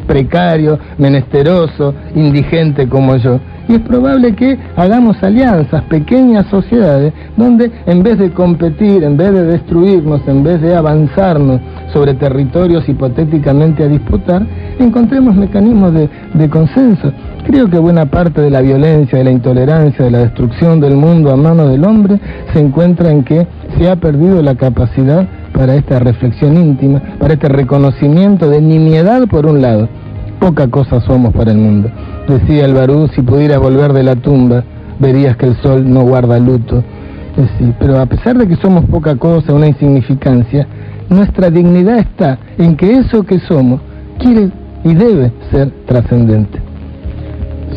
precario, 0.08 0.80
menesteroso, 0.98 1.94
indigente 2.16 2.88
como 2.90 3.16
yo 3.18 3.40
y 3.68 3.76
es 3.76 3.82
probable 3.82 4.36
que 4.36 4.58
hagamos 4.76 5.22
alianzas, 5.24 5.84
pequeñas 5.84 6.46
sociedades, 6.48 7.14
donde 7.36 7.72
en 7.86 8.04
vez 8.04 8.18
de 8.18 8.32
competir, 8.32 9.04
en 9.04 9.18
vez 9.18 9.32
de 9.34 9.44
destruirnos, 9.44 10.22
en 10.28 10.44
vez 10.44 10.62
de 10.62 10.76
avanzarnos 10.76 11.62
sobre 11.92 12.14
territorios 12.14 12.88
hipotéticamente 12.88 13.84
a 13.84 13.88
disputar, 13.88 14.46
encontremos 14.80 15.36
mecanismos 15.36 15.94
de, 15.94 16.50
consenso. 16.50 17.12
Creo 17.46 17.70
que 17.70 17.78
buena 17.78 18.06
parte 18.06 18.42
de 18.42 18.50
la 18.50 18.62
violencia, 18.62 19.18
de 19.18 19.24
la 19.24 19.32
intolerancia, 19.32 20.06
de 20.06 20.12
la 20.12 20.20
destrucción 20.20 20.80
del 20.80 20.96
mundo 20.96 21.32
a 21.32 21.36
mano 21.36 21.68
del 21.68 21.84
hombre 21.84 22.20
se 22.54 22.60
encuentra 22.60 23.12
en 23.12 23.24
que 23.24 23.48
se 23.78 23.90
ha 23.90 23.96
perdido 23.96 24.42
la 24.42 24.56
capacidad 24.56 25.28
para 25.54 25.76
esta 25.76 26.00
reflexión 26.00 26.58
íntima, 26.58 27.02
para 27.20 27.34
este 27.34 27.50
reconocimiento 27.50 28.50
de 28.50 28.62
nimiedad 28.62 29.28
por 29.28 29.46
un 29.46 29.62
lado. 29.62 29.90
Poca 30.40 30.68
cosa 30.68 31.02
somos 31.02 31.34
para 31.34 31.52
el 31.52 31.58
mundo. 31.58 31.90
Decía 32.28 32.66
el 32.66 32.74
Barú, 32.74 33.08
si 33.16 33.22
pudiera 33.22 33.58
volver 33.58 33.94
de 33.94 34.04
la 34.04 34.16
tumba, 34.16 34.64
verías 35.00 35.38
que 35.38 35.48
el 35.48 35.56
sol 35.58 35.84
no 35.92 36.02
guarda 36.02 36.40
luto. 36.40 36.84
pero 37.80 38.00
a 38.00 38.06
pesar 38.06 38.38
de 38.38 38.48
que 38.48 38.56
somos 38.56 38.86
poca 38.86 39.16
cosa, 39.16 39.54
una 39.54 39.68
insignificancia, 39.68 40.68
nuestra 41.10 41.50
dignidad 41.50 42.00
está 42.00 42.40
en 42.58 42.76
que 42.76 42.98
eso 42.98 43.24
que 43.24 43.40
somos 43.40 43.82
quiere 44.20 44.50
y 44.84 44.94
debe 44.94 45.32
ser 45.52 45.72
trascendente. 45.86 46.60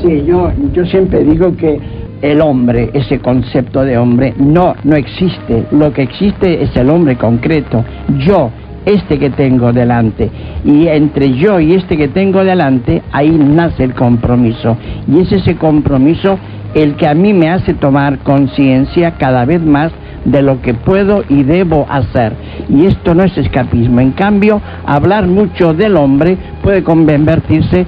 Sí, 0.03 0.25
yo, 0.27 0.53
yo 0.73 0.85
siempre 0.87 1.25
digo 1.25 1.57
que 1.57 1.81
el 2.23 2.41
hombre, 2.41 2.91
ese 2.95 3.19
concepto 3.21 3.85
de 3.85 3.97
hombre, 3.97 4.35
no, 4.39 4.75
no 4.85 4.97
existe. 4.97 5.65
Lo 5.71 5.93
que 5.93 6.03
existe 6.03 6.63
es 6.63 6.75
el 6.77 6.91
hombre 6.91 7.17
concreto. 7.17 7.85
Yo, 8.19 8.51
este 8.89 9.19
que 9.19 9.31
tengo 9.31 9.73
delante. 9.73 10.31
Y 10.65 10.89
entre 10.89 11.33
yo 11.33 11.61
y 11.61 11.75
este 11.75 11.97
que 11.97 12.09
tengo 12.09 12.45
delante, 12.45 13.03
ahí 13.13 13.31
nace 13.31 13.85
el 13.85 13.95
compromiso. 13.95 14.77
Y 15.07 15.21
es 15.21 15.33
ese 15.33 15.57
compromiso 15.57 16.39
el 16.75 16.97
que 16.97 17.07
a 17.07 17.15
mí 17.15 17.33
me 17.33 17.51
hace 17.51 17.75
tomar 17.75 18.19
conciencia 18.19 19.13
cada 19.13 19.45
vez 19.45 19.63
más 19.63 19.93
de 20.25 20.43
lo 20.43 20.61
que 20.61 20.75
puedo 20.75 21.25
y 21.29 21.43
debo 21.43 21.87
hacer. 21.89 22.35
Y 22.69 22.87
esto 22.87 23.15
no 23.15 23.25
es 23.25 23.37
escapismo. 23.37 24.01
En 24.01 24.13
cambio, 24.13 24.61
hablar 24.85 25.27
mucho 25.27 25.75
del 25.75 25.97
hombre 25.97 26.37
puede 26.63 26.83
convertirse, 26.83 27.87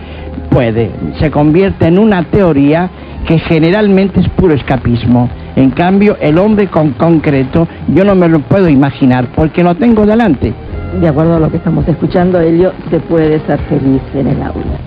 puede, 0.51 0.91
se 1.19 1.31
convierte 1.31 1.87
en 1.87 1.99
una 1.99 2.25
teoría 2.25 2.91
que 3.27 3.39
generalmente 3.39 4.21
es 4.21 4.29
puro 4.31 4.55
escapismo. 4.55 5.29
En 5.57 5.71
cambio, 5.71 6.17
el 6.21 6.39
hombre 6.39 6.69
con 6.69 6.93
concreto 6.93 7.69
yo 7.89 8.05
no 8.05 8.15
me 8.15 8.29
lo 8.29 8.41
puedo 8.41 8.69
imaginar 8.69 9.29
porque 9.35 9.63
lo 9.63 9.75
tengo 9.75 10.07
delante 10.07 10.55
de 10.99 11.09
acuerdo 11.09 11.37
a 11.37 11.41
lo 11.41 11.51
que 11.51 11.59
estamos 11.59 11.87
escuchando, 11.87 12.41
Elio, 12.41 12.73
se 12.91 12.99
puede 13.01 13.41
ser 13.47 13.59
feliz 13.69 14.03
en 14.15 14.27
el 14.29 14.43
aula. 14.43 14.79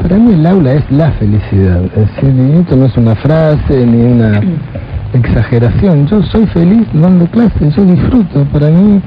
Para 0.00 0.16
mí 0.16 0.34
el 0.34 0.46
aula 0.46 0.72
es 0.72 0.90
la 0.90 1.12
felicidad. 1.12 1.84
Es 1.84 2.16
decir, 2.16 2.56
esto 2.60 2.76
no 2.76 2.86
es 2.86 2.96
una 2.96 3.14
frase 3.14 3.86
ni 3.86 4.02
una 4.02 4.40
exageración. 5.12 6.06
Yo 6.06 6.22
soy 6.24 6.46
feliz 6.46 6.86
dando 6.92 7.26
clases, 7.26 7.74
yo 7.76 7.84
disfruto. 7.84 8.44
Para 8.52 8.68
mí 8.68 9.00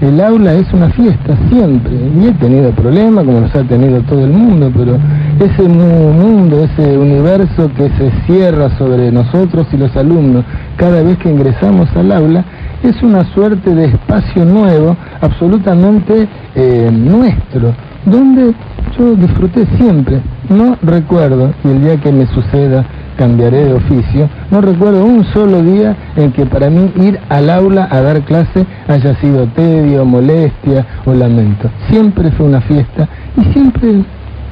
el 0.00 0.20
aula 0.20 0.54
es 0.54 0.72
una 0.72 0.88
fiesta 0.90 1.36
siempre. 1.48 1.92
Y 1.94 2.26
he 2.26 2.32
tenido 2.32 2.70
problemas, 2.70 3.24
como 3.24 3.40
los 3.40 3.54
ha 3.54 3.64
tenido 3.64 4.00
todo 4.02 4.24
el 4.24 4.30
mundo, 4.30 4.70
pero 4.76 4.98
ese 5.40 5.68
mundo, 5.68 6.64
ese 6.64 6.96
universo 6.96 7.70
que 7.76 7.88
se 7.90 8.10
cierra 8.26 8.68
sobre 8.78 9.10
nosotros 9.10 9.66
y 9.72 9.76
los 9.78 9.96
alumnos 9.96 10.44
cada 10.76 11.02
vez 11.02 11.16
que 11.18 11.30
ingresamos 11.30 11.88
al 11.96 12.12
aula, 12.12 12.44
es 12.88 13.02
una 13.02 13.24
suerte 13.34 13.74
de 13.74 13.86
espacio 13.86 14.44
nuevo, 14.44 14.96
absolutamente 15.20 16.28
eh, 16.54 16.90
nuestro, 16.92 17.74
donde 18.04 18.54
yo 18.96 19.14
disfruté 19.16 19.66
siempre. 19.76 20.20
No 20.48 20.76
recuerdo, 20.82 21.52
y 21.64 21.68
el 21.68 21.82
día 21.82 21.96
que 21.96 22.12
me 22.12 22.26
suceda 22.26 22.84
cambiaré 23.16 23.64
de 23.64 23.72
oficio, 23.72 24.28
no 24.50 24.60
recuerdo 24.60 25.04
un 25.04 25.24
solo 25.32 25.62
día 25.62 25.96
en 26.16 26.32
que 26.32 26.44
para 26.46 26.68
mí 26.68 26.92
ir 26.96 27.18
al 27.28 27.48
aula 27.50 27.88
a 27.90 28.00
dar 28.02 28.20
clase 28.22 28.66
haya 28.88 29.14
sido 29.16 29.46
tedio, 29.48 30.04
molestia 30.04 30.86
o 31.06 31.14
lamento. 31.14 31.70
Siempre 31.88 32.30
fue 32.32 32.46
una 32.46 32.60
fiesta 32.60 33.08
y 33.36 33.52
siempre 33.52 34.04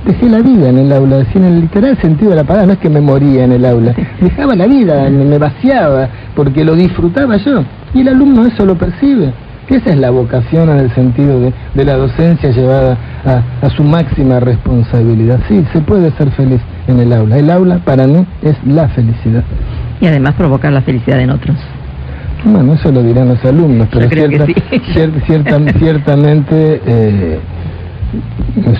dejé 0.04 0.28
la 0.28 0.38
vida 0.38 0.68
en 0.68 0.78
el 0.78 0.92
aula, 0.92 1.18
decir, 1.18 1.36
en 1.36 1.44
el 1.44 1.60
literal 1.62 1.96
sentido 2.00 2.30
de 2.30 2.36
la 2.36 2.44
palabra, 2.44 2.66
no 2.66 2.72
es 2.74 2.78
que 2.78 2.90
me 2.90 3.00
moría 3.00 3.44
en 3.44 3.52
el 3.52 3.64
aula, 3.64 3.94
dejaba 4.20 4.54
la 4.54 4.66
vida, 4.66 5.08
me 5.10 5.38
vaciaba, 5.38 6.08
porque 6.34 6.64
lo 6.64 6.74
disfrutaba 6.74 7.36
yo. 7.36 7.64
Y 7.94 8.00
el 8.00 8.08
alumno 8.08 8.46
eso 8.46 8.64
lo 8.64 8.76
percibe. 8.76 9.32
Esa 9.68 9.90
es 9.90 9.96
la 9.96 10.10
vocación 10.10 10.68
en 10.68 10.78
el 10.78 10.94
sentido 10.94 11.40
de, 11.40 11.84
la 11.84 11.96
docencia 11.96 12.50
llevada 12.50 12.98
a, 13.24 13.70
su 13.70 13.82
máxima 13.82 14.38
responsabilidad. 14.38 15.40
Sí, 15.48 15.64
se 15.72 15.80
puede 15.80 16.10
ser 16.12 16.30
feliz 16.32 16.60
en 16.86 17.00
el 17.00 17.12
aula. 17.12 17.38
El 17.38 17.50
aula 17.50 17.78
para 17.78 18.06
mí 18.06 18.26
es 18.42 18.56
la 18.66 18.88
felicidad. 18.88 19.42
Y 20.00 20.06
además 20.06 20.34
provocar 20.34 20.70
la 20.72 20.82
felicidad 20.82 21.18
en 21.20 21.30
otros. 21.30 21.56
Bueno, 22.44 22.74
eso 22.74 22.92
lo 22.92 23.02
dirán 23.02 23.28
los 23.28 23.42
alumnos, 23.42 23.88
pero 23.90 24.06
ciertamente 25.78 26.82
eh, 26.86 27.40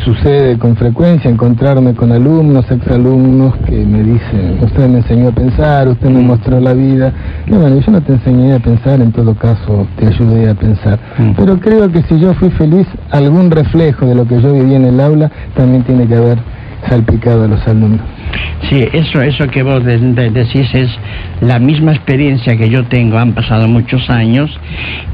sucede 0.05 0.59
con 0.59 0.77
frecuencia 0.77 1.31
encontrarme 1.31 1.95
con 1.95 2.13
alumnos, 2.13 2.71
exalumnos 2.71 3.55
que 3.67 3.85
me 3.85 4.03
dicen, 4.03 4.59
usted 4.63 4.89
me 4.89 4.99
enseñó 4.99 5.29
a 5.29 5.33
pensar, 5.33 5.89
usted 5.89 6.09
me 6.09 6.21
mostró 6.21 6.61
la 6.61 6.75
vida. 6.75 7.13
Y 7.47 7.53
bueno, 7.53 7.79
yo 7.81 7.93
no 7.93 8.01
te 8.03 8.13
enseñé 8.13 8.55
a 8.55 8.59
pensar, 8.59 9.01
en 9.01 9.13
todo 9.13 9.35
caso 9.35 9.87
te 9.99 10.07
ayudé 10.07 10.51
a 10.51 10.55
pensar. 10.55 10.99
Mm. 11.19 11.33
Pero 11.37 11.59
creo 11.59 11.91
que 11.91 12.03
si 12.03 12.19
yo 12.19 12.35
fui 12.35 12.51
feliz, 12.51 12.87
algún 13.11 13.51
reflejo 13.51 14.07
de 14.07 14.15
lo 14.15 14.27
que 14.27 14.41
yo 14.41 14.53
viví 14.53 14.75
en 14.75 14.85
el 14.85 15.01
aula 15.01 15.31
también 15.55 15.83
tiene 15.85 16.07
que 16.07 16.17
haber 16.17 16.39
salpicado 16.89 17.45
a 17.45 17.49
los 17.49 17.67
alumnos. 17.67 18.01
Sí, 18.69 18.83
eso, 18.93 19.21
eso 19.21 19.47
que 19.49 19.63
vos 19.63 19.85
decís 19.85 20.75
es 20.75 20.91
la 21.41 21.59
misma 21.59 21.93
experiencia 21.93 22.57
que 22.57 22.69
yo 22.71 22.85
tengo, 22.85 23.19
han 23.19 23.33
pasado 23.35 23.69
muchos 23.69 24.09
años, 24.09 24.51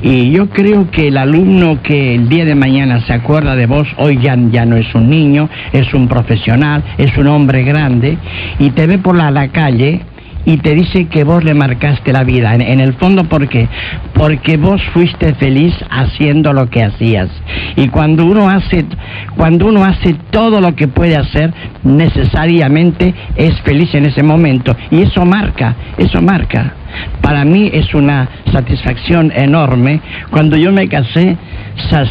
y 0.03 0.31
yo 0.31 0.49
creo 0.51 0.91
que 0.91 1.09
el 1.09 1.17
alumno 1.17 1.83
que 1.83 2.15
el 2.15 2.29
día 2.29 2.45
de 2.45 2.55
mañana 2.55 3.01
se 3.07 3.13
acuerda 3.13 3.57
de 3.57 3.67
vos, 3.67 3.89
hoy 3.97 4.19
ya, 4.23 4.37
ya 4.51 4.65
no 4.65 4.77
es 4.77 4.95
un 4.95 5.11
niño, 5.11 5.49
es 5.73 5.93
un 5.95 6.07
profesional, 6.07 6.85
es 6.97 7.17
un 7.17 7.27
hombre 7.27 7.65
grande, 7.65 8.19
y 8.59 8.71
te 8.71 8.87
ve 8.87 8.99
por 8.99 9.17
la, 9.17 9.31
la 9.31 9.49
calle, 9.49 10.03
y 10.45 10.57
te 10.59 10.75
dice 10.75 11.07
que 11.07 11.25
vos 11.25 11.45
le 11.45 11.55
marcaste 11.55 12.13
la 12.13 12.25
vida. 12.25 12.55
En, 12.55 12.81
el 12.81 12.95
fondo, 12.95 13.25
¿por 13.25 13.49
qué? 13.49 13.69
Porque 14.15 14.57
vos 14.57 14.83
fuiste 14.93 15.35
feliz 15.35 15.75
haciendo 15.91 16.53
lo 16.53 16.69
que 16.69 16.83
hacías. 16.83 17.29
Y 17.77 17.89
cuando 17.89 18.25
uno 18.25 18.49
hace, 18.49 18.85
cuando 19.37 19.67
uno 19.67 19.85
hace 19.85 20.15
todo 20.31 20.61
lo 20.61 20.75
que 20.75 20.89
puede 20.89 21.17
hacer, 21.17 21.53
necesariamente 21.85 23.15
es 23.37 23.61
feliz 23.63 23.95
en 23.95 24.07
ese 24.07 24.23
momento. 24.23 24.77
Y 24.91 25.03
eso 25.03 25.25
marca, 25.25 25.75
eso 25.99 26.21
marca. 26.23 26.75
Para 27.21 27.45
mí 27.45 27.71
es 27.73 27.95
una 27.95 28.29
satisfacción 28.53 29.33
enorme. 29.35 30.01
Cuando 30.31 30.57
yo 30.57 30.73
me 30.73 30.89
casé, 30.89 31.37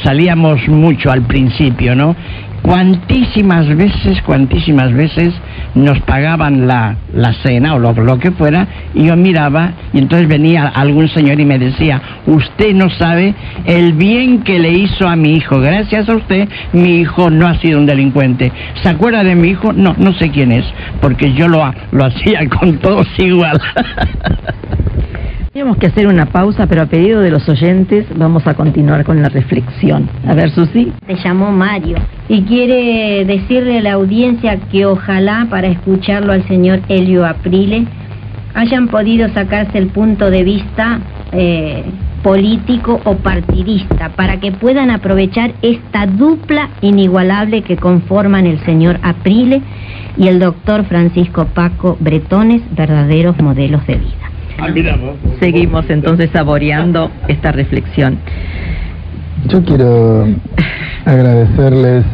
salíamos 0.04 0.68
mucho 0.68 1.12
al 1.12 1.24
principio, 1.24 1.96
¿no? 1.96 2.16
Cuantísimas 2.62 3.68
veces, 3.76 4.22
cuantísimas 4.24 4.94
veces 4.94 5.34
nos 5.76 6.00
pagaban 6.02 6.68
la, 6.68 6.96
la 7.14 7.34
cena 7.34 7.76
o 7.76 7.80
lo, 7.80 7.94
lo, 7.94 8.20
que 8.20 8.32
fuera 8.32 8.68
y 8.94 9.06
yo 9.06 9.16
miraba 9.16 9.72
y 9.94 10.00
entonces 10.00 10.28
venía 10.28 10.68
algún 10.68 11.08
señor 11.10 11.40
y 11.40 11.46
me 11.46 11.60
decía, 11.60 12.02
usted 12.26 12.74
no 12.74 12.90
sabe 12.90 13.34
el 13.66 13.94
bien 13.94 14.44
que 14.44 14.60
le 14.60 14.72
hizo 14.72 15.08
a 15.08 15.16
mi 15.16 15.34
hijo, 15.34 15.60
gracias 15.60 16.10
a 16.10 16.16
usted 16.16 16.50
mi 16.74 17.00
hijo 17.00 17.30
no 17.30 17.48
ha 17.48 17.56
sido 17.60 17.80
un 17.80 17.86
delincuente. 17.86 18.52
¿Se 18.82 18.90
acuerda 18.90 19.24
de 19.24 19.36
mi 19.36 19.50
hijo? 19.50 19.74
No, 19.74 19.96
no 19.98 20.14
sé 20.14 20.30
quién 20.30 20.52
es, 20.52 20.66
porque 21.02 21.34
yo 21.34 21.48
lo, 21.48 21.60
lo 21.92 22.06
hacía 22.06 22.48
con 22.60 22.78
todos 22.78 23.08
igual. 23.18 23.60
Tenemos 25.52 25.78
que 25.78 25.88
hacer 25.88 26.06
una 26.06 26.28
pausa, 26.28 26.68
pero 26.68 26.84
a 26.84 26.86
pedido 26.86 27.22
de 27.22 27.32
los 27.32 27.50
oyentes 27.50 28.06
vamos 28.16 28.46
a 28.46 28.54
continuar 28.54 29.04
con 29.04 29.20
la 29.22 29.30
reflexión. 29.30 30.08
A 30.28 30.36
ver, 30.36 30.52
Susi. 30.52 30.94
Se 31.08 31.16
llamó 31.16 31.52
Mario 31.52 31.98
y 32.28 32.44
quiere 32.44 33.26
decirle 33.26 33.80
a 33.80 33.82
la 33.82 33.94
audiencia 33.94 34.60
que 34.72 34.86
ojalá 34.86 35.48
para 35.50 35.68
escucharlo 35.68 36.34
al 36.34 36.48
señor 36.48 36.82
Helio 36.88 37.26
Aprile 37.26 37.88
hayan 38.54 38.90
podido 38.90 39.28
sacarse 39.30 39.80
el 39.80 39.88
punto 39.88 40.30
de 40.30 40.44
vista 40.44 41.00
eh, 41.32 41.84
político 42.22 43.00
o 43.04 43.16
partidista 43.16 44.10
para 44.10 44.40
que 44.40 44.52
puedan 44.52 44.92
aprovechar 44.92 45.54
esta 45.64 46.06
dupla 46.06 46.70
inigualable 46.82 47.64
que 47.64 47.78
conforman 47.78 48.46
el 48.46 48.60
señor 48.66 49.00
Aprile 49.02 49.64
y 50.16 50.28
el 50.28 50.40
doctor 50.40 50.86
Francisco 50.86 51.46
Paco 51.46 51.98
Bretones, 52.00 52.62
verdaderos 52.76 53.40
modelos 53.40 53.86
de 53.88 53.96
vida. 53.96 54.29
Ah, 54.62 54.68
Seguimos 55.40 55.90
entonces 55.90 56.30
saboreando 56.32 57.12
esta 57.28 57.52
reflexión. 57.52 58.18
Yo 59.48 59.64
quiero 59.64 60.28
agradecerles 61.06 62.06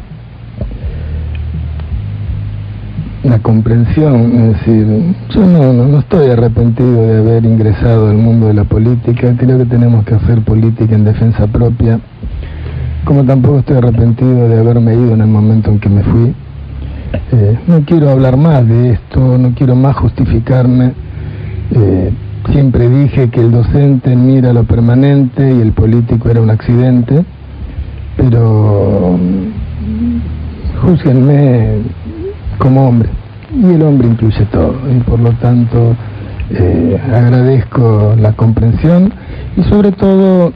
la 3.24 3.40
comprensión, 3.40 4.32
es 4.36 4.60
decir, 4.60 5.16
yo 5.30 5.46
no, 5.46 5.74
no, 5.74 6.00
estoy 6.00 6.30
arrepentido 6.30 7.08
de 7.08 7.18
haber 7.18 7.46
ingresado 7.46 8.10
al 8.10 8.18
mundo 8.18 8.48
de 8.48 8.54
la 8.54 8.66
política, 8.66 9.34
creo 9.36 9.58
que 9.58 9.66
tenemos 9.66 10.06
que 10.06 10.14
hacer 10.14 10.42
política 10.42 10.94
en 10.94 11.06
defensa 11.06 11.48
propia, 11.48 12.00
como 13.04 13.24
tampoco 13.24 13.60
estoy 13.60 13.78
arrepentido 13.78 14.48
de 14.48 14.60
haberme 14.60 14.94
ido 14.94 15.16
en 15.16 15.22
el 15.22 15.28
momento 15.28 15.72
en 15.72 15.80
que 15.80 15.90
me 15.90 16.04
fui. 16.04 16.36
Eh, 17.32 17.58
no 17.68 17.82
quiero 17.82 18.10
hablar 18.10 18.38
más 18.38 18.68
de 18.68 18.92
esto, 18.92 19.38
no 19.38 19.52
quiero 19.56 19.76
más 19.76 19.96
justificarme. 19.96 20.92
Eh, 21.72 22.12
siempre 22.52 22.90
dije 22.90 23.30
que 23.30 23.42
el 23.42 23.52
docente 23.52 24.16
mira 24.16 24.54
lo 24.54 24.64
permanente 24.64 25.54
y 25.54 25.62
el 25.62 25.72
político 25.72 26.30
era 26.30 26.42
un 26.42 26.50
accidente, 26.50 27.26
pero 28.18 29.18
mm, 29.18 30.82
juzguenme 30.82 31.80
como 32.58 32.88
hombre. 32.88 33.10
Y 33.54 33.74
el 33.74 33.82
hombre 33.84 34.08
incluye 34.08 34.46
todo. 34.52 34.76
Y 34.94 35.00
por 35.02 35.20
lo 35.20 35.32
tanto 35.34 35.96
eh, 36.50 37.00
agradezco 37.14 38.16
la 38.20 38.34
comprensión 38.34 39.14
y 39.58 39.64
sobre 39.64 39.92
todo 39.92 40.54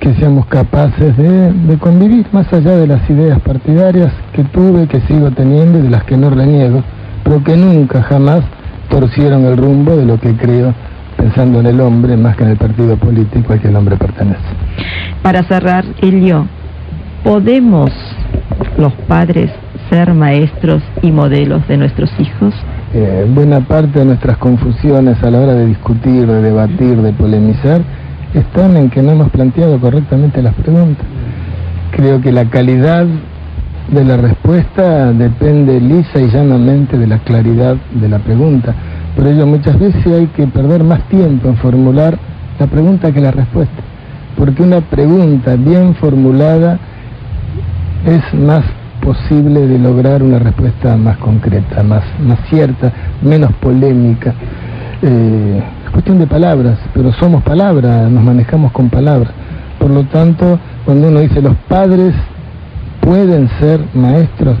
que 0.00 0.14
seamos 0.14 0.46
capaces 0.46 1.16
de, 1.16 1.52
de, 1.52 1.78
convivir 1.78 2.26
más 2.32 2.52
allá 2.52 2.76
de 2.76 2.88
las 2.88 3.08
ideas 3.08 3.40
partidarias 3.40 4.12
que 4.32 4.42
tuve, 4.42 4.88
que 4.88 5.00
sigo 5.02 5.30
teniendo 5.30 5.78
y 5.78 5.82
de 5.82 5.90
las 5.90 6.02
que 6.04 6.16
no 6.16 6.28
reniego, 6.28 6.82
pero 7.22 7.44
que 7.44 7.56
nunca 7.56 8.02
jamás 8.02 8.40
torcieron 8.88 9.44
el 9.44 9.56
rumbo 9.56 9.96
de 9.96 10.04
lo 10.04 10.18
que 10.18 10.34
creo 10.36 10.74
pensando 11.22 11.60
en 11.60 11.66
el 11.66 11.80
hombre 11.80 12.16
más 12.16 12.36
que 12.36 12.42
en 12.42 12.50
el 12.50 12.56
partido 12.56 12.96
político 12.96 13.52
al 13.52 13.60
que 13.60 13.68
el 13.68 13.76
hombre 13.76 13.96
pertenece. 13.96 14.40
Para 15.22 15.44
cerrar, 15.44 15.84
Elio, 16.00 16.48
¿podemos 17.22 17.92
los 18.76 18.92
padres 19.06 19.52
ser 19.88 20.14
maestros 20.14 20.82
y 21.00 21.12
modelos 21.12 21.66
de 21.68 21.76
nuestros 21.76 22.10
hijos? 22.18 22.52
Eh, 22.92 23.24
buena 23.32 23.60
parte 23.60 24.00
de 24.00 24.04
nuestras 24.04 24.36
confusiones 24.38 25.22
a 25.22 25.30
la 25.30 25.38
hora 25.38 25.54
de 25.54 25.66
discutir, 25.66 26.26
de 26.26 26.42
debatir, 26.42 27.00
de 27.00 27.12
polemizar, 27.12 27.82
están 28.34 28.76
en 28.76 28.90
que 28.90 29.00
no 29.00 29.12
hemos 29.12 29.30
planteado 29.30 29.78
correctamente 29.78 30.42
las 30.42 30.54
preguntas. 30.54 31.06
Creo 31.92 32.20
que 32.20 32.32
la 32.32 32.46
calidad 32.46 33.06
de 33.92 34.04
la 34.04 34.16
respuesta 34.16 35.12
depende 35.12 35.80
lisa 35.80 36.20
y 36.20 36.28
llanamente 36.30 36.98
de 36.98 37.06
la 37.06 37.18
claridad 37.18 37.76
de 37.92 38.08
la 38.08 38.18
pregunta. 38.18 38.74
Por 39.16 39.26
ello 39.26 39.46
muchas 39.46 39.78
veces 39.78 40.06
hay 40.06 40.26
que 40.28 40.46
perder 40.46 40.82
más 40.84 41.00
tiempo 41.08 41.48
en 41.48 41.56
formular 41.56 42.18
la 42.58 42.66
pregunta 42.66 43.12
que 43.12 43.20
la 43.20 43.30
respuesta, 43.30 43.82
porque 44.36 44.62
una 44.62 44.80
pregunta 44.80 45.56
bien 45.56 45.94
formulada 45.94 46.78
es 48.06 48.34
más 48.34 48.64
posible 49.02 49.66
de 49.66 49.78
lograr 49.78 50.22
una 50.22 50.38
respuesta 50.38 50.96
más 50.96 51.18
concreta, 51.18 51.82
más, 51.82 52.04
más 52.24 52.38
cierta, 52.48 52.92
menos 53.20 53.52
polémica. 53.54 54.32
Eh, 55.02 55.62
es 55.84 55.90
cuestión 55.90 56.18
de 56.18 56.26
palabras, 56.26 56.78
pero 56.94 57.12
somos 57.12 57.42
palabras, 57.42 58.10
nos 58.10 58.22
manejamos 58.22 58.72
con 58.72 58.88
palabras. 58.88 59.32
Por 59.78 59.90
lo 59.90 60.04
tanto, 60.04 60.58
cuando 60.84 61.08
uno 61.08 61.20
dice 61.20 61.42
los 61.42 61.56
padres 61.68 62.14
pueden 63.00 63.50
ser 63.58 63.80
maestros, 63.94 64.56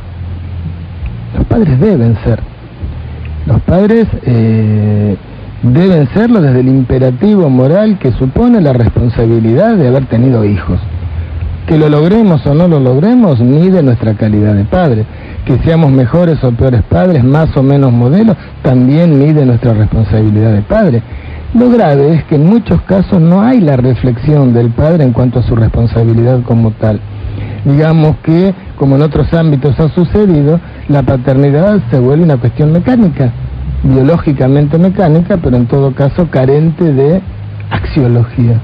los 1.36 1.46
padres 1.46 1.80
deben 1.80 2.16
ser. 2.24 2.51
Los 3.46 3.60
padres 3.62 4.06
eh, 4.24 5.16
deben 5.62 6.08
serlo 6.14 6.40
desde 6.40 6.60
el 6.60 6.68
imperativo 6.68 7.48
moral 7.48 7.98
que 7.98 8.12
supone 8.12 8.60
la 8.60 8.72
responsabilidad 8.72 9.76
de 9.76 9.88
haber 9.88 10.06
tenido 10.06 10.44
hijos. 10.44 10.78
Que 11.66 11.78
lo 11.78 11.88
logremos 11.88 12.44
o 12.46 12.54
no 12.54 12.68
lo 12.68 12.80
logremos 12.80 13.40
mide 13.40 13.82
nuestra 13.82 14.14
calidad 14.14 14.54
de 14.54 14.64
padre. 14.64 15.04
Que 15.44 15.58
seamos 15.58 15.90
mejores 15.90 16.42
o 16.44 16.52
peores 16.52 16.82
padres, 16.82 17.24
más 17.24 17.56
o 17.56 17.62
menos 17.62 17.92
modelos, 17.92 18.36
también 18.62 19.18
mide 19.18 19.44
nuestra 19.44 19.74
responsabilidad 19.74 20.52
de 20.52 20.62
padre. 20.62 21.02
Lo 21.54 21.68
grave 21.68 22.14
es 22.14 22.24
que 22.24 22.36
en 22.36 22.46
muchos 22.46 22.80
casos 22.82 23.20
no 23.20 23.42
hay 23.42 23.60
la 23.60 23.76
reflexión 23.76 24.54
del 24.54 24.70
padre 24.70 25.04
en 25.04 25.12
cuanto 25.12 25.40
a 25.40 25.42
su 25.42 25.54
responsabilidad 25.54 26.40
como 26.44 26.70
tal. 26.70 27.00
Digamos 27.64 28.16
que, 28.24 28.54
como 28.76 28.96
en 28.96 29.02
otros 29.02 29.32
ámbitos 29.34 29.78
ha 29.78 29.88
sucedido, 29.90 30.58
la 30.88 31.02
paternidad 31.02 31.80
se 31.90 31.98
vuelve 31.98 32.24
una 32.24 32.36
cuestión 32.36 32.72
mecánica, 32.72 33.30
biológicamente 33.84 34.78
mecánica, 34.78 35.36
pero 35.36 35.56
en 35.56 35.66
todo 35.66 35.92
caso 35.94 36.28
carente 36.28 36.92
de 36.92 37.20
axiología. 37.70 38.60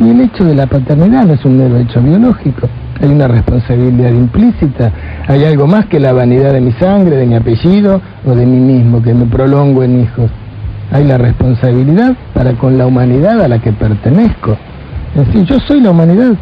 Y 0.00 0.08
el 0.10 0.20
hecho 0.20 0.44
de 0.44 0.54
la 0.54 0.66
paternidad 0.66 1.24
no 1.24 1.34
es 1.34 1.44
un 1.44 1.58
mero 1.58 1.76
hecho 1.76 2.00
biológico, 2.00 2.68
hay 3.00 3.10
una 3.10 3.28
responsabilidad 3.28 4.10
implícita, 4.10 4.92
hay 5.26 5.44
algo 5.44 5.66
más 5.66 5.86
que 5.86 6.00
la 6.00 6.12
vanidad 6.12 6.52
de 6.52 6.60
mi 6.60 6.72
sangre, 6.72 7.16
de 7.16 7.26
mi 7.26 7.34
apellido 7.34 8.00
o 8.26 8.34
de 8.34 8.44
mí 8.44 8.58
mismo, 8.58 9.02
que 9.02 9.14
me 9.14 9.26
prolongo 9.26 9.82
en 9.82 10.00
hijos. 10.00 10.30
Hay 10.90 11.04
la 11.04 11.18
responsabilidad 11.18 12.14
para 12.34 12.52
con 12.54 12.78
la 12.78 12.86
humanidad 12.86 13.40
a 13.42 13.48
la 13.48 13.58
que 13.60 13.72
pertenezco. 13.72 14.56
Es 15.14 15.26
decir, 15.26 15.44
yo 15.44 15.58
soy 15.60 15.80
la 15.80 15.90
humanidad, 15.90 16.32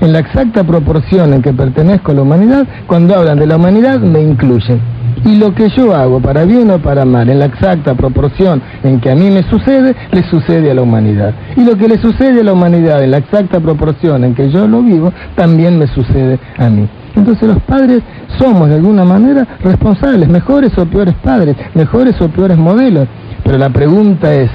en 0.00 0.12
la 0.12 0.18
exacta 0.18 0.64
proporción 0.64 1.32
en 1.34 1.42
que 1.42 1.52
pertenezco 1.52 2.12
a 2.12 2.14
la 2.14 2.22
humanidad, 2.22 2.66
cuando 2.86 3.14
hablan 3.14 3.38
de 3.38 3.46
la 3.46 3.56
humanidad 3.56 4.00
me 4.00 4.20
incluyen. 4.20 4.80
Y 5.24 5.36
lo 5.36 5.54
que 5.54 5.70
yo 5.70 5.94
hago, 5.94 6.20
para 6.20 6.44
bien 6.44 6.70
o 6.70 6.78
para 6.78 7.04
mal, 7.04 7.28
en 7.30 7.38
la 7.38 7.46
exacta 7.46 7.94
proporción 7.94 8.60
en 8.82 9.00
que 9.00 9.10
a 9.10 9.14
mí 9.14 9.30
me 9.30 9.42
sucede, 9.44 9.94
le 10.12 10.22
sucede 10.24 10.70
a 10.70 10.74
la 10.74 10.82
humanidad. 10.82 11.32
Y 11.56 11.64
lo 11.64 11.76
que 11.76 11.88
le 11.88 11.98
sucede 11.98 12.40
a 12.40 12.44
la 12.44 12.52
humanidad 12.52 13.02
en 13.02 13.12
la 13.12 13.18
exacta 13.18 13.58
proporción 13.60 14.24
en 14.24 14.34
que 14.34 14.50
yo 14.50 14.68
lo 14.68 14.82
vivo, 14.82 15.12
también 15.34 15.78
me 15.78 15.86
sucede 15.86 16.38
a 16.58 16.68
mí. 16.68 16.86
Entonces 17.16 17.48
los 17.48 17.62
padres 17.62 18.02
somos 18.38 18.68
de 18.68 18.74
alguna 18.74 19.04
manera 19.04 19.46
responsables, 19.62 20.28
mejores 20.28 20.76
o 20.76 20.84
peores 20.84 21.14
padres, 21.22 21.56
mejores 21.74 22.20
o 22.20 22.28
peores 22.28 22.58
modelos. 22.58 23.08
Pero 23.44 23.56
la 23.56 23.70
pregunta 23.70 24.34
es, 24.34 24.50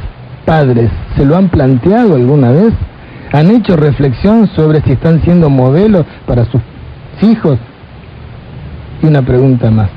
padres, 0.45 0.91
¿se 1.15 1.25
lo 1.25 1.35
han 1.35 1.49
planteado 1.49 2.15
alguna 2.15 2.51
vez? 2.51 2.73
¿Han 3.31 3.51
hecho 3.51 3.75
reflexión 3.75 4.47
sobre 4.55 4.81
si 4.81 4.93
están 4.93 5.21
siendo 5.23 5.49
modelos 5.49 6.05
para 6.25 6.45
sus 6.45 6.61
hijos? 7.21 7.57
Y 9.01 9.05
una 9.05 9.21
pregunta 9.21 9.69
más 9.71 9.89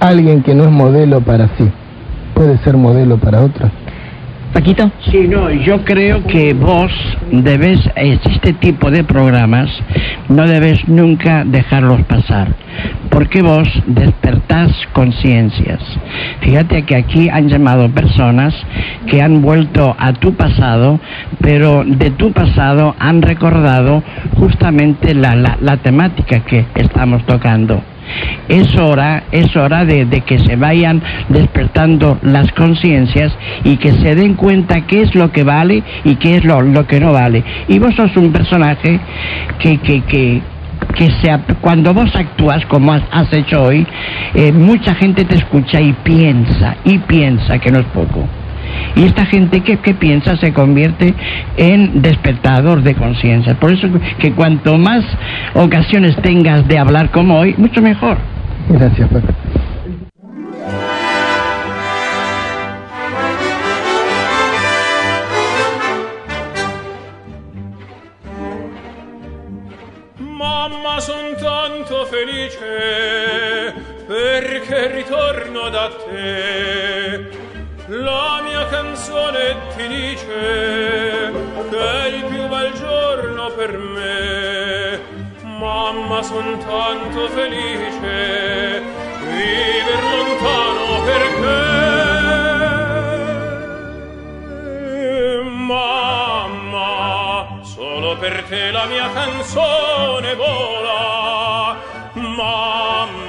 alguien 0.00 0.42
que 0.42 0.54
no 0.54 0.64
es 0.64 0.70
modelo 0.70 1.20
para 1.20 1.48
sí 1.56 1.70
puede 2.34 2.58
ser 2.58 2.76
modelo 2.76 3.16
para 3.16 3.42
otros. 3.42 3.70
Paquito. 4.52 4.90
Sí, 5.10 5.26
no, 5.28 5.50
yo 5.50 5.84
creo 5.84 6.24
que 6.24 6.52
vos 6.52 6.92
debes, 7.30 7.80
este 7.96 8.52
tipo 8.54 8.90
de 8.90 9.02
programas, 9.02 9.70
no 10.28 10.46
debes 10.46 10.88
nunca 10.88 11.44
dejarlos 11.44 12.02
pasar, 12.02 12.48
porque 13.10 13.42
vos 13.42 13.68
despertás 13.86 14.70
conciencias. 14.92 15.80
Fíjate 16.40 16.82
que 16.84 16.96
aquí 16.96 17.28
han 17.28 17.48
llamado 17.48 17.90
personas 17.90 18.54
que 19.06 19.22
han 19.22 19.42
vuelto 19.42 19.94
a 19.98 20.12
tu 20.12 20.34
pasado, 20.34 21.00
pero 21.40 21.84
de 21.84 22.10
tu 22.10 22.32
pasado 22.32 22.94
han 22.98 23.22
recordado 23.22 24.02
justamente 24.36 25.14
la, 25.14 25.34
la, 25.34 25.58
la 25.60 25.76
temática 25.78 26.40
que 26.40 26.66
estamos 26.74 27.24
tocando 27.26 27.82
es 28.48 28.76
hora, 28.78 29.24
es 29.32 29.54
hora 29.56 29.84
de, 29.84 30.06
que 30.26 30.38
se 30.38 30.56
vayan 30.56 31.02
despertando 31.28 32.18
las 32.22 32.50
conciencias 32.52 33.36
y 33.64 33.76
que 33.76 33.92
se 33.92 34.14
den 34.14 34.34
cuenta 34.34 34.82
qué 34.86 35.02
es 35.02 35.14
lo 35.14 35.32
que 35.32 35.44
vale 35.44 35.82
y 36.04 36.16
qué 36.16 36.36
es 36.36 36.44
lo, 36.44 36.86
que 36.86 37.00
no 37.00 37.12
vale. 37.12 37.42
Y 37.68 37.78
vos 37.78 37.94
sos 37.94 38.16
un 38.16 38.32
personaje 38.32 39.00
que, 39.58 39.78
que, 39.78 40.02
que, 40.02 40.42
que 40.94 41.10
sea, 41.22 41.40
cuando 41.60 41.92
vos 41.92 42.14
actúas 42.14 42.64
como 42.66 42.92
has, 42.92 43.32
hecho 43.32 43.62
hoy, 43.62 43.86
eh, 44.34 44.52
mucha 44.52 44.94
gente 44.94 45.24
te 45.24 45.36
escucha 45.36 45.80
y 45.80 45.92
piensa, 45.92 46.76
y 46.84 46.98
piensa 46.98 47.58
que 47.58 47.70
no 47.70 47.80
es 47.80 47.86
poco. 47.86 48.28
Y 48.96 49.04
esta 49.04 49.26
gente 49.26 49.60
que, 49.60 49.78
que 49.78 49.94
piensa 49.94 50.36
se 50.36 50.52
convierte 50.52 51.14
en 51.56 52.02
despertador 52.02 52.82
de 52.82 52.94
conciencia. 52.94 53.54
Por 53.54 53.72
eso 53.72 53.88
que 54.18 54.32
cuanto 54.32 54.78
más 54.78 55.04
ocasiones 55.54 56.16
tengas 56.22 56.66
de 56.68 56.78
hablar 56.78 57.10
como 57.10 57.38
hoy, 57.38 57.54
mucho 57.58 57.82
mejor. 57.82 58.18
Gracias, 58.68 59.08
Paco. 59.08 59.28
Mamma 70.18 71.00
son 71.00 71.36
tanto 71.40 72.06
felice 72.06 73.74
perché 74.06 74.88
ritorno 74.88 75.70
da 75.70 75.88
te 75.90 77.33
La 77.86 78.40
mia 78.42 78.66
canzone 78.68 79.56
ti 79.76 79.86
dice 79.86 81.30
che 81.68 81.78
è 81.78 82.06
il 82.06 82.24
più 82.24 82.48
bel 82.48 82.72
giorno 82.72 83.50
per 83.50 83.76
me. 83.76 84.98
Mamma, 85.42 86.22
son 86.22 86.58
tanto 86.66 87.28
felice 87.28 88.82
viver 89.20 90.02
lontano 90.02 91.02
perché. 91.04 91.82
Mamma, 95.42 97.46
solo 97.64 98.16
per 98.16 98.44
te 98.48 98.70
la 98.70 98.86
mia 98.86 99.10
canzone 99.12 100.34
vola. 100.36 101.76
Mamma, 102.14 103.23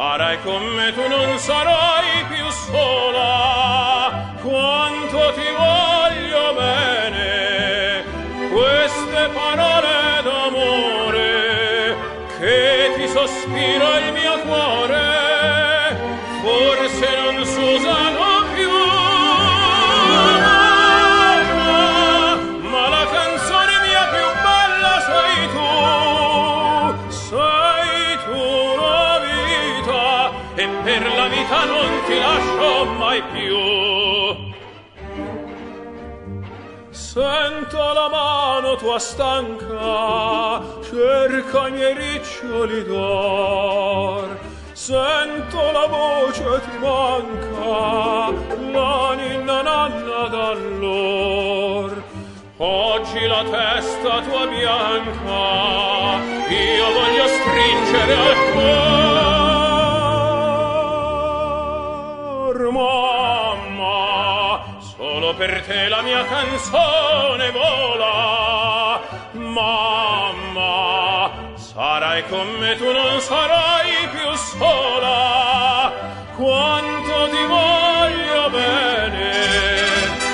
Sarai 0.00 0.38
con 0.42 0.62
me, 0.76 0.92
tu 0.92 1.08
non 1.08 1.36
sarai 1.40 2.24
più 2.30 2.48
sola, 2.50 4.32
quanto 4.40 5.32
ti 5.34 5.48
voglio 5.56 6.54
bene. 6.54 8.04
Queste 8.48 9.28
parole 9.34 9.77
stanca 38.98 40.60
cerca 40.82 41.68
i 41.68 41.72
miei 41.72 41.94
riccioli 41.94 42.84
d'or. 42.84 44.38
Sento 44.72 45.70
la 45.70 45.86
voce 45.86 46.60
ti 46.64 46.78
manca 46.78 48.32
la 48.72 49.14
ninna 49.14 49.62
nanna 49.62 50.28
d'allor. 50.28 52.02
Oggi 52.56 53.26
la 53.26 53.44
testa 53.44 54.20
tua 54.22 54.46
bianca 54.46 56.18
io 56.48 56.92
voglio 56.92 57.26
stringere 57.28 58.14
al 58.14 58.34
cuor. 58.52 58.68
Mamma 62.70 63.98
solo 64.80 65.34
per 65.34 65.62
te 65.66 65.88
la 65.88 66.02
mia 66.02 66.24
canzone 66.24 67.50
vola 67.52 68.77
mamma 69.58 71.30
sarai 71.56 72.22
con 72.28 72.46
me 72.60 72.76
tu 72.76 72.90
non 72.92 73.20
sarai 73.20 74.08
più 74.14 74.30
sola. 74.34 75.92
Quanto 76.36 77.14
ti 77.32 77.44
voglio 77.56 78.42
bene 78.50 79.30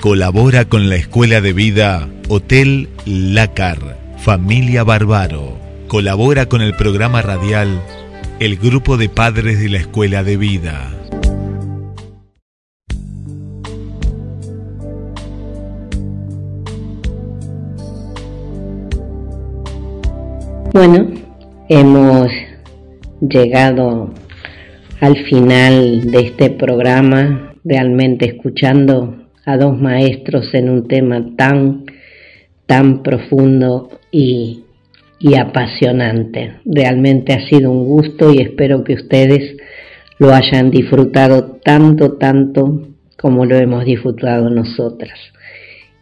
Colabora 0.00 0.64
con 0.64 0.88
la 0.88 0.96
Escuela 0.96 1.42
de 1.42 1.52
Vida 1.52 2.08
Hotel 2.30 2.88
Lácar, 3.04 3.98
Familia 4.16 4.82
Barbaro. 4.82 5.58
Colabora 5.88 6.46
con 6.46 6.62
el 6.62 6.72
programa 6.72 7.20
radial 7.20 7.68
El 8.38 8.56
Grupo 8.56 8.96
de 8.96 9.10
Padres 9.10 9.60
de 9.60 9.68
la 9.68 9.76
Escuela 9.76 10.24
de 10.24 10.38
Vida. 10.38 10.90
Bueno, 20.72 21.10
hemos 21.68 22.28
llegado 23.20 24.14
al 25.02 25.16
final 25.26 26.10
de 26.10 26.20
este 26.20 26.48
programa, 26.48 27.52
realmente 27.64 28.24
escuchando 28.24 29.19
dos 29.56 29.78
maestros 29.78 30.52
en 30.54 30.68
un 30.68 30.88
tema 30.88 31.34
tan, 31.36 31.84
tan 32.66 33.02
profundo 33.02 33.90
y, 34.10 34.64
y 35.18 35.36
apasionante. 35.36 36.54
Realmente 36.64 37.32
ha 37.32 37.46
sido 37.48 37.70
un 37.70 37.84
gusto 37.84 38.32
y 38.32 38.38
espero 38.38 38.84
que 38.84 38.94
ustedes 38.94 39.56
lo 40.18 40.34
hayan 40.34 40.70
disfrutado 40.70 41.58
tanto, 41.64 42.12
tanto 42.12 42.88
como 43.18 43.44
lo 43.46 43.56
hemos 43.56 43.84
disfrutado 43.84 44.50
nosotras. 44.50 45.18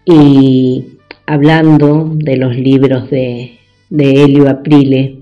Y 0.04 0.98
hablando 1.26 2.12
de 2.14 2.36
los 2.36 2.56
libros 2.56 3.10
de 3.10 3.58
de 3.90 4.22
Helio 4.22 4.48
Aprile. 4.48 5.18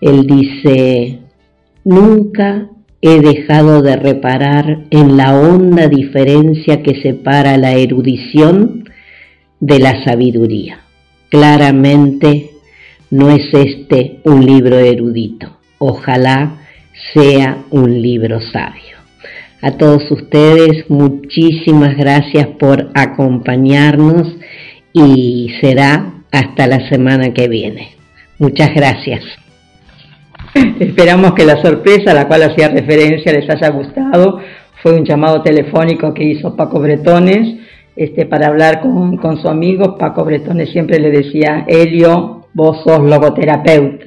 Él 0.00 0.26
dice, 0.26 1.18
nunca 1.84 2.70
he 3.00 3.20
dejado 3.20 3.82
de 3.82 3.96
reparar 3.96 4.80
en 4.90 5.16
la 5.16 5.38
honda 5.38 5.88
diferencia 5.88 6.82
que 6.82 7.00
separa 7.00 7.56
la 7.56 7.72
erudición 7.72 8.88
de 9.60 9.78
la 9.78 10.04
sabiduría. 10.04 10.80
Claramente 11.28 12.50
no 13.10 13.30
es 13.30 13.52
este 13.52 14.20
un 14.24 14.44
libro 14.44 14.78
erudito, 14.78 15.58
ojalá 15.78 16.58
sea 17.14 17.64
un 17.70 18.02
libro 18.02 18.40
sabio. 18.40 18.98
A 19.60 19.72
todos 19.72 20.10
ustedes 20.10 20.88
muchísimas 20.88 21.96
gracias 21.96 22.46
por 22.58 22.90
acompañarnos 22.94 24.36
y 24.92 25.50
será 25.60 26.14
hasta 26.30 26.66
la 26.66 26.88
semana 26.88 27.32
que 27.34 27.48
viene. 27.48 27.90
Muchas 28.38 28.72
gracias. 28.74 29.24
Esperamos 30.80 31.32
que 31.34 31.44
la 31.44 31.60
sorpresa 31.62 32.10
a 32.10 32.14
la 32.14 32.28
cual 32.28 32.42
hacía 32.42 32.68
referencia 32.68 33.32
les 33.32 33.48
haya 33.48 33.70
gustado. 33.70 34.40
Fue 34.82 34.94
un 34.94 35.04
llamado 35.04 35.42
telefónico 35.42 36.14
que 36.14 36.24
hizo 36.24 36.56
Paco 36.56 36.80
Bretones 36.80 37.56
este, 37.96 38.26
para 38.26 38.48
hablar 38.48 38.80
con, 38.80 39.16
con 39.16 39.40
su 39.40 39.48
amigo. 39.48 39.98
Paco 39.98 40.24
Bretones 40.24 40.70
siempre 40.70 40.98
le 40.98 41.10
decía, 41.10 41.64
Helio, 41.66 42.46
vos 42.54 42.82
sos 42.84 43.00
logoterapeuta. 43.00 44.04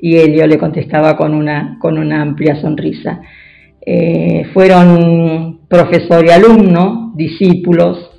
Y 0.00 0.16
Helio 0.16 0.46
le 0.46 0.58
contestaba 0.58 1.16
con 1.16 1.34
una, 1.34 1.78
con 1.80 1.98
una 1.98 2.22
amplia 2.22 2.60
sonrisa. 2.60 3.20
Eh, 3.80 4.46
fueron 4.52 5.60
profesor 5.68 6.24
y 6.26 6.30
alumno, 6.30 7.12
discípulos, 7.16 8.10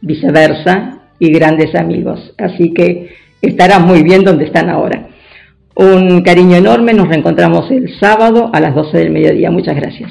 viceversa, 0.00 0.94
y 1.18 1.32
grandes 1.32 1.74
amigos. 1.74 2.34
Así 2.38 2.72
que 2.72 3.10
estarán 3.40 3.86
muy 3.86 4.02
bien 4.02 4.24
donde 4.24 4.44
están 4.44 4.68
ahora. 4.68 5.08
Un 5.76 6.22
cariño 6.22 6.56
enorme, 6.56 6.94
nos 6.94 7.08
reencontramos 7.08 7.70
el 7.70 7.98
sábado 7.98 8.50
a 8.52 8.60
las 8.60 8.74
12 8.74 8.98
del 8.98 9.10
mediodía. 9.10 9.50
Muchas 9.50 9.76
gracias. 9.76 10.10